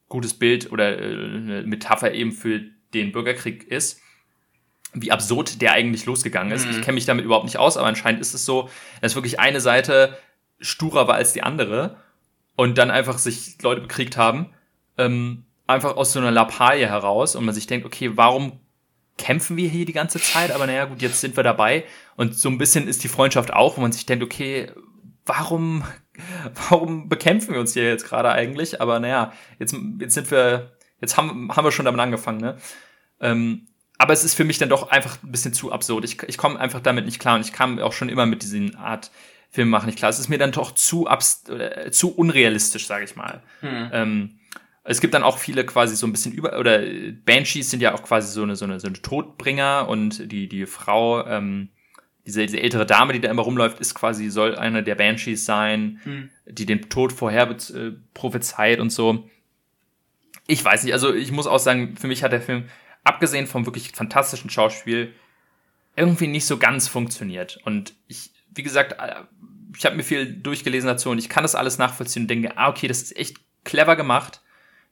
[0.09, 2.63] gutes Bild oder äh, eine Metapher eben für
[2.93, 4.01] den Bürgerkrieg ist
[4.95, 6.67] wie absurd der eigentlich losgegangen ist.
[6.67, 6.71] Mhm.
[6.71, 8.71] Ich kenne mich damit überhaupt nicht aus, aber anscheinend ist es so,
[9.01, 10.17] dass wirklich eine Seite
[10.61, 11.97] sturer war als die andere
[12.57, 14.51] und dann einfach sich Leute bekriegt haben,
[14.97, 18.61] ähm, einfach aus so einer Lappalie heraus und man sich denkt, okay, warum
[19.19, 20.51] kämpfen wir hier die ganze Zeit?
[20.51, 21.85] Aber naja, gut, jetzt sind wir dabei
[22.17, 24.71] und so ein bisschen ist die Freundschaft auch, wo man sich denkt, okay,
[25.27, 25.85] warum,
[26.69, 28.81] warum bekämpfen wir uns hier jetzt gerade eigentlich?
[28.81, 32.59] Aber naja, jetzt, jetzt sind wir, jetzt haben, haben wir schon damit angefangen, ne?
[33.21, 36.05] Ähm, aber es ist für mich dann doch einfach ein bisschen zu absurd.
[36.05, 38.75] Ich, ich komme einfach damit nicht klar und ich kam auch schon immer mit diesen
[38.75, 39.11] Art
[39.55, 40.11] Film machen nicht klar.
[40.11, 43.41] Es ist mir dann doch zu abs äh, zu unrealistisch, sage ich mal.
[43.61, 43.91] Hm.
[43.93, 44.39] Ähm,
[44.85, 46.83] es gibt dann auch viele quasi so ein bisschen über oder
[47.25, 50.67] Banshees sind ja auch quasi so eine so eine, so eine Todbringer und die die
[50.67, 51.71] Frau ähm,
[52.27, 56.01] diese, diese ältere Dame, die da immer rumläuft, ist quasi soll eine der Banshees sein,
[56.05, 56.31] hm.
[56.47, 59.29] die den Tod vorher äh, prophezeit und so.
[60.47, 62.65] Ich weiß nicht, also ich muss auch sagen, für mich hat der Film
[63.03, 65.13] abgesehen vom wirklich fantastischen Schauspiel,
[65.97, 67.61] irgendwie nicht so ganz funktioniert.
[67.65, 69.17] Und ich, wie gesagt, äh,
[69.77, 72.69] ich habe mir viel durchgelesen dazu und ich kann das alles nachvollziehen und denke, ah,
[72.69, 74.41] okay, das ist echt clever gemacht,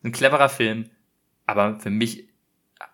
[0.04, 0.90] ein cleverer Film,
[1.46, 2.84] aber für mich äh,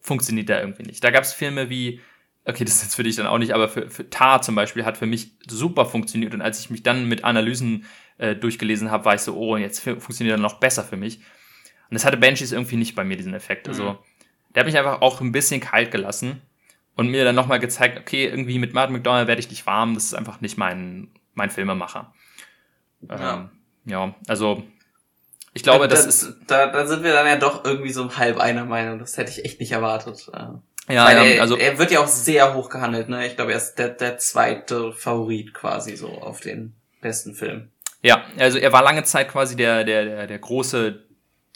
[0.00, 1.02] funktioniert der irgendwie nicht.
[1.02, 2.00] Da gab es Filme wie,
[2.44, 4.84] okay, das ist jetzt für dich dann auch nicht, aber für, für Tar zum Beispiel
[4.84, 7.84] hat für mich super funktioniert und als ich mich dann mit Analysen
[8.18, 11.18] äh, durchgelesen habe, war ich so, oh, jetzt funktioniert er noch besser für mich.
[11.88, 13.68] Und das hatte Banshees irgendwie nicht bei mir, diesen Effekt.
[13.68, 13.98] Also, mhm
[14.56, 16.40] der hat mich einfach auch ein bisschen kalt gelassen
[16.96, 20.04] und mir dann nochmal gezeigt, okay, irgendwie mit Martin McDonald werde ich nicht warm, das
[20.04, 22.14] ist einfach nicht mein, mein Filmemacher.
[23.02, 23.34] Ja.
[23.34, 23.50] Ähm,
[23.84, 24.64] ja, also
[25.56, 26.36] ich glaube, da, das ist.
[26.46, 28.98] Da, da sind wir dann ja doch irgendwie so halb einer Meinung.
[28.98, 30.30] Das hätte ich echt nicht erwartet.
[30.30, 30.92] Äh.
[30.92, 33.26] Ja, ja er, also er wird ja auch sehr hoch gehandelt, ne?
[33.26, 37.70] Ich glaube, er ist der, der zweite Favorit quasi so auf den besten Film.
[38.02, 41.02] Ja, also er war lange Zeit quasi der, der, der, der große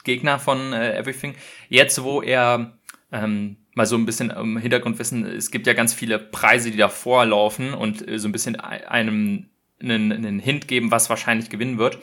[0.02, 1.36] Gegner von äh, Everything.
[1.68, 2.72] Jetzt, wo er
[3.12, 7.26] ähm, mal so ein bisschen im Hintergrundwissen, es gibt ja ganz viele Preise, die davor
[7.26, 9.50] laufen und äh, so ein bisschen einem
[9.82, 11.98] einen, einen Hint geben, was wahrscheinlich gewinnen wird.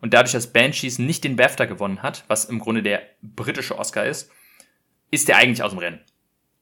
[0.00, 4.06] Und dadurch, dass Banshees nicht den BAFTA gewonnen hat, was im Grunde der britische Oscar
[4.06, 4.30] ist,
[5.10, 6.00] ist der eigentlich aus dem Rennen.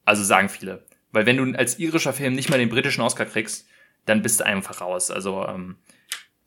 [0.05, 0.85] Also sagen viele.
[1.11, 3.67] Weil wenn du als irischer Film nicht mal den britischen Oscar kriegst,
[4.05, 5.11] dann bist du einfach raus.
[5.11, 5.77] Also, ähm,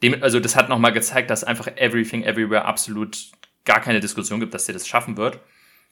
[0.02, 3.30] dem, also das hat nochmal gezeigt, dass einfach Everything Everywhere absolut
[3.64, 5.40] gar keine Diskussion gibt, dass der das schaffen wird.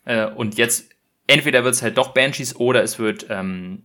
[0.05, 0.91] Äh, und jetzt
[1.27, 3.85] entweder wird es halt doch Banshees oder es wird ähm,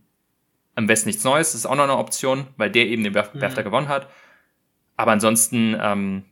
[0.74, 1.52] am besten nichts Neues.
[1.52, 3.64] Das ist auch noch eine Option, weil der eben den BAFTA mhm.
[3.64, 4.08] gewonnen hat.
[4.96, 6.24] Aber ansonsten ähm,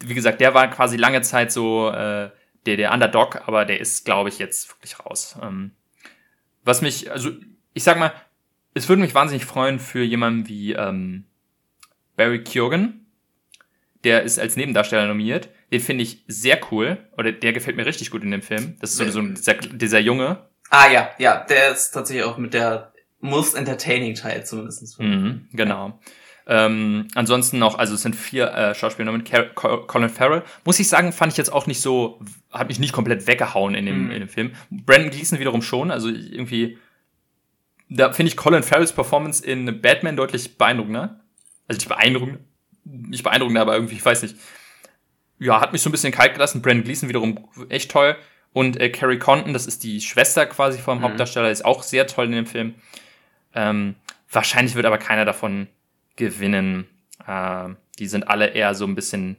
[0.00, 2.30] wie gesagt, der war quasi lange Zeit so äh,
[2.66, 5.36] der, der Underdog, aber der ist, glaube ich, jetzt wirklich raus.
[5.42, 5.72] Ähm,
[6.64, 7.30] was mich, also
[7.74, 8.12] ich sag mal,
[8.74, 11.24] es würde mich wahnsinnig freuen für jemanden wie ähm,
[12.16, 13.06] Barry Keoghan.
[14.04, 15.48] Der ist als Nebendarsteller nominiert.
[15.70, 16.98] Den finde ich sehr cool.
[17.16, 18.76] Oder der gefällt mir richtig gut in dem Film.
[18.80, 20.48] Das ist so, so dieser, dieser Junge.
[20.70, 24.98] Ah ja, ja, der ist tatsächlich auch mit der most entertaining Teil zumindest.
[24.98, 26.00] Mhm, genau.
[26.46, 30.42] Ähm, ansonsten noch, also es sind vier äh, Schauspieler mit Colin Farrell.
[30.64, 32.20] Muss ich sagen, fand ich jetzt auch nicht so,
[32.50, 34.10] hat mich nicht komplett weggehauen in dem, mhm.
[34.10, 34.52] in dem Film.
[34.70, 36.78] Brandon Gleason wiederum schon, also irgendwie,
[37.88, 41.20] da finde ich Colin Farrells Performance in Batman deutlich beeindruckender.
[41.68, 42.38] Also nicht beeindruckend,
[42.84, 44.36] nicht beeindruckender, aber irgendwie, ich weiß nicht.
[45.38, 46.62] Ja, hat mich so ein bisschen kalt gelassen.
[46.62, 48.16] Brandon Gleason wiederum echt toll.
[48.52, 51.02] Und äh, Carrie Condon, das ist die Schwester quasi vom mhm.
[51.02, 52.74] Hauptdarsteller, ist auch sehr toll in dem Film.
[53.54, 53.94] Ähm,
[54.30, 55.68] wahrscheinlich wird aber keiner davon
[56.16, 56.86] gewinnen.
[57.26, 59.36] Äh, die sind alle eher so ein bisschen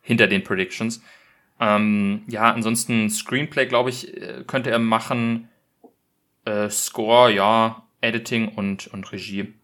[0.00, 1.02] hinter den Predictions.
[1.60, 5.48] Ähm, ja, ansonsten Screenplay, glaube ich, äh, könnte er machen.
[6.44, 9.54] Äh, Score, ja, Editing und, und Regie.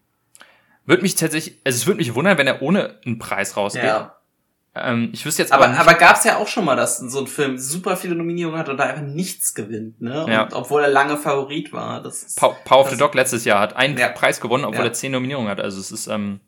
[0.85, 3.83] Würde mich tatsächlich, also es würde mich wundern, wenn er ohne einen Preis rausgeht.
[3.83, 4.18] Ja.
[4.83, 5.69] Ähm, ich wüsste jetzt aber.
[5.69, 8.59] Aber, aber gab es ja auch schon mal, dass so ein Film super viele Nominierungen
[8.59, 10.25] hat und da einfach nichts gewinnt, ne?
[10.29, 10.43] Ja.
[10.43, 12.01] Und, obwohl er lange Favorit war.
[12.01, 14.09] Das ist, Power, Power of the Dog letztes Jahr hat einen ja.
[14.09, 14.85] Preis gewonnen, obwohl ja.
[14.85, 15.59] er zehn Nominierungen hat.
[15.59, 16.39] Also es ist, ähm,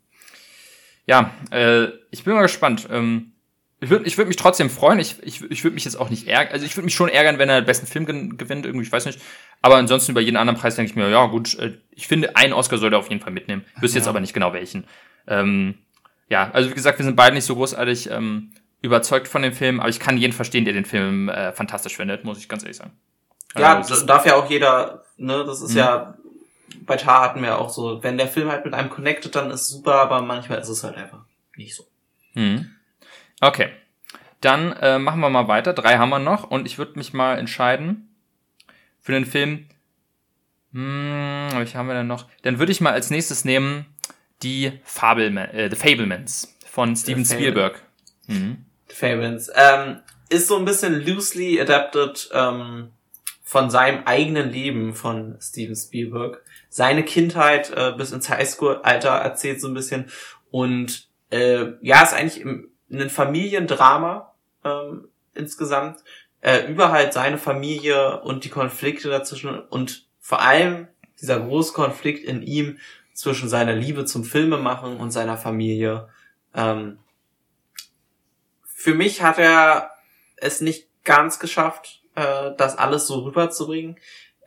[1.06, 2.88] ja, äh, ich bin mal gespannt.
[2.92, 3.34] Ähm,
[3.84, 5.00] ich würde ich würd mich trotzdem freuen.
[5.00, 6.54] Ich, ich, ich würde mich jetzt auch nicht ärgern.
[6.54, 9.06] Also ich würde mich schon ärgern, wenn er den besten Film gewinnt, irgendwie, ich weiß
[9.08, 9.20] nicht.
[9.64, 12.54] Aber ansonsten über jeden anderen Preis denke ich mir, ja gut, äh, ich finde, einen
[12.54, 13.66] Oscar sollte er auf jeden Fall mitnehmen.
[13.76, 14.02] Ich wüsste ja.
[14.02, 14.86] jetzt aber nicht genau welchen.
[15.28, 15.80] Ähm,
[16.32, 19.82] ja, also wie gesagt, wir sind beide nicht so großartig ähm, überzeugt von dem Film,
[19.82, 22.78] aber ich kann jeden verstehen, der den Film äh, fantastisch findet, muss ich ganz ehrlich
[22.78, 22.94] sagen.
[23.58, 25.80] Ja, also, darf ja auch jeder, ne, das ist mhm.
[25.80, 26.18] ja,
[26.86, 29.68] bei Tar hatten wir auch so, wenn der Film halt mit einem connected, dann ist
[29.68, 31.26] super, aber manchmal ist es halt einfach
[31.58, 31.84] nicht so.
[32.34, 32.72] Mhm.
[33.42, 33.68] Okay.
[34.40, 35.74] Dann äh, machen wir mal weiter.
[35.74, 38.16] Drei haben wir noch und ich würde mich mal entscheiden
[39.02, 39.68] für den Film.
[40.72, 42.30] Hm, welche haben wir denn noch?
[42.44, 43.86] Dann würde ich mal als nächstes nehmen
[44.44, 47.82] die Fabelman, äh, The Fablemans von Steven The Spielberg.
[48.28, 48.66] Mhm.
[48.90, 49.50] The Fablemans.
[49.56, 50.00] Ähm,
[50.30, 52.92] ist so ein bisschen loosely adapted ähm,
[53.44, 56.42] von seinem eigenen Leben von Steven Spielberg.
[56.70, 60.06] Seine Kindheit äh, bis ins Highschool-Alter erzählt so ein bisschen.
[60.52, 66.00] Und äh, ja, ist eigentlich im, ein Familiendrama ähm, insgesamt.
[66.40, 70.88] Äh, über halt seine Familie und die Konflikte dazwischen und vor allem
[71.22, 72.80] dieser große Konflikt in ihm
[73.22, 76.10] zwischen seiner Liebe zum Filmemachen und seiner Familie.
[76.56, 76.98] Ähm,
[78.64, 79.92] für mich hat er
[80.38, 83.98] es nicht ganz geschafft, äh, das alles so rüberzubringen.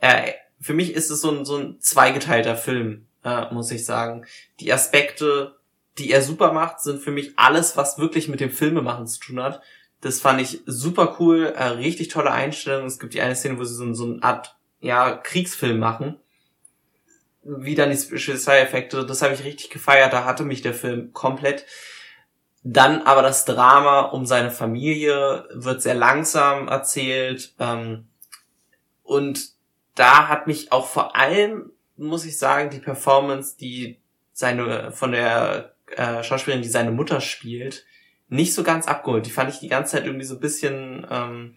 [0.01, 4.25] Äh, für mich ist es so ein, so ein zweigeteilter Film, äh, muss ich sagen.
[4.59, 5.55] Die Aspekte,
[5.97, 9.41] die er super macht, sind für mich alles, was wirklich mit dem Filmemachen zu tun
[9.41, 9.61] hat.
[10.01, 12.87] Das fand ich super cool, äh, richtig tolle Einstellung.
[12.87, 16.19] Es gibt die eine Szene, wo sie so, so eine Art ja, Kriegsfilm machen
[17.45, 21.65] wie dann die Special-Effekte, das habe ich richtig gefeiert, da hatte mich der Film komplett.
[22.63, 28.07] Dann aber das Drama um seine Familie wird sehr langsam erzählt ähm,
[29.03, 29.49] und
[29.93, 34.01] da hat mich auch vor allem, muss ich sagen, die Performance, die
[34.33, 37.85] seine von der äh, Schauspielerin, die seine Mutter spielt,
[38.27, 39.27] nicht so ganz abgeholt.
[39.27, 41.55] Die fand ich die ganze Zeit irgendwie so ein bisschen ähm,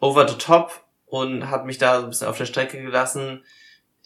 [0.00, 3.44] over the top und hat mich da so ein bisschen auf der Strecke gelassen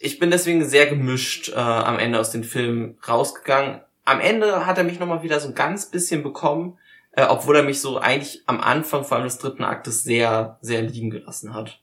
[0.01, 3.81] ich bin deswegen sehr gemischt äh, am Ende aus dem Film rausgegangen.
[4.03, 6.77] Am Ende hat er mich nochmal wieder so ein ganz bisschen bekommen,
[7.11, 10.81] äh, obwohl er mich so eigentlich am Anfang, vor allem des dritten Aktes, sehr, sehr
[10.81, 11.79] liegen gelassen hat.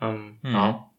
[0.00, 0.52] Ähm, hm.
[0.52, 0.90] Ja,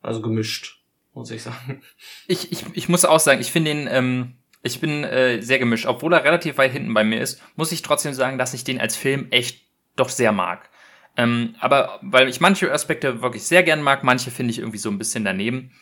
[0.00, 0.82] also gemischt,
[1.12, 1.82] muss ich sagen.
[2.26, 5.86] Ich, ich, ich muss auch sagen, ich finde ihn, ähm, ich bin äh, sehr gemischt.
[5.86, 8.80] Obwohl er relativ weit hinten bei mir ist, muss ich trotzdem sagen, dass ich den
[8.80, 9.66] als Film echt
[9.96, 10.70] doch sehr mag.
[11.16, 14.90] Ähm, aber weil ich manche Aspekte wirklich sehr gern mag, manche finde ich irgendwie so
[14.90, 15.72] ein bisschen daneben.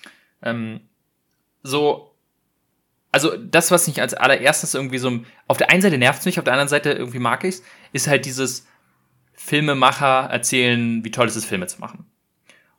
[0.42, 0.80] Ähm,
[1.62, 2.14] so,
[3.12, 6.38] also das, was mich als allererstes irgendwie so, auf der einen Seite nervt es mich,
[6.38, 7.62] auf der anderen Seite irgendwie mag ich es,
[7.92, 8.66] ist halt dieses
[9.34, 12.06] Filmemacher erzählen, wie toll es ist, Filme zu machen.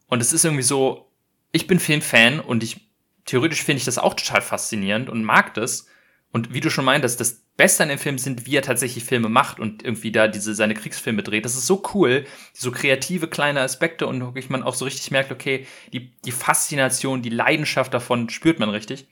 [0.08, 1.10] Und es ist irgendwie so,
[1.52, 2.82] ich bin Filmfan und ich,
[3.26, 5.88] theoretisch finde ich das auch total faszinierend und mag das.
[6.32, 9.30] Und wie du schon meintest, das Beste an dem Film sind, wie er tatsächlich Filme
[9.30, 11.46] macht und irgendwie da diese seine Kriegsfilme dreht.
[11.46, 15.32] Das ist so cool, so kreative kleine Aspekte und wirklich man auch so richtig merkt,
[15.32, 19.08] okay, die, die Faszination, die Leidenschaft davon spürt man richtig.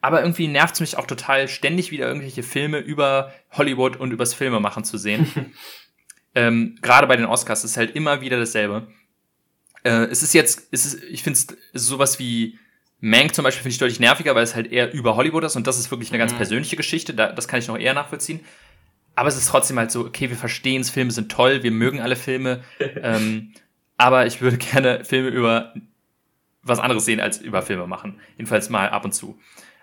[0.00, 4.32] Aber irgendwie nervt es mich auch total, ständig wieder irgendwelche Filme über Hollywood und übers
[4.32, 5.52] Filmemachen zu sehen.
[6.34, 8.88] ähm, Gerade bei den Oscars ist halt immer wieder dasselbe.
[9.82, 12.58] Äh, es ist jetzt, es ist, ich finde es sowas wie
[13.00, 15.66] Mank zum Beispiel finde ich deutlich nerviger, weil es halt eher über Hollywood ist und
[15.66, 16.36] das ist wirklich eine ganz mhm.
[16.36, 17.14] persönliche Geschichte.
[17.14, 18.40] Da, das kann ich noch eher nachvollziehen.
[19.14, 22.00] aber es ist trotzdem halt so, okay, wir verstehen es, Filme sind toll, wir mögen
[22.00, 22.62] alle Filme,
[23.02, 23.52] ähm,
[23.96, 25.74] aber ich würde gerne Filme über
[26.62, 28.20] was anderes sehen als über Filme machen.
[28.36, 29.38] Jedenfalls mal ab und zu.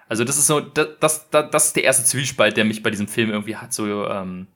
[0.10, 3.08] Also das ist so, das, das, das ist der erste Zwiespalt, der mich bei diesem
[3.08, 3.74] Film irgendwie hat.
[3.74, 4.48] So, ähm,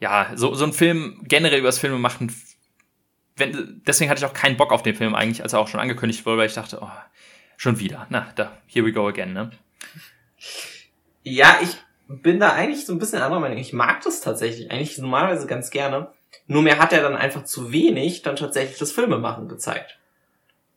[0.00, 2.34] ja, so, so ein Film generell über das Filme machen.
[3.36, 5.80] Wenn, deswegen hatte ich auch keinen Bock auf den Film eigentlich, als er auch schon
[5.80, 6.90] angekündigt wurde, weil ich dachte, oh,
[7.64, 8.06] schon wieder.
[8.10, 9.50] Na, da, here we go again, ne?
[11.22, 11.76] Ja, ich
[12.06, 13.56] bin da eigentlich so ein bisschen anderer Meinung.
[13.56, 16.08] Ich mag das tatsächlich eigentlich normalerweise ganz gerne.
[16.46, 19.98] Nur mir hat er dann einfach zu wenig dann tatsächlich das Filmemachen gezeigt.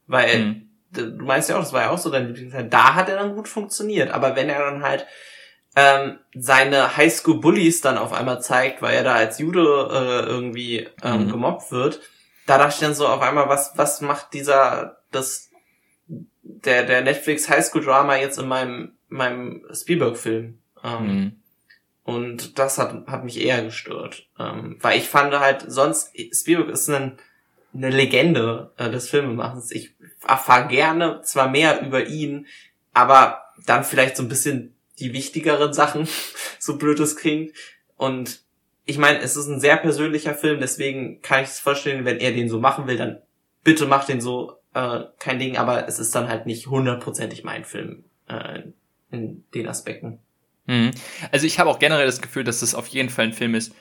[0.08, 0.70] Weil, mhm.
[0.94, 2.70] du meinst ja auch, das war ja auch so dein Lieblingsteil.
[2.70, 4.10] Da hat er dann gut funktioniert.
[4.12, 5.06] Aber wenn er dann halt
[5.76, 11.26] ähm, seine Highschool-Bullies dann auf einmal zeigt, weil er da als Jude äh, irgendwie ähm,
[11.26, 11.32] mhm.
[11.32, 12.00] gemobbt wird,
[12.46, 15.48] da dachte ich dann so auf einmal, was, was macht dieser, das,
[16.48, 20.60] der, der Netflix Highschool-Drama jetzt in meinem, meinem Spielberg-Film?
[20.84, 21.32] Ähm, mhm.
[22.04, 24.28] Und das hat, hat mich eher gestört.
[24.40, 27.18] Ähm, weil ich fand halt, sonst, Spielberg ist ein,
[27.74, 29.72] eine Legende äh, des Filmemachens.
[29.72, 29.94] Ich
[30.26, 32.48] erfahre gerne zwar mehr über ihn,
[32.94, 36.08] aber dann vielleicht so ein bisschen die wichtigeren Sachen,
[36.60, 37.54] so blöd es klingt.
[37.98, 38.42] Und
[38.86, 42.32] ich meine, es ist ein sehr persönlicher Film, deswegen kann ich es vorstellen, wenn er
[42.32, 43.22] den so machen will, dann
[43.64, 47.66] bitte macht den so, äh, kein Ding, aber es ist dann halt nicht hundertprozentig mein
[47.66, 48.62] Film äh,
[49.10, 50.20] in den Aspekten.
[50.68, 50.92] Mhm.
[51.32, 53.74] Also ich habe auch generell das Gefühl, dass das auf jeden Fall ein Film ist,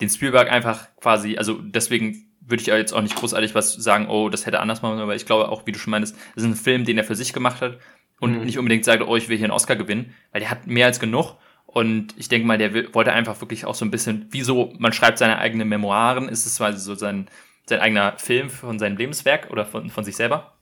[0.00, 4.28] den Spielberg einfach quasi, also deswegen würde ich jetzt auch nicht großartig was sagen, oh,
[4.28, 6.56] das hätte anders machen, aber ich glaube auch, wie du schon meinst, das ist ein
[6.56, 7.78] Film, den er für sich gemacht hat
[8.20, 8.44] und mhm.
[8.44, 11.00] nicht unbedingt sagt, oh, ich will hier einen Oscar gewinnen, weil der hat mehr als
[11.00, 11.36] genug.
[11.64, 14.92] Und ich denke mal, der will, wollte einfach wirklich auch so ein bisschen, wieso man
[14.92, 17.30] schreibt seine eigenen Memoiren, ist es quasi so sein,
[17.66, 20.56] sein eigener Film von seinem Lebenswerk oder von, von sich selber.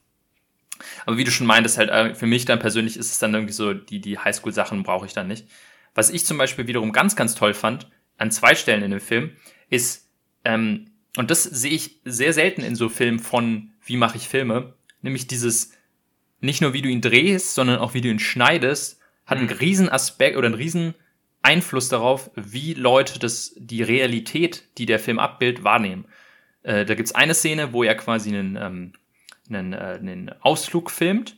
[1.07, 3.53] Aber wie du schon meintest, halt äh, für mich dann persönlich ist es dann irgendwie
[3.53, 5.47] so, die, die Highschool-Sachen brauche ich dann nicht.
[5.95, 9.33] Was ich zum Beispiel wiederum ganz, ganz toll fand, an zwei Stellen in dem Film,
[9.69, 10.09] ist,
[10.45, 14.75] ähm, und das sehe ich sehr selten in so Filmen von Wie mache ich Filme,
[15.03, 15.73] nämlich dieses,
[16.41, 19.55] nicht nur wie du ihn drehst, sondern auch wie du ihn schneidest, hat einen mhm.
[19.55, 20.95] riesen Aspekt oder einen riesen
[21.43, 26.05] Einfluss darauf, wie Leute das, die Realität, die der Film abbildet, wahrnehmen.
[26.63, 28.93] Äh, da gibt's eine Szene, wo er quasi einen, ähm,
[29.49, 31.37] einen, äh, einen Ausflug filmt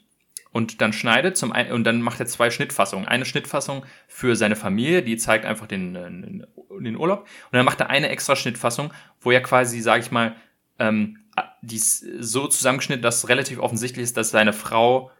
[0.52, 3.08] und dann schneidet zum ein, und dann macht er zwei Schnittfassungen.
[3.08, 7.20] Eine Schnittfassung für seine Familie, die zeigt einfach den, den, den Urlaub.
[7.22, 10.36] Und dann macht er eine extra Schnittfassung, wo er quasi, sag ich mal,
[10.78, 11.18] ähm,
[11.62, 15.10] die ist so zusammengeschnitten, dass relativ offensichtlich ist, dass seine Frau,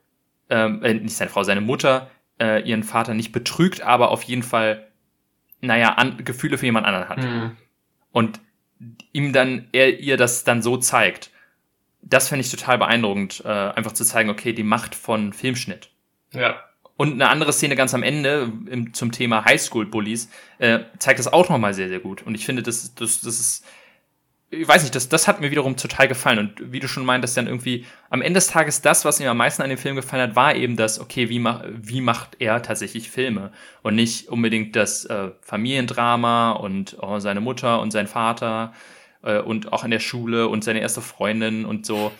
[0.50, 4.42] ähm, äh, nicht seine Frau, seine Mutter äh, ihren Vater nicht betrügt, aber auf jeden
[4.42, 4.88] Fall,
[5.60, 7.18] naja, an, Gefühle für jemand anderen hat.
[7.18, 7.56] Mhm.
[8.10, 8.40] Und
[9.12, 11.32] ihm dann, er ihr das dann so zeigt
[12.02, 15.90] das fände ich total beeindruckend, äh, einfach zu zeigen, okay, die Macht von Filmschnitt.
[16.32, 16.62] Ja.
[16.96, 20.28] Und eine andere Szene ganz am Ende im, zum Thema Highschool-Bullies
[20.58, 22.22] äh, zeigt das auch nochmal sehr, sehr gut.
[22.22, 23.64] Und ich finde, das, das, das ist,
[24.54, 26.38] ich weiß nicht, das, das hat mir wiederum total gefallen.
[26.38, 29.38] Und wie du schon meintest, dann irgendwie am Ende des Tages das, was mir am
[29.38, 32.60] meisten an dem Film gefallen hat, war eben das, okay, wie, ma wie macht er
[32.60, 33.50] tatsächlich Filme?
[33.82, 38.74] Und nicht unbedingt das äh, Familiendrama und oh, seine Mutter und sein Vater
[39.22, 42.12] äh, und auch in der Schule und seine erste Freundin und so.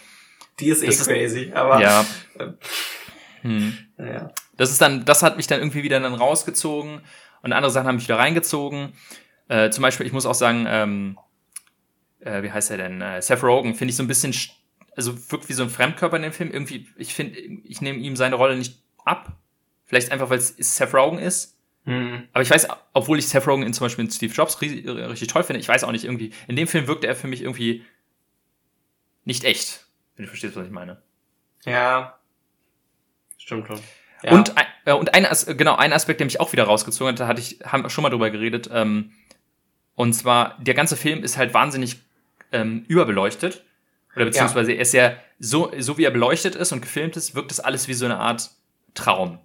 [0.58, 1.80] Die ist eh das eh crazy, ist, aber.
[1.80, 2.04] Ja.
[3.42, 3.76] Hm.
[3.98, 4.30] ja.
[4.56, 7.00] Das ist dann, das hat mich dann irgendwie wieder dann rausgezogen
[7.42, 8.92] und andere Sachen haben mich wieder reingezogen.
[9.48, 11.18] Äh, zum Beispiel, ich muss auch sagen, ähm,
[12.24, 13.00] äh, wie heißt er denn?
[13.00, 14.34] Äh, Seth Rogen finde ich so ein bisschen,
[14.96, 16.50] also wirkt wie so ein Fremdkörper in dem Film.
[16.50, 19.36] Irgendwie, ich finde, ich nehme ihm seine Rolle nicht ab.
[19.84, 21.58] Vielleicht einfach, weil es Seth Rogen ist.
[21.84, 22.28] Mhm.
[22.32, 25.28] Aber ich weiß, obwohl ich Seth Rogen in zum Beispiel in Steve Jobs richtig, richtig
[25.28, 27.84] toll finde, ich weiß auch nicht irgendwie, in dem Film wirkte er für mich irgendwie
[29.24, 29.86] nicht echt.
[30.16, 31.02] Wenn du verstehst, was ich meine.
[31.64, 32.18] Ja.
[33.38, 33.80] Stimmt schon.
[34.22, 34.32] Ja.
[34.32, 34.54] Und,
[34.84, 35.26] äh, und ein,
[35.56, 38.02] genau, ein Aspekt, der mich auch wieder rausgezogen hat, da hatte ich, haben wir schon
[38.02, 39.12] mal drüber geredet, ähm,
[39.94, 42.00] und zwar, der ganze Film ist halt wahnsinnig
[42.52, 43.64] ähm, überbeleuchtet.
[44.14, 44.76] Oder beziehungsweise ja.
[44.76, 47.88] er ist ja, so, so wie er beleuchtet ist und gefilmt ist, wirkt das alles
[47.88, 48.50] wie so eine Art
[48.94, 49.38] Traum.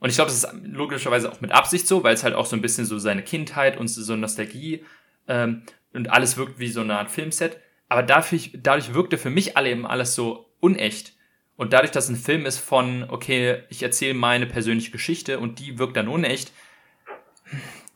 [0.00, 2.54] Und ich glaube, das ist logischerweise auch mit Absicht so, weil es halt auch so
[2.54, 4.84] ein bisschen so seine Kindheit und so Nostalgie
[5.26, 7.58] ähm, und alles wirkt wie so eine Art Filmset.
[7.88, 11.14] Aber dadurch, dadurch wirkte für mich alle eben alles so unecht.
[11.56, 15.78] Und dadurch, dass ein Film ist von, okay, ich erzähle meine persönliche Geschichte und die
[15.78, 16.52] wirkt dann unecht,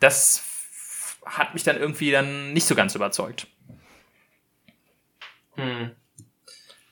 [0.00, 0.44] das
[1.24, 3.46] hat mich dann irgendwie dann nicht so ganz überzeugt.
[5.54, 5.90] Hm.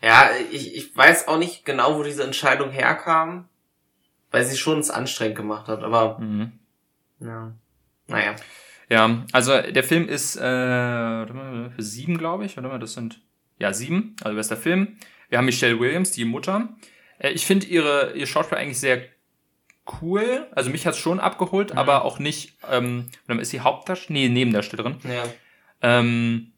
[0.02, 3.48] Ja, ich, ich weiß auch nicht genau, wo diese Entscheidung herkam
[4.30, 6.52] weil sie schon es anstrengend gemacht hat, aber mhm.
[7.20, 7.52] ja,
[8.06, 8.36] naja.
[8.88, 12.76] Ja, also der Film ist äh, für sieben, glaube ich, oder?
[12.78, 13.20] Das sind
[13.58, 14.96] ja sieben, also bester Film.
[15.28, 16.70] Wir haben Michelle Williams, die Mutter.
[17.18, 19.02] Äh, ich finde ihre ihr Schauspiel eigentlich sehr
[20.02, 20.48] cool.
[20.52, 21.78] Also mich hat's schon abgeholt, mhm.
[21.78, 22.58] aber auch nicht.
[22.68, 24.96] Ähm, ist die Hauptdarstellerin, nee, Nebendarstellerin.
[25.04, 25.22] Ja.
[25.82, 26.49] Ähm,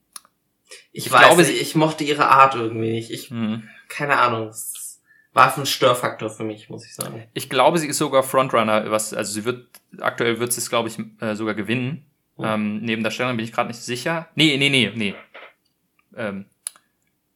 [0.92, 3.10] ich, ich weiß, glaube, sie, ich mochte ihre Art irgendwie nicht.
[3.10, 3.68] Ich, mhm.
[3.88, 4.48] keine Ahnung.
[4.48, 5.00] Es
[5.32, 7.26] war ein Störfaktor für mich, muss ich sagen.
[7.32, 9.66] Ich glaube, sie ist sogar Frontrunner, was, also sie wird,
[10.00, 12.06] aktuell wird sie es, glaube ich, äh, sogar gewinnen.
[12.36, 12.44] Oh.
[12.44, 14.28] Ähm, Nebendarstellerin bin ich gerade nicht sicher.
[14.34, 15.14] Nee, nee, nee, nee.
[16.16, 16.46] Ähm,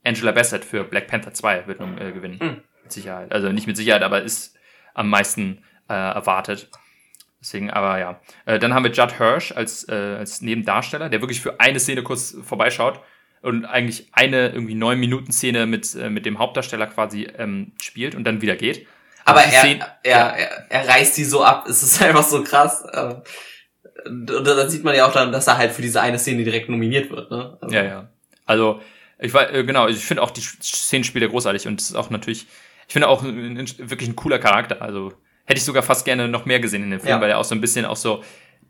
[0.05, 2.39] Angela Bassett für Black Panther 2 wird nun äh, gewinnen.
[2.41, 2.63] Mhm.
[2.83, 3.33] Mit Sicherheit.
[3.33, 4.57] Also nicht mit Sicherheit, aber ist
[4.95, 6.71] am meisten äh, erwartet.
[7.41, 8.21] Deswegen, aber ja.
[8.45, 12.03] Äh, dann haben wir Judd Hirsch als, äh, als Nebendarsteller, der wirklich für eine Szene
[12.03, 13.01] kurz vorbeischaut
[13.47, 18.17] und eigentlich eine irgendwie neun Minuten Szene mit, äh, mit dem Hauptdarsteller quasi ähm, spielt
[18.17, 18.89] und dann wieder geht.
[19.25, 20.29] Aber er, Szene, er, ja.
[20.31, 22.85] er, er reißt die so ab, es ist einfach so krass.
[22.93, 23.23] Ähm,
[24.05, 26.69] und dann sieht man ja auch dann, dass er halt für diese eine Szene direkt
[26.69, 27.31] nominiert wird.
[27.31, 27.57] Ne?
[27.61, 27.73] Also.
[27.73, 28.09] Ja, ja.
[28.47, 28.81] Also
[29.21, 31.97] ich war, äh, genau, ich finde auch die Szenen spielt er großartig und es ist
[31.97, 32.49] auch natürlich,
[32.89, 34.83] ich finde auch ein, ein, wirklich ein cooler Charakter.
[34.83, 35.13] Also
[35.45, 37.21] hätte ich sogar fast gerne noch mehr gesehen in dem Film, ja.
[37.21, 38.25] weil er auch so ein bisschen auch so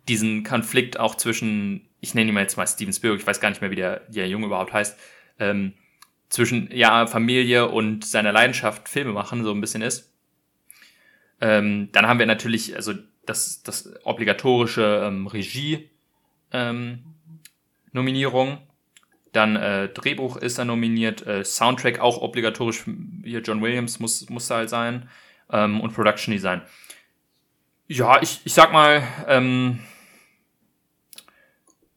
[0.08, 3.50] diesen Konflikt auch zwischen, ich nenne ihn mal jetzt mal Steven Spielberg, ich weiß gar
[3.50, 4.98] nicht mehr, wie der, der Junge überhaupt heißt,
[5.38, 5.74] ähm,
[6.28, 10.12] zwischen ja Familie und seiner Leidenschaft Filme machen so ein bisschen ist.
[11.40, 12.94] Ähm, dann haben wir natürlich also
[13.26, 15.90] das das obligatorische ähm, Regie
[16.52, 17.04] ähm,
[17.92, 18.58] Nominierung
[19.36, 22.84] dann äh, Drehbuch ist er nominiert, äh, Soundtrack auch obligatorisch,
[23.22, 25.10] hier John Williams muss, muss halt sein
[25.50, 26.62] ähm, und Production Design.
[27.86, 29.80] Ja, ich, ich sag mal, ähm,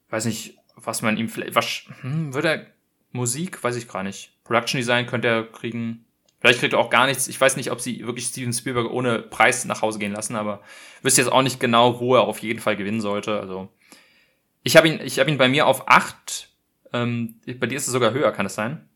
[0.10, 2.66] weiß nicht, was man ihm vielleicht, was, hm, wird er
[3.12, 4.34] Musik, weiß ich gar nicht.
[4.44, 6.06] Production Design könnte er kriegen.
[6.40, 7.28] Vielleicht kriegt er auch gar nichts.
[7.28, 10.62] Ich weiß nicht, ob sie wirklich Steven Spielberg ohne Preis nach Hause gehen lassen, aber
[11.02, 13.40] wüsste jetzt auch nicht genau, wo er auf jeden Fall gewinnen sollte.
[13.40, 13.70] Also
[14.64, 16.50] ich habe ihn, ich habe ihn bei mir auf acht
[16.94, 18.88] ähm, bei dir ist es sogar höher, kann es sein?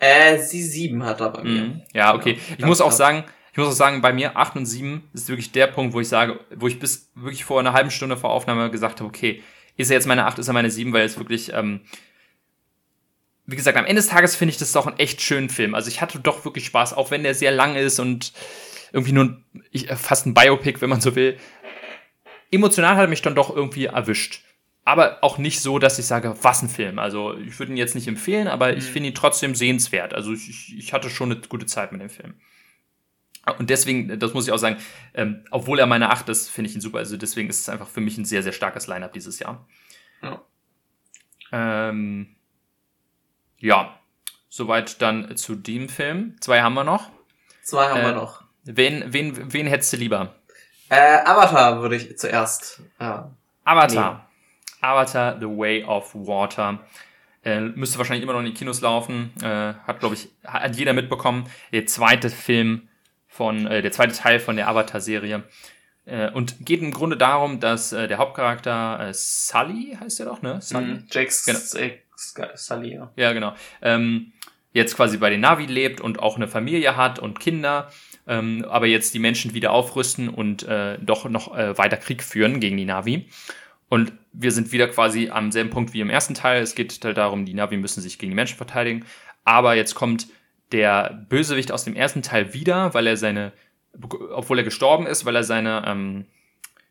[0.00, 1.62] Äh, sie sieben hat er bei mir.
[1.62, 1.82] Mhm.
[1.92, 2.34] Ja, okay.
[2.34, 2.58] Genau.
[2.58, 5.52] Ich muss auch sagen, ich muss auch sagen, bei mir acht und sieben ist wirklich
[5.52, 8.70] der Punkt, wo ich sage, wo ich bis wirklich vor einer halben Stunde vor Aufnahme
[8.70, 9.42] gesagt habe, okay,
[9.76, 11.80] ist er jetzt meine acht, ist er meine sieben, weil es wirklich, ähm,
[13.46, 15.74] wie gesagt, am Ende des Tages finde ich das doch einen echt schönen Film.
[15.74, 18.32] Also ich hatte doch wirklich Spaß, auch wenn der sehr lang ist und
[18.92, 21.36] irgendwie nur ich, fast ein Biopic, wenn man so will.
[22.50, 24.44] Emotional hat er mich dann doch irgendwie erwischt
[24.84, 26.98] aber auch nicht so, dass ich sage, was ein Film.
[26.98, 28.78] Also ich würde ihn jetzt nicht empfehlen, aber mhm.
[28.78, 30.14] ich finde ihn trotzdem sehenswert.
[30.14, 32.34] Also ich, ich hatte schon eine gute Zeit mit dem Film.
[33.58, 34.76] Und deswegen, das muss ich auch sagen,
[35.12, 36.98] ähm, obwohl er meine Acht ist, finde ich ihn super.
[36.98, 39.66] Also deswegen ist es einfach für mich ein sehr, sehr starkes Line-Up dieses Jahr.
[40.22, 40.42] Ja.
[41.52, 42.34] Ähm,
[43.58, 43.98] ja,
[44.48, 46.36] soweit dann zu dem Film.
[46.40, 47.10] Zwei haben wir noch.
[47.62, 48.42] Zwei haben äh, wir noch.
[48.64, 50.34] Wen, wen, wen hättest du lieber?
[50.88, 52.82] Äh, Avatar würde ich zuerst.
[52.98, 53.30] Ja.
[53.64, 54.14] Avatar.
[54.14, 54.86] Nee.
[54.86, 56.80] Avatar The Way of Water.
[57.44, 59.32] Äh, müsste wahrscheinlich immer noch in die Kinos laufen.
[59.42, 61.48] Äh, hat, glaube ich, hat jeder mitbekommen.
[61.72, 62.88] Der zweite Film
[63.34, 65.42] von, äh, der zweite Teil von der Avatar-Serie.
[66.06, 70.40] Äh, und geht im Grunde darum, dass äh, der Hauptcharakter äh, Sully heißt er doch,
[70.40, 70.60] ne?
[70.60, 70.94] Sully.
[70.94, 71.58] Mm, Jax, genau.
[72.54, 73.10] Sully, ja.
[73.16, 73.54] Ja, genau.
[73.82, 74.32] Ähm,
[74.72, 77.90] jetzt quasi bei den Navi lebt und auch eine Familie hat und Kinder.
[78.28, 82.60] Ähm, aber jetzt die Menschen wieder aufrüsten und äh, doch noch äh, weiter Krieg führen
[82.60, 83.28] gegen die Navi.
[83.88, 86.62] Und wir sind wieder quasi am selben Punkt wie im ersten Teil.
[86.62, 89.04] Es geht halt darum, die Navi müssen sich gegen die Menschen verteidigen.
[89.44, 90.28] Aber jetzt kommt
[90.74, 93.52] der Bösewicht aus dem ersten Teil wieder, weil er seine,
[94.32, 96.26] obwohl er gestorben ist, weil er seine, ähm,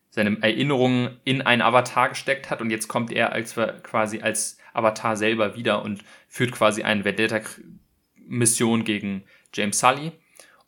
[0.10, 2.62] seine Erinnerungen in einen Avatar gesteckt hat.
[2.62, 8.86] Und jetzt kommt er als quasi als Avatar selber wieder und führt quasi eine Vendetta-Mission
[8.86, 10.14] gegen James Sully.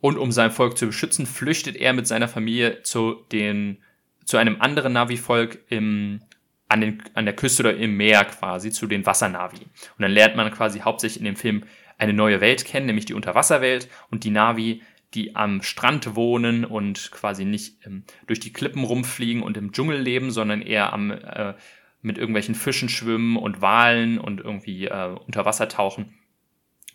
[0.01, 3.77] Und um sein Volk zu beschützen, flüchtet er mit seiner Familie zu den
[4.25, 6.19] zu einem anderen Navi-Volk im,
[6.67, 9.59] an, den, an der Küste oder im Meer quasi, zu den Wassernavi.
[9.59, 11.63] Und dann lernt man quasi hauptsächlich in dem Film
[11.97, 14.81] eine neue Welt kennen, nämlich die Unterwasserwelt und die Navi,
[15.13, 19.99] die am Strand wohnen und quasi nicht ähm, durch die Klippen rumfliegen und im Dschungel
[19.99, 21.53] leben, sondern eher am, äh,
[22.01, 26.13] mit irgendwelchen Fischen schwimmen und Walen und irgendwie äh, unter Wasser tauchen.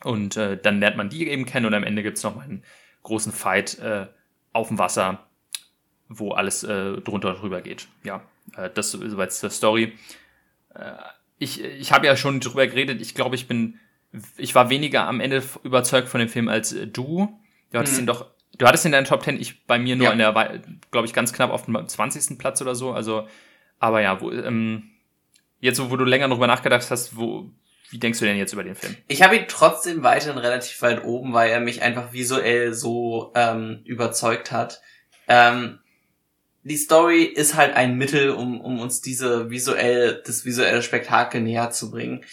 [0.05, 2.65] Und äh, dann lernt man die eben kennen und am Ende gibt's noch mal einen
[3.03, 4.07] großen Fight äh,
[4.53, 5.27] auf dem Wasser
[6.11, 7.89] wo alles äh, drunter und drüber geht.
[8.03, 8.23] Ja,
[8.57, 9.97] äh, das ist soweit zur Story.
[10.75, 10.93] Äh,
[11.39, 13.01] ich ich habe ja schon drüber geredet.
[13.01, 13.79] Ich glaube, ich bin,
[14.37, 17.39] ich war weniger am Ende überzeugt von dem Film als äh, du.
[17.73, 18.01] Du hattest mhm.
[18.01, 18.27] ihn doch,
[18.59, 20.13] du hattest ihn in deinen Top 10, ich bei mir nur ja.
[20.13, 20.61] in der,
[20.91, 22.39] glaube ich, ganz knapp auf dem 20.
[22.39, 22.93] Platz oder so.
[22.93, 23.29] Also,
[23.79, 24.91] aber ja, wo, ähm,
[25.61, 27.51] jetzt, wo du länger drüber nachgedacht hast, wo,
[27.91, 28.97] wie denkst du denn jetzt über den Film?
[29.09, 33.83] Ich habe ihn trotzdem weiterhin relativ weit oben, weil er mich einfach visuell so ähm,
[33.85, 34.81] überzeugt hat.
[35.29, 35.79] Ähm,
[36.63, 41.71] die Story ist halt ein Mittel, um, um uns diese visuell, das visuelle Spektakel näher
[41.71, 42.25] zu bringen.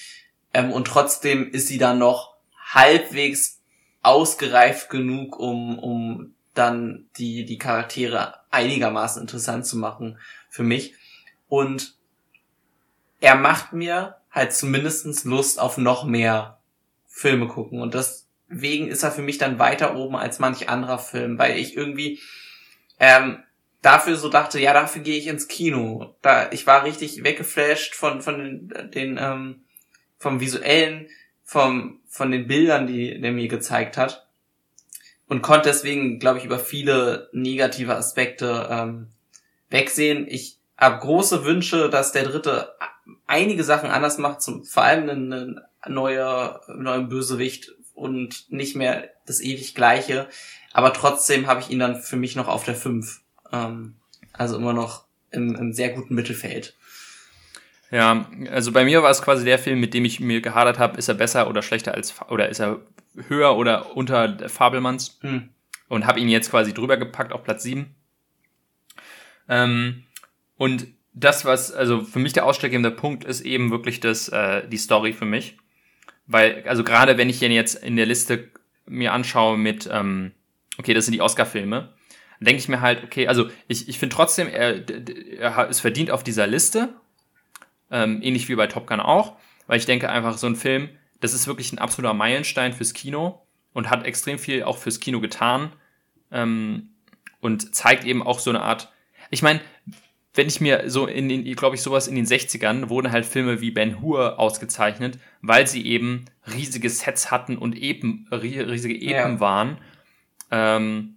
[0.53, 2.35] Ähm, und trotzdem ist sie dann noch
[2.71, 3.61] halbwegs
[4.01, 10.17] ausgereift genug, um, um dann die, die Charaktere einigermaßen interessant zu machen
[10.49, 10.95] für mich.
[11.47, 11.95] Und
[13.19, 16.59] er macht mir halt zumindestens Lust auf noch mehr
[17.07, 17.81] Filme gucken.
[17.81, 21.75] Und deswegen ist er für mich dann weiter oben als manch anderer Film, weil ich
[21.75, 22.19] irgendwie
[22.99, 23.43] ähm,
[23.81, 26.15] dafür so dachte, ja, dafür gehe ich ins Kino.
[26.21, 29.63] Da, ich war richtig weggeflasht von, von den, den ähm,
[30.17, 31.07] vom visuellen,
[31.43, 34.27] vom, von den Bildern, die der mir gezeigt hat.
[35.27, 39.07] Und konnte deswegen, glaube ich, über viele negative Aspekte ähm,
[39.69, 40.25] wegsehen.
[40.27, 42.73] Ich habe große Wünsche, dass der dritte
[43.25, 49.41] einige Sachen anders macht, zum, vor allem einen neuer, neuen Bösewicht und nicht mehr das
[49.41, 50.27] ewig gleiche.
[50.71, 53.21] Aber trotzdem habe ich ihn dann für mich noch auf der 5.
[53.51, 53.95] Ähm,
[54.33, 56.75] also immer noch im, im sehr guten Mittelfeld.
[57.91, 60.97] Ja, also bei mir war es quasi der Film, mit dem ich mir gehadert habe,
[60.97, 62.81] ist er besser oder schlechter als oder ist er
[63.27, 65.49] höher oder unter Fabelmanns hm.
[65.87, 67.95] und habe ihn jetzt quasi drüber gepackt auf Platz 7.
[69.49, 70.03] Ähm,
[70.57, 74.77] und das, was, also für mich der ausschlaggebende Punkt ist eben wirklich das, äh, die
[74.77, 75.57] Story für mich.
[76.27, 78.49] Weil, also gerade wenn ich ihn jetzt in der Liste
[78.85, 80.33] mir anschaue mit, ähm,
[80.77, 81.93] okay, das sind die Oscar-Filme,
[82.39, 84.83] denke ich mir halt, okay, also ich, ich finde trotzdem, er,
[85.39, 86.93] er ist verdient auf dieser Liste,
[87.91, 89.37] ähm, ähnlich wie bei Top Gun auch,
[89.67, 90.89] weil ich denke einfach, so ein Film,
[91.19, 95.19] das ist wirklich ein absoluter Meilenstein fürs Kino und hat extrem viel auch fürs Kino
[95.19, 95.71] getan
[96.31, 96.89] ähm,
[97.41, 98.91] und zeigt eben auch so eine Art,
[99.29, 99.61] ich meine,
[100.37, 103.59] wenn ich mir so in den, glaube ich, sowas in den 60ern wurden halt Filme
[103.59, 109.39] wie Ben Hur ausgezeichnet, weil sie eben riesige Sets hatten und eben riesige Epen ja.
[109.39, 109.77] waren.
[110.51, 111.15] Ähm,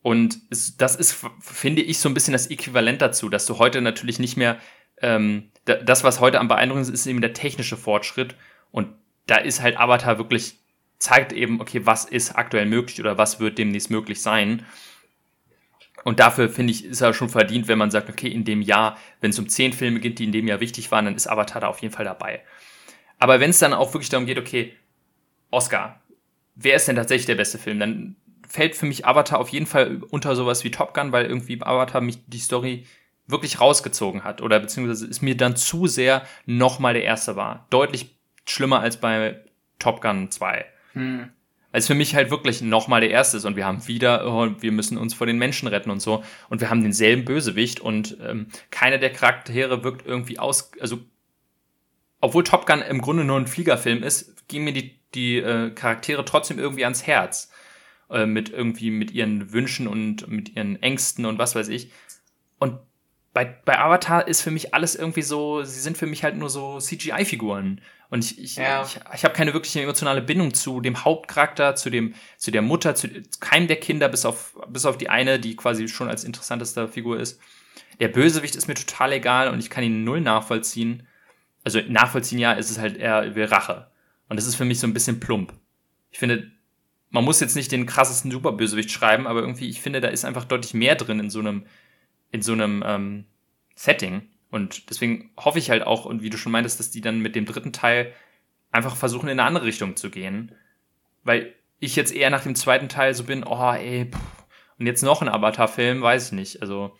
[0.00, 3.82] und es, das ist, finde ich, so ein bisschen das Äquivalent dazu, dass du heute
[3.82, 4.58] natürlich nicht mehr,
[5.02, 8.34] ähm, das, was heute am beeindruckendsten ist, ist eben der technische Fortschritt.
[8.70, 8.88] Und
[9.26, 10.58] da ist halt Avatar wirklich,
[10.98, 14.64] zeigt eben, okay, was ist aktuell möglich oder was wird demnächst möglich sein.
[16.04, 18.96] Und dafür finde ich, ist er schon verdient, wenn man sagt, okay, in dem Jahr,
[19.20, 21.60] wenn es um zehn Filme geht, die in dem Jahr wichtig waren, dann ist Avatar
[21.60, 22.42] da auf jeden Fall dabei.
[23.18, 24.74] Aber wenn es dann auch wirklich darum geht, okay,
[25.50, 26.00] Oscar,
[26.54, 27.80] wer ist denn tatsächlich der beste Film?
[27.80, 28.16] Dann
[28.48, 32.00] fällt für mich Avatar auf jeden Fall unter sowas wie Top Gun, weil irgendwie Avatar
[32.00, 32.86] mich die Story
[33.28, 37.66] wirklich rausgezogen hat oder beziehungsweise ist mir dann zu sehr nochmal der erste war.
[37.70, 39.44] Deutlich schlimmer als bei
[39.78, 40.64] Top Gun 2.
[40.94, 41.30] Hm.
[41.70, 44.50] Weil es für mich halt wirklich nochmal der erste ist und wir haben wieder, oh,
[44.60, 48.16] wir müssen uns vor den Menschen retten und so und wir haben denselben Bösewicht und
[48.22, 50.98] ähm, keiner der Charaktere wirkt irgendwie aus, also
[52.20, 56.24] obwohl Top Gun im Grunde nur ein Fliegerfilm ist, gehen mir die, die äh, Charaktere
[56.24, 57.50] trotzdem irgendwie ans Herz.
[58.10, 61.92] Äh, mit irgendwie mit ihren Wünschen und mit ihren Ängsten und was weiß ich.
[62.58, 62.78] Und
[63.32, 66.50] bei, bei Avatar ist für mich alles irgendwie so, sie sind für mich halt nur
[66.50, 67.80] so CGI-Figuren.
[68.10, 68.82] Und ich, ich, ja.
[68.82, 72.94] ich, ich habe keine wirkliche emotionale Bindung zu dem Hauptcharakter, zu dem, zu der Mutter,
[72.94, 73.08] zu
[73.40, 77.20] keinem der Kinder, bis auf, bis auf die eine, die quasi schon als interessanteste Figur
[77.20, 77.40] ist.
[78.00, 81.06] Der Bösewicht ist mir total egal und ich kann ihn null nachvollziehen.
[81.64, 83.90] Also nachvollziehen, ja, ist es halt eher wie Rache.
[84.28, 85.52] Und das ist für mich so ein bisschen plump.
[86.10, 86.50] Ich finde,
[87.10, 90.44] man muss jetzt nicht den krassesten Superbösewicht schreiben, aber irgendwie, ich finde, da ist einfach
[90.44, 91.66] deutlich mehr drin in so einem,
[92.30, 93.24] in so einem ähm,
[93.74, 94.28] Setting.
[94.50, 97.34] Und deswegen hoffe ich halt auch, und wie du schon meintest, dass die dann mit
[97.34, 98.12] dem dritten Teil
[98.70, 100.52] einfach versuchen, in eine andere Richtung zu gehen.
[101.24, 104.18] Weil ich jetzt eher nach dem zweiten Teil so bin, oh ey, pff,
[104.78, 106.62] und jetzt noch ein Avatar-Film, weiß ich nicht.
[106.62, 106.96] Also,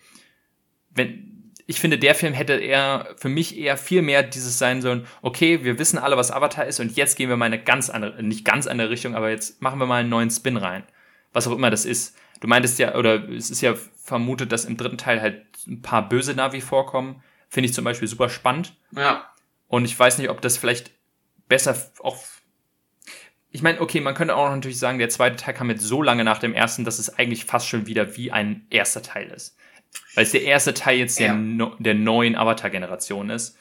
[0.91, 5.07] wenn, ich finde, der Film hätte eher, für mich eher viel mehr dieses sein sollen,
[5.21, 8.21] okay, wir wissen alle, was Avatar ist und jetzt gehen wir mal eine ganz andere,
[8.21, 10.83] nicht ganz andere Richtung, aber jetzt machen wir mal einen neuen Spin rein.
[11.31, 12.17] Was auch immer das ist.
[12.41, 13.75] Du meintest ja, oder es ist ja
[14.09, 17.23] vermutet, dass im dritten Teil halt ein paar böse Navi vorkommen.
[17.47, 18.75] Finde ich zum Beispiel super spannend.
[18.91, 19.31] Ja.
[19.67, 20.91] Und ich weiß nicht, ob das vielleicht
[21.47, 22.17] besser auch.
[23.51, 26.23] Ich meine, okay, man könnte auch natürlich sagen, der zweite Teil kam jetzt so lange
[26.23, 29.57] nach dem ersten, dass es eigentlich fast schon wieder wie ein erster Teil ist.
[30.13, 31.33] Weil es der erste Teil jetzt ja.
[31.33, 33.57] der, der neuen Avatar-Generation ist.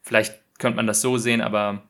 [0.00, 1.82] Vielleicht könnte man das so sehen, aber.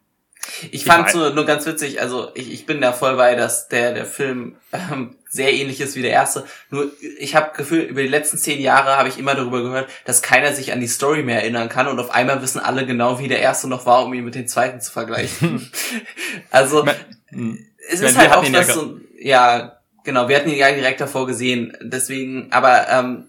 [0.62, 3.68] Ich, ich fand so nur ganz witzig, also ich, ich bin da voll bei, dass
[3.68, 6.44] der, der Film ähm, sehr ähnlich ist wie der erste.
[6.70, 10.20] Nur ich habe Gefühl, über die letzten zehn Jahre habe ich immer darüber gehört, dass
[10.20, 13.28] keiner sich an die Story mehr erinnern kann und auf einmal wissen alle genau, wie
[13.28, 15.70] der erste noch war, um ihn mit dem zweiten zu vergleichen.
[16.50, 16.84] also
[17.28, 17.66] hm.
[17.88, 21.76] es ist halt auch das so, ja, genau, wir hatten ihn ja direkt davor gesehen,
[21.80, 23.28] deswegen, aber ähm,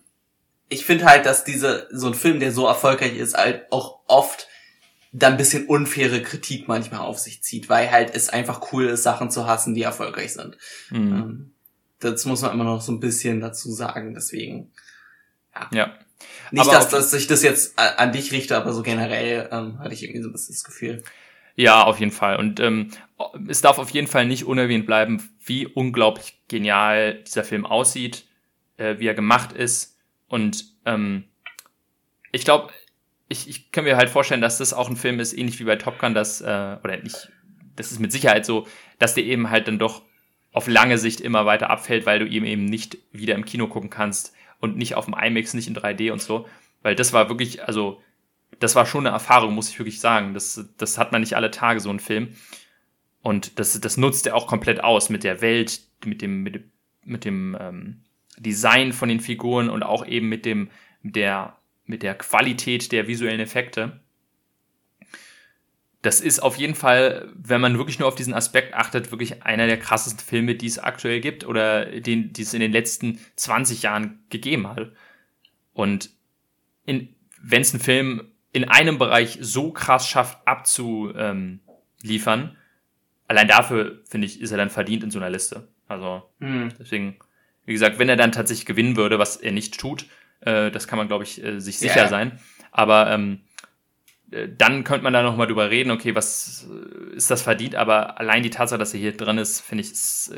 [0.69, 4.47] ich finde halt, dass diese, so ein Film, der so erfolgreich ist, halt auch oft
[5.13, 9.03] dann ein bisschen unfaire Kritik manchmal auf sich zieht, weil halt es einfach cool ist,
[9.03, 10.57] Sachen zu hassen, die erfolgreich sind.
[10.89, 11.13] Mhm.
[11.13, 11.51] Ähm,
[11.99, 14.71] das muss man immer noch so ein bisschen dazu sagen, deswegen.
[15.55, 15.69] Ja.
[15.71, 15.93] ja.
[16.51, 20.03] Nicht, dass, dass ich das jetzt an dich richte, aber so generell ähm, hatte ich
[20.03, 21.03] irgendwie so ein bisschen das Gefühl.
[21.55, 22.37] Ja, auf jeden Fall.
[22.37, 22.89] Und ähm,
[23.47, 28.25] es darf auf jeden Fall nicht unerwähnt bleiben, wie unglaublich genial dieser Film aussieht,
[28.77, 29.97] äh, wie er gemacht ist.
[30.27, 31.25] Und ähm,
[32.31, 32.73] ich glaube,
[33.33, 35.75] ich, ich kann mir halt vorstellen, dass das auch ein Film ist, ähnlich wie bei
[35.75, 37.29] Top Gun, dass, äh, oder nicht,
[37.75, 38.67] das ist mit Sicherheit so,
[38.99, 40.03] dass der eben halt dann doch
[40.53, 43.89] auf lange Sicht immer weiter abfällt, weil du ihm eben nicht wieder im Kino gucken
[43.89, 46.47] kannst und nicht auf dem IMAX, nicht in 3D und so.
[46.83, 48.01] Weil das war wirklich, also,
[48.59, 50.33] das war schon eine Erfahrung, muss ich wirklich sagen.
[50.33, 52.35] Das, das hat man nicht alle Tage, so ein Film.
[53.21, 56.63] Und das, das nutzt er auch komplett aus mit der Welt, mit dem, mit
[57.05, 58.01] mit dem ähm,
[58.37, 60.69] Design von den Figuren und auch eben mit dem,
[61.01, 63.99] mit der, mit der Qualität der visuellen Effekte
[66.03, 69.67] das ist auf jeden Fall, wenn man wirklich nur auf diesen Aspekt achtet, wirklich einer
[69.67, 73.83] der krassesten Filme, die es aktuell gibt oder den, die es in den letzten 20
[73.83, 74.91] Jahren gegeben hat.
[75.71, 76.09] Und
[76.85, 77.15] wenn
[77.61, 81.61] es ein Film in einem Bereich so krass schafft, abzuliefern,
[83.29, 85.69] allein dafür, finde ich, ist er dann verdient in so einer Liste.
[85.87, 86.73] Also, mhm.
[86.77, 87.15] deswegen,
[87.65, 90.05] wie gesagt, wenn er dann tatsächlich gewinnen würde, was er nicht tut,
[90.45, 92.07] äh, das kann man, glaube ich, äh, sich sicher ja.
[92.07, 92.39] sein.
[92.71, 93.41] Aber ähm,
[94.33, 98.19] äh, dann könnte man da nochmal drüber reden, okay, was äh, ist das verdient, aber
[98.19, 99.91] allein die Tatsache, dass er hier drin ist, finde ich,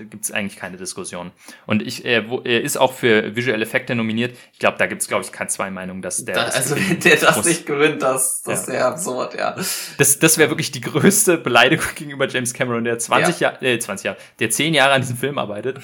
[0.09, 1.31] gibt es eigentlich keine Diskussion.
[1.65, 4.35] Und ich, er, er, ist auch für visuelle Effekte nominiert.
[4.53, 6.35] Ich glaube, da gibt es, glaube ich, keine zwei Meinungen, dass der.
[6.35, 7.45] Da, das also wenn der das muss.
[7.45, 8.73] nicht gewinnt, das, das ja.
[8.73, 9.55] wäre absurd, ja.
[9.97, 13.51] Das, das wäre wirklich die größte Beleidigung gegenüber James Cameron, der 20 ja.
[13.51, 15.79] Jahre, äh, 20 Jahre, der 10 Jahre an diesem Film arbeitet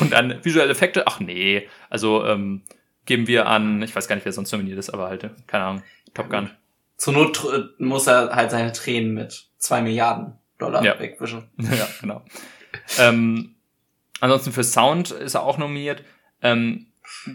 [0.00, 2.62] und dann visuelle Effekte, ach nee, also ähm,
[3.08, 5.82] geben wir an, ich weiß gar nicht, wer sonst nominiert ist, aber halt, keine Ahnung,
[6.12, 6.50] Top Gun.
[6.98, 7.42] Zur Not
[7.78, 11.00] muss er halt seine Tränen mit zwei Milliarden Dollar ja.
[11.00, 11.48] wegwischen.
[11.56, 12.22] Ja, genau.
[12.98, 13.54] ähm,
[14.20, 16.04] ansonsten für Sound ist er auch nominiert.
[16.42, 16.88] Ähm,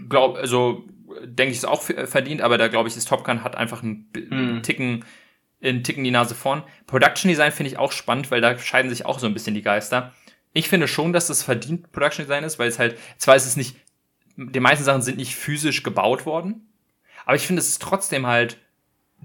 [0.09, 0.83] glaub, also
[1.23, 4.11] denke ich, ist auch verdient, aber da glaube ich, ist Top Gun hat einfach einen
[4.15, 4.61] hm.
[4.61, 5.03] Ticken,
[5.63, 6.61] einen Ticken die Nase vorn.
[6.85, 9.63] Production Design finde ich auch spannend, weil da scheiden sich auch so ein bisschen die
[9.63, 10.13] Geister.
[10.51, 13.57] Ich finde schon, dass das verdient Production Design ist, weil es halt, zwar ist es
[13.57, 13.75] nicht,
[14.35, 16.67] die meisten Sachen sind nicht physisch gebaut worden,
[17.25, 18.57] aber ich finde es ist trotzdem halt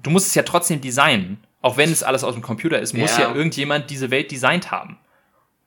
[0.02, 1.44] du musst es ja trotzdem designen.
[1.60, 4.70] Auch wenn es alles aus dem Computer ist, muss ja, ja irgendjemand diese Welt designt
[4.70, 4.98] haben.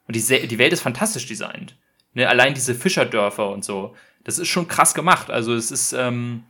[0.08, 1.76] Und die, die Welt ist fantastisch designt.
[2.14, 3.96] Ne, allein diese Fischerdörfer und so.
[4.24, 5.30] Das ist schon krass gemacht.
[5.30, 6.44] Also es ist, ähm,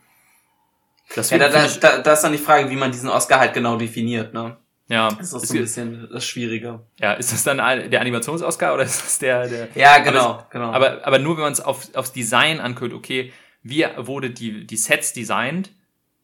[1.16, 3.54] das ja, da, da, da, da ist dann die Frage, wie man diesen Oscar halt
[3.54, 4.58] genau definiert, ne?
[4.92, 5.10] Ja.
[5.10, 6.82] Das ist so ein bisschen das Schwierige.
[7.00, 10.72] Ja, ist das dann der Animations-Oscar oder ist das der, der Ja, genau, aber, genau.
[10.72, 13.32] Aber, aber nur wenn man es auf, aufs Design anguckt, okay,
[13.64, 15.72] wie wurde die, die Sets designt,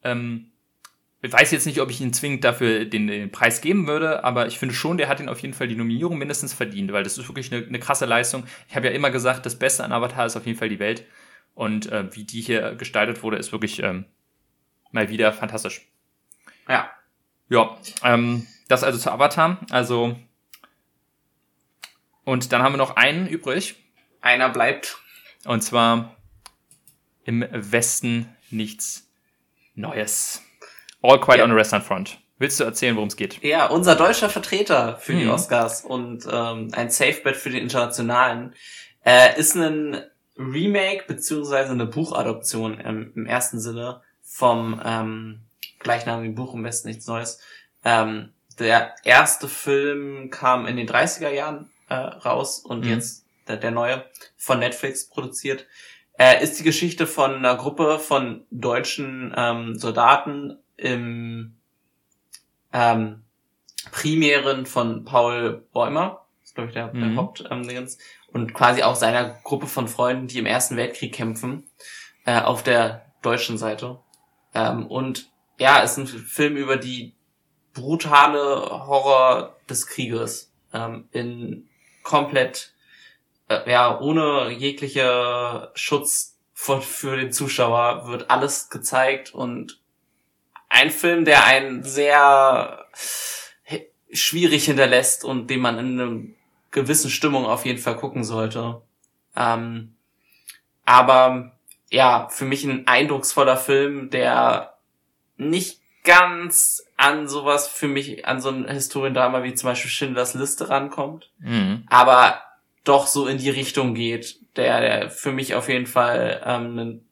[0.04, 0.50] ähm,
[1.22, 4.46] ich weiß jetzt nicht, ob ich ihn zwingend dafür den, den, Preis geben würde, aber
[4.46, 7.16] ich finde schon, der hat ihn auf jeden Fall die Nominierung mindestens verdient, weil das
[7.16, 8.44] ist wirklich eine, eine krasse Leistung.
[8.68, 11.06] Ich habe ja immer gesagt, das Beste an Avatar ist auf jeden Fall die Welt.
[11.54, 14.04] Und äh, wie die hier gestaltet wurde, ist wirklich ähm,
[14.92, 15.88] mal wieder fantastisch.
[16.68, 16.90] Ja.
[17.48, 19.58] Ja, ähm, das also zu Avatar.
[19.70, 20.16] Also
[22.28, 23.76] und dann haben wir noch einen übrig.
[24.20, 24.98] Einer bleibt.
[25.46, 26.14] Und zwar
[27.24, 29.08] im Westen nichts
[29.74, 30.42] Neues.
[31.00, 31.44] All Quiet ja.
[31.44, 32.18] on the Restaurant Front.
[32.36, 33.42] Willst du erzählen, worum es geht?
[33.42, 35.18] Ja, unser deutscher Vertreter für mhm.
[35.20, 38.54] die Oscars und ähm, ein Safebet für den Internationalen
[39.04, 39.98] äh, ist ein
[40.36, 45.40] Remake beziehungsweise eine Buchadoption im, im ersten Sinne vom ähm,
[45.78, 47.40] gleichnamigen Buch im Westen nichts Neues.
[47.84, 52.90] Ähm, der erste Film kam in den 30er Jahren äh, raus und mhm.
[52.90, 54.04] jetzt der, der neue
[54.36, 55.66] von Netflix produziert.
[56.18, 61.54] Äh, ist die Geschichte von einer Gruppe von deutschen ähm, Soldaten im
[62.72, 63.22] ähm,
[63.92, 67.00] Primären von Paul Bäumer, ist glaube ich der, mhm.
[67.00, 68.02] der Hauptdingens, ähm,
[68.32, 71.68] und quasi auch seiner Gruppe von Freunden, die im Ersten Weltkrieg kämpfen,
[72.26, 74.00] äh, auf der deutschen Seite.
[74.54, 77.14] Ähm, und ja, ist ein Film über die
[77.80, 81.68] brutale Horror des Krieges ähm, in
[82.02, 82.74] komplett
[83.48, 89.80] äh, ja ohne jegliche Schutz für, für den Zuschauer wird alles gezeigt und
[90.68, 92.86] ein Film, der einen sehr
[94.12, 96.20] schwierig hinterlässt und den man in einer
[96.70, 98.82] gewissen Stimmung auf jeden Fall gucken sollte.
[99.36, 99.94] Ähm,
[100.84, 101.58] aber
[101.90, 104.74] ja, für mich ein eindrucksvoller Film, der
[105.36, 110.68] nicht ganz an sowas für mich, an so ein Historiendrama wie zum Beispiel Schindlers Liste
[110.68, 111.84] rankommt, mhm.
[111.88, 112.42] aber
[112.84, 117.08] doch so in die Richtung geht, der, der für mich auf jeden Fall ähm, einen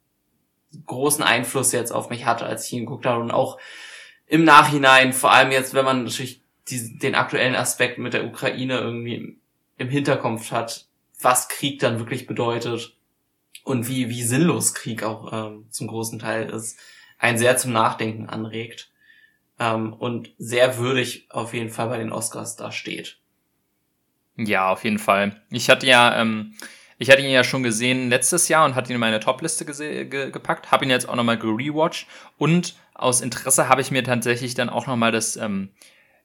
[0.86, 3.58] großen Einfluss jetzt auf mich hatte, als ich ihn geguckt habe und auch
[4.26, 8.78] im Nachhinein, vor allem jetzt, wenn man natürlich die, den aktuellen Aspekt mit der Ukraine
[8.78, 9.38] irgendwie
[9.78, 10.86] im Hinterkopf hat,
[11.20, 12.96] was Krieg dann wirklich bedeutet
[13.62, 16.76] und wie, wie sinnlos Krieg auch ähm, zum großen Teil ist,
[17.18, 18.90] einen sehr zum Nachdenken anregt.
[19.58, 23.18] Ähm, und sehr würdig auf jeden Fall bei den Oscars da steht.
[24.36, 25.40] Ja, auf jeden Fall.
[25.50, 26.54] Ich hatte ja, ähm,
[26.98, 30.30] ich hatte ihn ja schon gesehen letztes Jahr und hatte ihn in meine Topliste ge
[30.30, 32.06] gepackt, habe ihn jetzt auch nochmal gerewatcht
[32.38, 35.70] und aus Interesse habe ich mir tatsächlich dann auch nochmal das, ähm,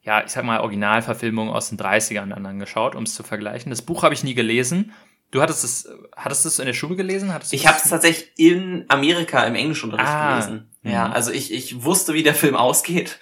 [0.01, 3.69] ja, ich sag mal, Originalverfilmung aus den 30ern dann angeschaut, um es zu vergleichen.
[3.69, 4.93] Das Buch habe ich nie gelesen.
[5.31, 7.33] Du hattest es, hattest du es in der Schule gelesen?
[7.33, 10.70] Hattest ich habe es tatsächlich in Amerika im Englischunterricht ah, gelesen.
[10.83, 11.13] Ja, mhm.
[11.13, 13.19] also ich, ich wusste, wie der Film ausgeht.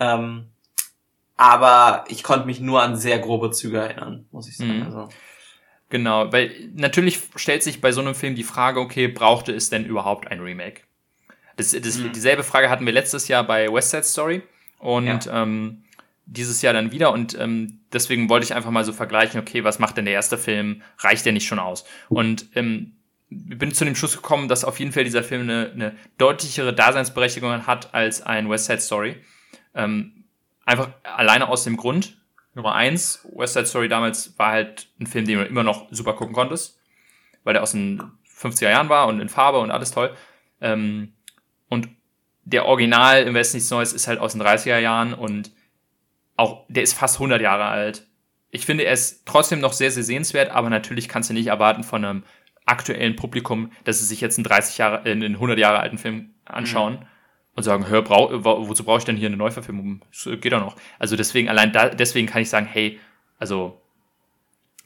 [0.00, 0.46] Ähm,
[1.36, 4.78] aber ich konnte mich nur an sehr grobe Züge erinnern, muss ich sagen.
[4.78, 4.82] Mhm.
[4.82, 5.08] Also.
[5.88, 9.84] Genau, weil natürlich stellt sich bei so einem Film die Frage, okay, brauchte es denn
[9.84, 10.82] überhaupt ein Remake?
[11.56, 12.12] Das, das, mhm.
[12.12, 14.42] Dieselbe Frage hatten wir letztes Jahr bei West Side Story
[14.78, 15.42] und ja.
[15.42, 15.84] ähm,
[16.24, 19.78] dieses Jahr dann wieder und ähm, deswegen wollte ich einfach mal so vergleichen, okay, was
[19.78, 20.82] macht denn der erste Film?
[20.98, 21.84] Reicht der nicht schon aus?
[22.08, 22.96] Und ähm,
[23.34, 27.66] bin zu dem Schluss gekommen, dass auf jeden Fall dieser Film eine, eine deutlichere Daseinsberechtigung
[27.66, 29.16] hat als ein West Side Story.
[29.74, 30.24] Ähm,
[30.64, 32.18] einfach alleine aus dem Grund.
[32.54, 36.12] Nummer eins, West Side Story damals war halt ein Film, den du immer noch super
[36.12, 36.78] gucken konntest,
[37.44, 40.14] weil der aus den 50er Jahren war und in Farbe und alles toll.
[40.60, 41.14] Ähm,
[41.68, 41.88] und
[42.44, 45.52] der Original im Westen nichts Neues ist halt aus den 30er Jahren und
[46.36, 48.06] auch, der ist fast 100 Jahre alt.
[48.50, 51.84] Ich finde, er ist trotzdem noch sehr, sehr sehenswert, aber natürlich kannst du nicht erwarten
[51.84, 52.24] von einem
[52.66, 56.30] aktuellen Publikum, dass sie sich jetzt einen 30 Jahre, äh, einen 100 Jahre alten Film
[56.44, 56.94] anschauen.
[56.94, 57.06] Mhm
[57.54, 58.30] und sagen, hör, brau,
[58.68, 60.02] wozu brauche ich denn hier eine Neuverfilmung?
[60.10, 60.76] Das geht doch noch.
[60.98, 62.98] Also deswegen, allein da, deswegen kann ich sagen, hey,
[63.38, 63.80] also,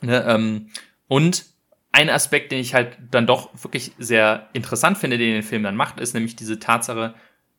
[0.00, 0.70] ne, ähm,
[1.08, 1.46] und
[1.92, 5.76] ein Aspekt, den ich halt dann doch wirklich sehr interessant finde, den den Film dann
[5.76, 7.14] macht, ist nämlich diese Tatsache,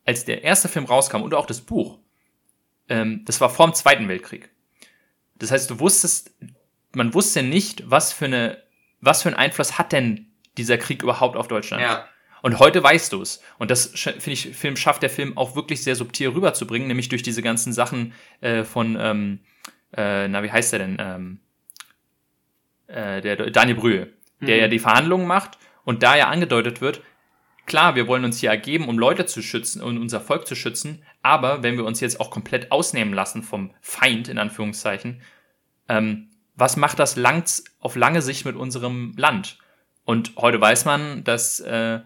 [0.06, 2.00] als der erste Film rauskam und auch das Buch,
[2.90, 4.50] ähm, das war vorm Zweiten Weltkrieg.
[5.36, 6.32] Das heißt, du wusstest,
[6.94, 8.58] man wusste nicht, was für eine,
[9.02, 11.84] was für einen Einfluss hat denn dieser Krieg überhaupt auf Deutschland?
[11.84, 12.06] Ja.
[12.42, 13.42] Und heute weißt du es.
[13.58, 17.24] Und das finde ich, Film schafft der Film auch wirklich sehr subtil rüberzubringen, nämlich durch
[17.24, 19.40] diese ganzen Sachen äh, von, ähm,
[19.96, 20.98] äh, na, wie heißt der denn?
[21.00, 21.40] Ähm,
[22.88, 24.62] äh, der Daniel Brühl, der mhm.
[24.62, 27.02] ja die Verhandlungen macht und da ja angedeutet wird,
[27.66, 31.04] klar, wir wollen uns hier ergeben, um Leute zu schützen und unser Volk zu schützen,
[31.22, 35.22] aber wenn wir uns jetzt auch komplett ausnehmen lassen vom Feind, in Anführungszeichen,
[35.90, 37.44] ähm, was macht das lang,
[37.80, 39.60] auf lange Sicht mit unserem Land?
[40.04, 42.00] Und heute weiß man, dass äh,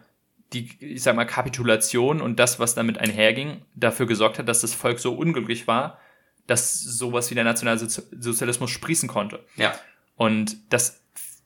[0.53, 4.73] die, ich sag mal, Kapitulation und das, was damit einherging, dafür gesorgt hat, dass das
[4.73, 5.99] Volk so unglücklich war,
[6.47, 9.45] dass sowas wie der Nationalsozialismus sprießen konnte.
[9.55, 9.73] Ja.
[10.15, 11.01] Und das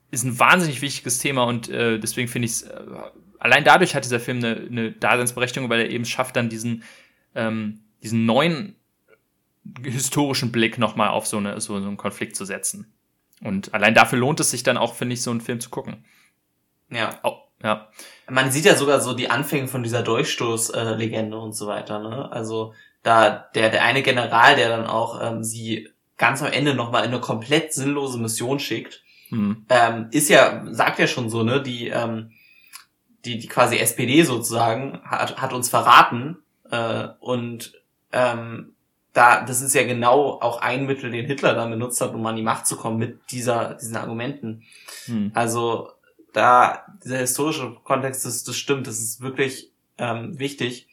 [0.10, 2.82] ist ein wahnsinnig wichtiges Thema und äh, deswegen finde ich es, äh,
[3.38, 6.84] allein dadurch hat dieser Film eine, eine Daseinsberechtigung, weil er eben schafft, dann diesen,
[7.36, 8.76] ähm, diesen neuen
[9.84, 12.95] historischen Blick nochmal auf so, eine, so, so einen Konflikt zu setzen.
[13.42, 16.06] Und allein dafür lohnt es sich dann auch, finde ich, so einen Film zu gucken.
[16.90, 17.20] Ja.
[17.24, 17.90] Auch, ja.
[18.30, 22.32] Man sieht ja sogar so die Anfänge von dieser Durchstoßlegende und so weiter, ne?
[22.32, 27.04] Also da der, der eine General, der dann auch ähm, sie ganz am Ende nochmal
[27.04, 29.66] in eine komplett sinnlose Mission schickt, mhm.
[29.70, 32.32] ähm, ist ja, sagt ja schon so, ne, die, ähm,
[33.26, 36.38] die, die quasi SPD sozusagen hat, hat uns verraten
[36.72, 37.74] äh, und
[38.12, 38.75] ähm,
[39.16, 42.36] da, das ist ja genau auch ein Mittel, den Hitler dann benutzt hat, um an
[42.36, 44.64] die Macht zu kommen mit dieser, diesen Argumenten.
[45.08, 45.32] Mhm.
[45.34, 45.90] Also
[46.34, 50.90] da dieser historische Kontext, das, das stimmt, das ist wirklich ähm, wichtig.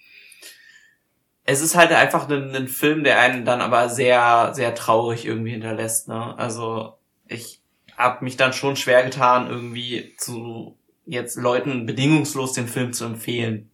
[1.45, 5.51] Es ist halt einfach ein, ein Film, der einen dann aber sehr, sehr traurig irgendwie
[5.51, 6.07] hinterlässt.
[6.07, 6.39] Ne?
[6.39, 6.95] Also
[7.27, 7.61] ich
[7.97, 13.69] habe mich dann schon schwer getan, irgendwie zu jetzt Leuten bedingungslos den Film zu empfehlen.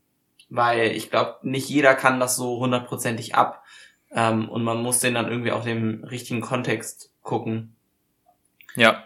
[0.49, 3.63] Weil ich glaube, nicht jeder kann das so hundertprozentig ab.
[4.11, 7.75] Ähm, und man muss den dann irgendwie auch dem richtigen Kontext gucken.
[8.77, 9.05] Ja,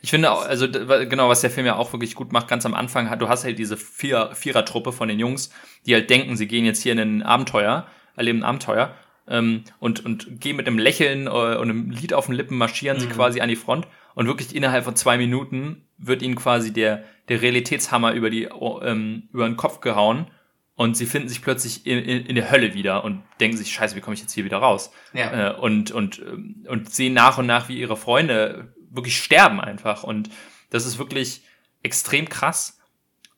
[0.00, 2.74] ich finde auch, also genau, was der Film ja auch wirklich gut macht, ganz am
[2.74, 5.50] Anfang, du hast halt diese Vier, Vierer-Truppe von den Jungs,
[5.86, 8.94] die halt denken, sie gehen jetzt hier in ein Abenteuer, erleben ein Abenteuer
[9.28, 12.96] ähm, und, und gehen mit einem Lächeln äh, und einem Lied auf den Lippen, marschieren
[12.96, 13.02] mhm.
[13.02, 17.04] sie quasi an die Front und wirklich innerhalb von zwei Minuten wird ihnen quasi der,
[17.28, 18.48] der Realitätshammer über, die,
[18.82, 20.26] ähm, über den Kopf gehauen
[20.74, 23.94] und sie finden sich plötzlich in, in, in der Hölle wieder und denken sich, scheiße,
[23.94, 24.90] wie komme ich jetzt hier wieder raus?
[25.12, 25.50] Ja.
[25.50, 30.02] Äh, und, und, und sehen nach und nach, wie ihre Freunde wirklich sterben einfach.
[30.02, 30.30] Und
[30.70, 31.42] das ist wirklich
[31.82, 32.78] extrem krass.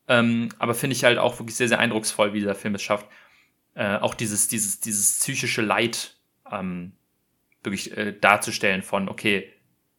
[0.06, 3.08] Ähm, aber finde ich halt auch wirklich sehr, sehr eindrucksvoll, wie dieser Film es schafft,
[3.74, 6.16] äh, auch dieses, dieses, dieses psychische Leid
[6.50, 6.92] ähm,
[7.62, 9.50] wirklich äh, darzustellen von, okay,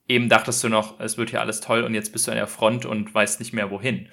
[0.07, 2.47] eben dachtest du noch, es wird hier alles toll und jetzt bist du an der
[2.47, 4.09] Front und weißt nicht mehr wohin.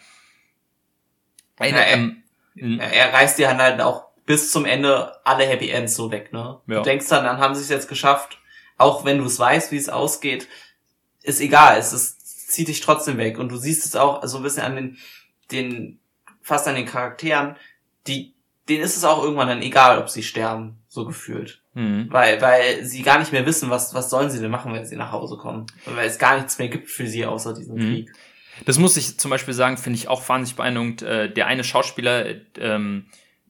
[1.59, 2.22] Eine, ähm,
[2.57, 6.61] er, er reißt dir halt auch bis zum Ende alle Happy Ends so weg, ne?
[6.67, 6.77] Ja.
[6.77, 8.39] Du denkst dann, dann haben sie es jetzt geschafft,
[8.79, 10.49] auch wenn du es weißt, wie es ausgeht,
[11.23, 13.39] ist egal, es ist, zieht dich trotzdem weg.
[13.39, 14.99] Und du siehst es auch so ein bisschen an den,
[15.51, 15.99] den,
[16.41, 17.57] fast an den Charakteren,
[18.07, 18.35] die,
[18.69, 20.79] denen ist es auch irgendwann dann egal, ob sie sterben.
[20.89, 21.63] so gefühlt.
[21.75, 22.09] Mhm.
[22.11, 24.97] Weil, weil sie gar nicht mehr wissen, was, was sollen sie denn machen, wenn sie
[24.97, 25.67] nach Hause kommen.
[25.87, 27.81] Weil es gar nichts mehr gibt für sie außer diesen mhm.
[27.81, 28.13] Krieg.
[28.65, 31.03] Das muss ich zum Beispiel sagen, finde ich auch wahnsinnig beeindruckend.
[31.03, 32.27] Äh, der eine Schauspieler,
[32.59, 33.07] ähm,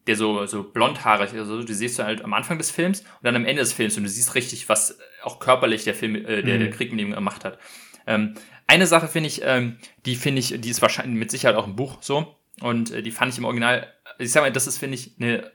[0.07, 3.37] der so, so blondhaarig, also du siehst du halt am Anfang des Films und dann
[3.37, 6.57] am Ende des Films und du siehst richtig, was auch körperlich der Film, äh, der,
[6.57, 6.61] mhm.
[6.61, 7.59] der Krieg mit ihm gemacht hat.
[8.07, 8.35] Ähm,
[8.67, 9.77] eine Sache finde ich, ähm,
[10.07, 13.11] die finde ich, die ist wahrscheinlich mit Sicherheit auch im Buch so und äh, die
[13.11, 13.87] fand ich im Original,
[14.19, 15.51] ich sag mal, das ist, finde ich, eine,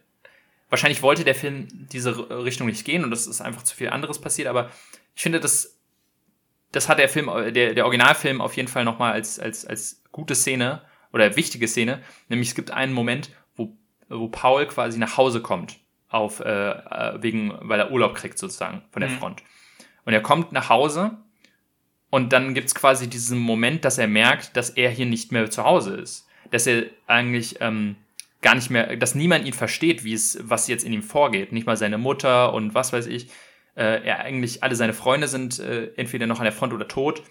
[0.69, 4.21] wahrscheinlich wollte der Film diese Richtung nicht gehen und das ist einfach zu viel anderes
[4.21, 4.71] passiert, aber
[5.15, 5.76] ich finde, das,
[6.71, 10.35] das hat der Film, der, der Originalfilm auf jeden Fall nochmal als, als, als gute
[10.35, 10.81] Szene
[11.13, 13.75] oder wichtige Szene, nämlich es gibt einen Moment, wo,
[14.09, 15.79] wo Paul quasi nach Hause kommt,
[16.09, 19.17] auf, äh, äh wegen, weil er Urlaub kriegt sozusagen von der mhm.
[19.17, 19.43] Front.
[20.05, 21.17] Und er kommt nach Hause
[22.09, 25.63] und dann gibt's quasi diesen Moment, dass er merkt, dass er hier nicht mehr zu
[25.63, 26.27] Hause ist.
[26.51, 27.97] Dass er eigentlich ähm,
[28.41, 31.51] gar nicht mehr, dass niemand ihn versteht, wie es, was jetzt in ihm vorgeht.
[31.51, 33.29] Nicht mal seine Mutter und was weiß ich.
[33.77, 37.21] Äh, er eigentlich, alle seine Freunde sind äh, entweder noch an der Front oder tot.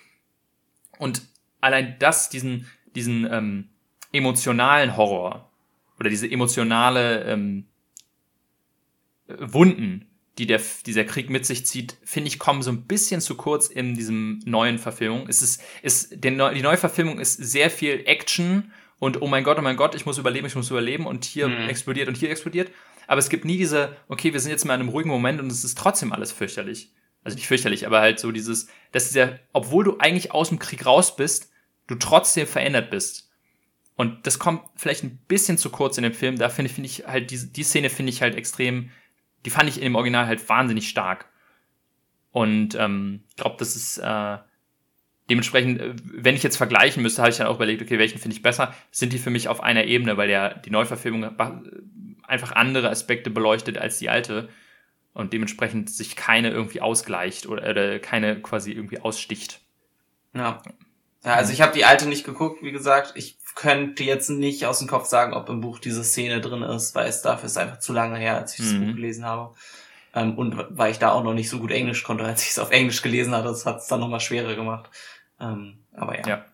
[0.99, 1.23] Und
[1.61, 3.69] allein das, diesen, diesen ähm,
[4.13, 5.51] emotionalen Horror
[5.99, 7.67] oder diese emotionale ähm,
[9.27, 10.07] Wunden,
[10.39, 13.67] die der, dieser Krieg mit sich zieht, finde ich, kommen so ein bisschen zu kurz
[13.67, 15.27] in diesem neuen Verfilmung.
[15.29, 19.59] Es ist, ist, der, die neue Verfilmung ist sehr viel Action und oh mein Gott,
[19.59, 21.69] oh mein Gott, ich muss überleben, ich muss überleben und hier mhm.
[21.69, 22.71] explodiert und hier explodiert.
[23.07, 25.51] Aber es gibt nie diese, okay, wir sind jetzt mal in einem ruhigen Moment und
[25.51, 26.93] es ist trotzdem alles fürchterlich.
[27.25, 30.87] Also nicht fürchterlich, aber halt so dieses, dass dieser, obwohl du eigentlich aus dem Krieg
[30.87, 31.51] raus bist,
[31.87, 33.31] du trotzdem verändert bist.
[33.97, 36.37] Und das kommt vielleicht ein bisschen zu kurz in dem Film.
[36.37, 38.91] Da finde ich, finde ich halt, die, die Szene finde ich halt extrem
[39.47, 41.27] die fand ich in dem Original halt wahnsinnig stark.
[42.33, 44.39] Und ähm, glaube, das ist äh,
[45.31, 48.37] dementsprechend, äh, wenn ich jetzt vergleichen müsste, habe ich dann auch überlegt, okay, welchen finde
[48.37, 51.37] ich besser, sind die für mich auf einer Ebene, weil der die Neuverfilmung
[52.27, 54.49] einfach andere Aspekte beleuchtet als die alte
[55.15, 59.61] und dementsprechend sich keine irgendwie ausgleicht oder, oder keine quasi irgendwie aussticht.
[60.35, 60.63] Ja.
[61.25, 63.15] Ja, also ich habe die alte nicht geguckt, wie gesagt.
[63.17, 66.95] Ich könnte jetzt nicht aus dem Kopf sagen, ob im Buch diese Szene drin ist,
[66.95, 68.87] weil es dafür ist einfach zu lange her, als ich das mhm.
[68.87, 69.55] Buch gelesen habe.
[70.15, 72.59] Ähm, und weil ich da auch noch nicht so gut Englisch konnte, als ich es
[72.59, 74.91] auf Englisch gelesen hatte, das hat es dann nochmal schwerer gemacht.
[75.41, 76.29] Ähm, aber ja.
[76.29, 76.45] ja.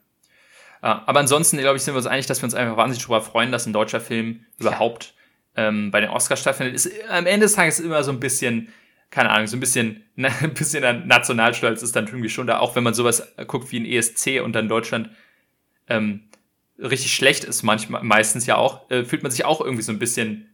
[0.81, 3.21] Ah, aber ansonsten, glaube ich, sind wir uns einig, dass wir uns einfach wahnsinnig darüber
[3.21, 5.22] freuen, dass ein deutscher Film überhaupt ja.
[5.57, 6.75] Ähm, bei den Oscars stattfindet.
[6.75, 8.73] Ist am Ende des Tages immer so ein bisschen
[9.13, 12.83] keine Ahnung, so ein bisschen, ein bisschen Nationalstolz ist dann irgendwie schon da, auch wenn
[12.83, 15.11] man sowas guckt wie ein ESC und dann Deutschland
[15.87, 16.25] ähm,
[16.79, 19.99] richtig schlecht ist, manchmal, meistens ja auch, äh, fühlt man sich auch irgendwie so ein
[19.99, 20.49] bisschen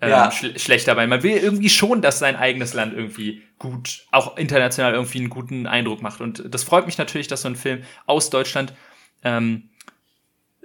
[0.00, 0.30] ähm, ja.
[0.30, 1.06] schl schlecht dabei.
[1.06, 5.66] Man will irgendwie schon, dass sein eigenes Land irgendwie gut, auch international irgendwie einen guten
[5.68, 6.20] Eindruck macht.
[6.20, 8.72] Und das freut mich natürlich, dass so ein Film aus Deutschland
[9.22, 9.70] ähm,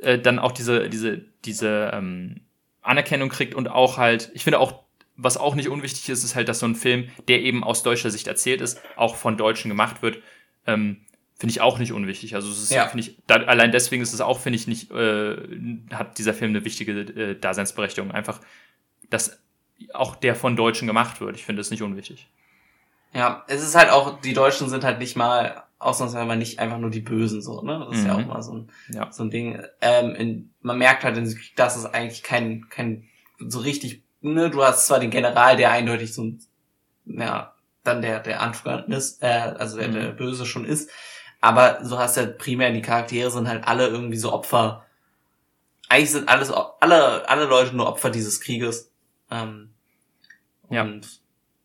[0.01, 2.41] äh, dann auch diese, diese, diese ähm,
[2.81, 4.83] Anerkennung kriegt und auch halt, ich finde auch
[5.21, 8.09] was auch nicht unwichtig ist, ist halt, dass so ein Film, der eben aus deutscher
[8.09, 10.19] Sicht erzählt ist, auch von Deutschen gemacht wird.
[10.65, 11.01] Ähm,
[11.37, 12.35] finde ich auch nicht unwichtig.
[12.35, 12.87] Also es ist, ja.
[12.87, 15.35] finde ich, da, allein deswegen ist es auch, finde ich, nicht, äh,
[15.93, 18.11] hat dieser Film eine wichtige äh, Daseinsberechtigung.
[18.11, 18.39] Einfach,
[19.09, 19.41] dass
[19.93, 21.35] auch der von Deutschen gemacht wird.
[21.35, 22.27] Ich finde es nicht unwichtig.
[23.13, 26.89] Ja, es ist halt auch, die Deutschen sind halt nicht mal ausnahmsweise nicht einfach nur
[26.89, 27.85] die Bösen so, ne?
[27.87, 28.07] Das ist mhm.
[28.07, 29.11] ja auch mal so ein, ja.
[29.11, 29.61] so ein Ding.
[29.81, 31.17] Ähm, in, man merkt halt,
[31.55, 33.07] dass es eigentlich kein, kein
[33.39, 36.43] so richtig ne, du hast zwar den General, der eindeutig so ein,
[37.05, 37.53] ja,
[37.83, 39.93] dann der, der Anführer ist, äh, also der, mhm.
[39.93, 40.89] der Böse schon ist,
[41.41, 44.85] aber so hast du halt primär die Charaktere sind halt alle irgendwie so Opfer.
[45.87, 48.91] Eigentlich sind alles, alle, alle Leute nur Opfer dieses Krieges.
[49.31, 49.71] Ähm,
[50.69, 50.83] ja.
[50.83, 51.21] Und,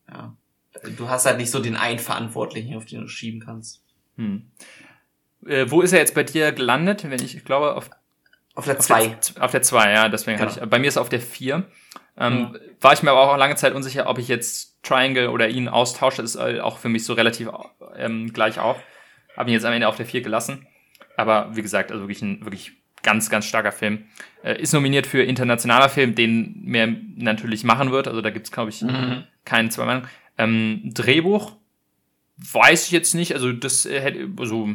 [0.08, 0.36] ja.
[0.96, 3.83] Du hast halt nicht so den einen Verantwortlichen, auf den du schieben kannst.
[4.16, 4.50] Hm.
[5.46, 7.08] Äh, wo ist er jetzt bei dir gelandet?
[7.08, 7.90] Wenn ich, ich glaube, auf
[8.54, 9.16] auf der 2.
[9.40, 10.50] Auf der 2, ja, deswegen genau.
[10.50, 11.64] hatte ich, bei mir ist er auf der 4.
[12.16, 12.60] Ähm, ja.
[12.80, 16.22] War ich mir aber auch lange Zeit unsicher, ob ich jetzt Triangle oder ihn austausche.
[16.22, 17.50] Das ist auch für mich so relativ
[17.96, 18.76] ähm, gleich auf.
[19.36, 20.66] Habe ihn jetzt am Ende auf der 4 gelassen.
[21.16, 22.72] Aber wie gesagt, also wirklich ein wirklich
[23.02, 24.04] ganz, ganz starker Film.
[24.44, 28.06] Äh, ist nominiert für internationaler Film, den mehr natürlich machen wird.
[28.06, 29.24] Also da gibt's glaube ich, mhm.
[29.44, 30.08] keinen zwei Meinungen.
[30.38, 31.56] Ähm, Drehbuch
[32.36, 33.34] weiß ich jetzt nicht.
[33.34, 34.68] Also das äh, hätte, also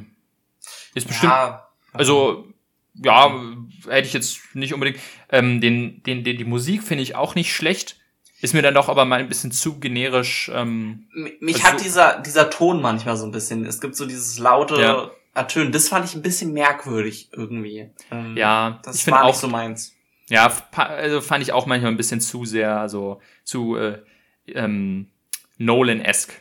[0.94, 1.68] ist bestimmt, ja.
[1.94, 2.48] also
[2.94, 3.42] ja,
[3.88, 5.00] hätte ich jetzt nicht unbedingt.
[5.30, 7.98] Ähm, den, den, den, die Musik finde ich auch nicht schlecht.
[8.42, 10.50] Ist mir dann doch aber mal ein bisschen zu generisch.
[10.54, 11.08] Ähm,
[11.42, 13.66] Mich also hat dieser, dieser Ton manchmal so ein bisschen.
[13.66, 15.12] Es gibt so dieses laute ja.
[15.34, 15.72] Ertönen.
[15.72, 17.90] Das fand ich ein bisschen merkwürdig irgendwie.
[18.12, 19.94] Ähm, ja, das ich war auch, nicht so meins.
[20.30, 24.00] Ja, also fand ich auch manchmal ein bisschen zu sehr, also zu äh,
[24.48, 25.10] ähm,
[25.58, 26.34] Nolan-esque.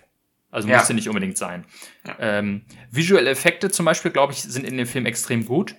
[0.51, 0.79] Also ja.
[0.79, 1.65] musste nicht unbedingt sein.
[2.07, 2.17] Ja.
[2.21, 5.75] Ähm, visuelle Effekte zum Beispiel, glaube ich, sind in dem Film extrem gut.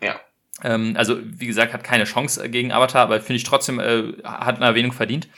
[0.00, 0.20] Ja.
[0.62, 4.56] Ähm, also, wie gesagt, hat keine Chance gegen Avatar, aber finde ich trotzdem, äh, hat
[4.56, 5.28] eine Erwähnung verdient.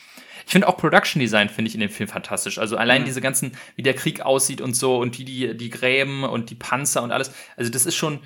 [0.45, 2.59] Ich finde auch Production Design finde ich in dem Film fantastisch.
[2.59, 3.07] Also allein Mhm.
[3.07, 6.57] diese ganzen, wie der Krieg aussieht und so und wie die, die Gräben und die
[6.57, 7.33] Panzer und alles.
[7.57, 8.19] Also das ist schon,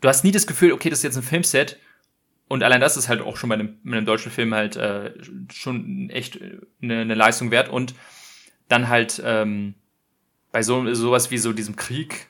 [0.00, 1.78] du hast nie das Gefühl, okay, das ist jetzt ein Filmset.
[2.48, 5.12] Und allein das ist halt auch schon bei einem, bei einem deutschen Film halt äh,
[5.52, 7.68] schon echt äh, eine, eine Leistung wert.
[7.68, 7.94] Und
[8.68, 9.74] dann halt ähm,
[10.52, 12.28] bei so sowas wie so diesem Krieg,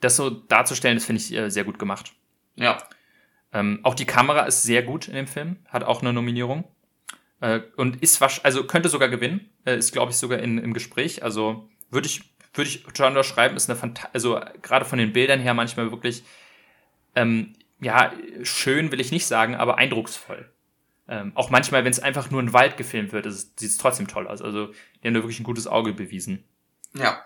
[0.00, 2.12] das so darzustellen, das finde ich äh, sehr gut gemacht.
[2.56, 2.78] Ja.
[3.52, 6.64] Ähm, auch die Kamera ist sehr gut in dem Film, hat auch eine Nominierung.
[7.40, 10.72] Äh, und ist wasch also könnte sogar gewinnen, äh, ist glaube ich sogar in, im
[10.72, 11.22] Gespräch.
[11.22, 12.22] Also würde ich
[12.54, 16.22] würde ich schon schreiben, ist eine Fanta also gerade von den Bildern her manchmal wirklich
[17.14, 18.12] ähm, ja
[18.42, 20.51] schön will ich nicht sagen, aber eindrucksvoll.
[21.08, 24.28] Ähm, auch manchmal, wenn es einfach nur ein Wald gefilmt wird, sieht es trotzdem toll
[24.28, 24.40] aus.
[24.40, 24.68] Also
[25.02, 26.44] die haben da wirklich ein gutes Auge bewiesen.
[26.94, 27.18] Ja.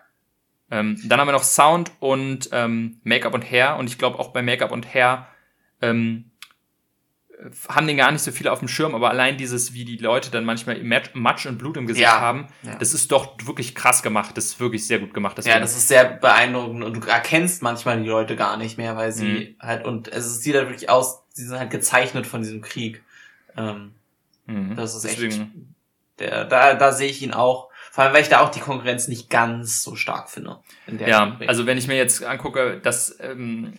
[0.71, 3.77] Ähm, dann haben wir noch Sound und ähm, Make-up und Hair.
[3.77, 5.29] Und ich glaube auch bei Make-up und Hair
[5.83, 6.31] ähm,
[7.39, 9.99] äh, haben den gar nicht so viele auf dem Schirm, aber allein dieses, wie die
[9.99, 12.19] Leute dann manchmal Mat- Matsch und Blut im Gesicht Ja.
[12.21, 12.77] haben, Ja.
[12.77, 14.37] das ist doch wirklich krass gemacht.
[14.37, 15.37] Das ist wirklich sehr gut gemacht.
[15.45, 19.13] Ja, das ist sehr beeindruckend und du erkennst manchmal die Leute gar nicht mehr, weil
[19.13, 19.65] sie Mhm.
[19.65, 23.03] halt, und es sieht halt wirklich aus, sie sind halt gezeichnet von diesem Krieg.
[23.57, 23.95] Ähm,
[24.47, 24.77] mhm.
[24.77, 25.75] das ist echt- Deswegen,
[26.19, 29.09] der, da, da sehe ich ihn auch, vor allem, weil ich da auch die Konkurrenz
[29.09, 30.61] nicht ganz so stark finde.
[30.87, 31.49] Ja, Kategorie.
[31.49, 33.79] also wenn ich mir jetzt angucke, dass ähm,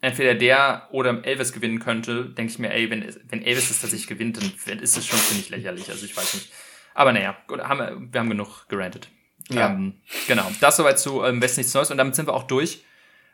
[0.00, 4.08] entweder der oder Elvis gewinnen könnte, denke ich mir, ey, wenn, wenn Elvis das tatsächlich
[4.08, 5.88] gewinnt, dann ist es schon ziemlich lächerlich.
[5.90, 6.52] Also ich weiß nicht.
[6.94, 9.08] Aber naja, gut, haben wir, wir haben genug gerantet.
[9.48, 9.70] Ja.
[9.70, 9.94] Ähm,
[10.28, 12.84] genau, das soweit zu ähm, Westen nichts Neues und damit sind wir auch durch.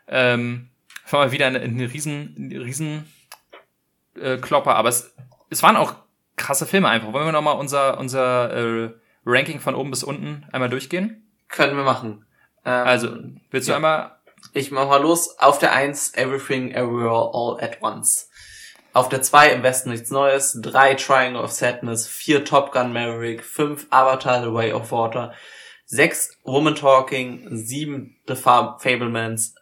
[0.07, 0.69] Ähm,
[1.09, 3.05] war mal wieder eine, eine riesen, eine riesen
[4.15, 5.13] äh, Klopper, aber es,
[5.49, 5.95] es waren auch
[6.35, 7.13] krasse Filme einfach.
[7.13, 8.93] Wollen wir nochmal unser, unser äh,
[9.25, 11.27] Ranking von oben bis unten einmal durchgehen?
[11.47, 12.25] Können wir machen.
[12.65, 13.17] Ähm, Also,
[13.51, 13.77] willst du ja.
[13.77, 14.15] einmal
[14.53, 15.37] Ich mach mal los.
[15.39, 18.29] Auf der 1 Everything Everywhere All at Once.
[18.93, 20.57] Auf der 2 Im Westen nichts Neues.
[20.61, 22.07] 3 Triangle of Sadness.
[22.07, 23.43] 4 Top Gun Maverick.
[23.43, 25.33] 5 Avatar The Way of Water.
[25.85, 27.47] 6 Woman Talking.
[27.55, 29.55] 7 The Fab Fablemans.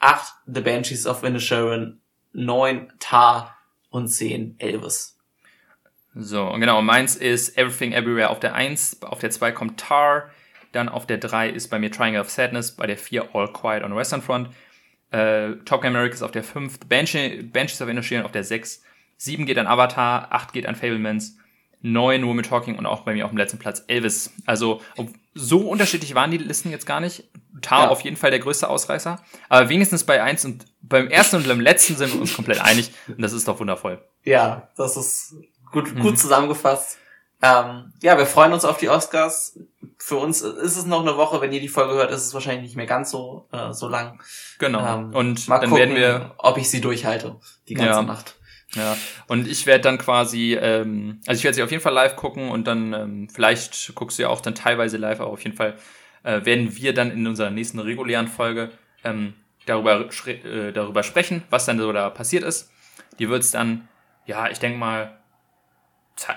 [0.00, 2.00] 8 The Banshees of Inisherin.
[2.32, 3.56] 9 Tar.
[3.90, 5.13] Und 10 Elvis.
[6.14, 10.30] So, und genau, meins ist Everything Everywhere auf der 1, auf der 2 kommt Tar,
[10.72, 13.82] dann auf der 3 ist bei mir Triangle of Sadness, bei der 4 All Quiet
[13.82, 14.50] on the Western Front,
[15.10, 18.82] äh, Top Gun America ist auf der 5, Banshee, Banshees of Inisherin auf der 6,
[19.16, 21.36] 7 geht an Avatar, 8 geht an Fablemans,
[21.82, 24.32] 9 Woman Talking und auch bei mir auf dem letzten Platz Elvis.
[24.46, 24.80] Also
[25.34, 27.24] so unterschiedlich waren die Listen jetzt gar nicht.
[27.60, 27.88] Tar Ja.
[27.90, 31.60] auf jeden Fall der größte Ausreißer, aber wenigstens bei 1 und beim ersten und beim
[31.60, 34.02] letzten sind wir uns komplett einig und das ist doch wundervoll.
[34.24, 35.34] Ja, das ist
[35.74, 36.00] gut, Mhm.
[36.00, 36.98] gut zusammengefasst.
[37.42, 39.58] Ähm, ja, wir freuen uns auf die Oscars.
[39.98, 41.40] Für uns ist es noch eine Woche.
[41.42, 44.22] Wenn ihr die Folge hört, ist es wahrscheinlich nicht mehr ganz so, äh, so lang.
[44.58, 44.80] Genau.
[45.00, 47.36] Ähm, und Mal dann gucken, werden wir ob ich sie durchhalte.
[47.68, 48.02] Die ganze Ja.
[48.02, 48.36] Nacht.
[48.74, 48.96] Ja,
[49.28, 52.48] und ich werde dann quasi, ähm, also ich werde sie auf jeden Fall live gucken
[52.50, 55.76] und dann ähm, vielleicht guckst du ja auch dann teilweise live, aber auf jeden Fall
[56.24, 58.70] äh, werden wir dann in unserer nächsten regulären Folge
[59.04, 59.34] ähm,
[59.66, 62.68] darüber, äh, darüber sprechen, was dann so da passiert ist.
[63.20, 63.86] Die wird's dann,
[64.26, 65.20] ja, ich denke mal,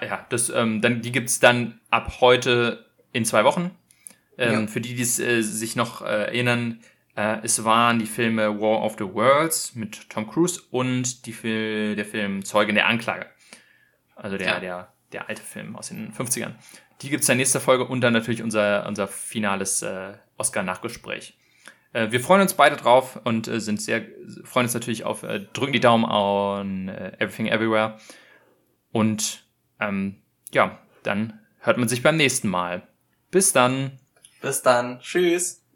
[0.02, 3.72] ja, das, ähm, dann, die gibt's dann ab heute in zwei Wochen.
[4.38, 4.68] Ähm, Ja.
[4.68, 6.80] Für die, die es, äh, sich noch äh, erinnern,
[7.16, 11.96] äh, es waren die Filme War of the Worlds mit Tom Cruise und die Fil
[11.96, 13.26] der Film Zeugen der Anklage.
[14.16, 14.60] Also der, Ja.
[14.60, 16.54] der, der alte Film aus den 50ern.
[17.02, 21.38] Die gibt's in der nächsten Folge und dann natürlich unser, unser finales äh, Oscar-Nachgespräch.
[21.94, 24.04] Äh, wir freuen uns beide drauf und äh, sind sehr,
[24.44, 27.98] freuen uns natürlich auf, äh, drücken die Daumen on äh, Everything Everywhere.
[28.92, 29.44] Und
[29.80, 30.22] ähm,
[30.52, 32.88] ja, dann hört man sich beim nächsten Mal.
[33.32, 34.00] Bis dann.
[34.42, 35.00] Bis dann.
[35.00, 35.67] Tschüss.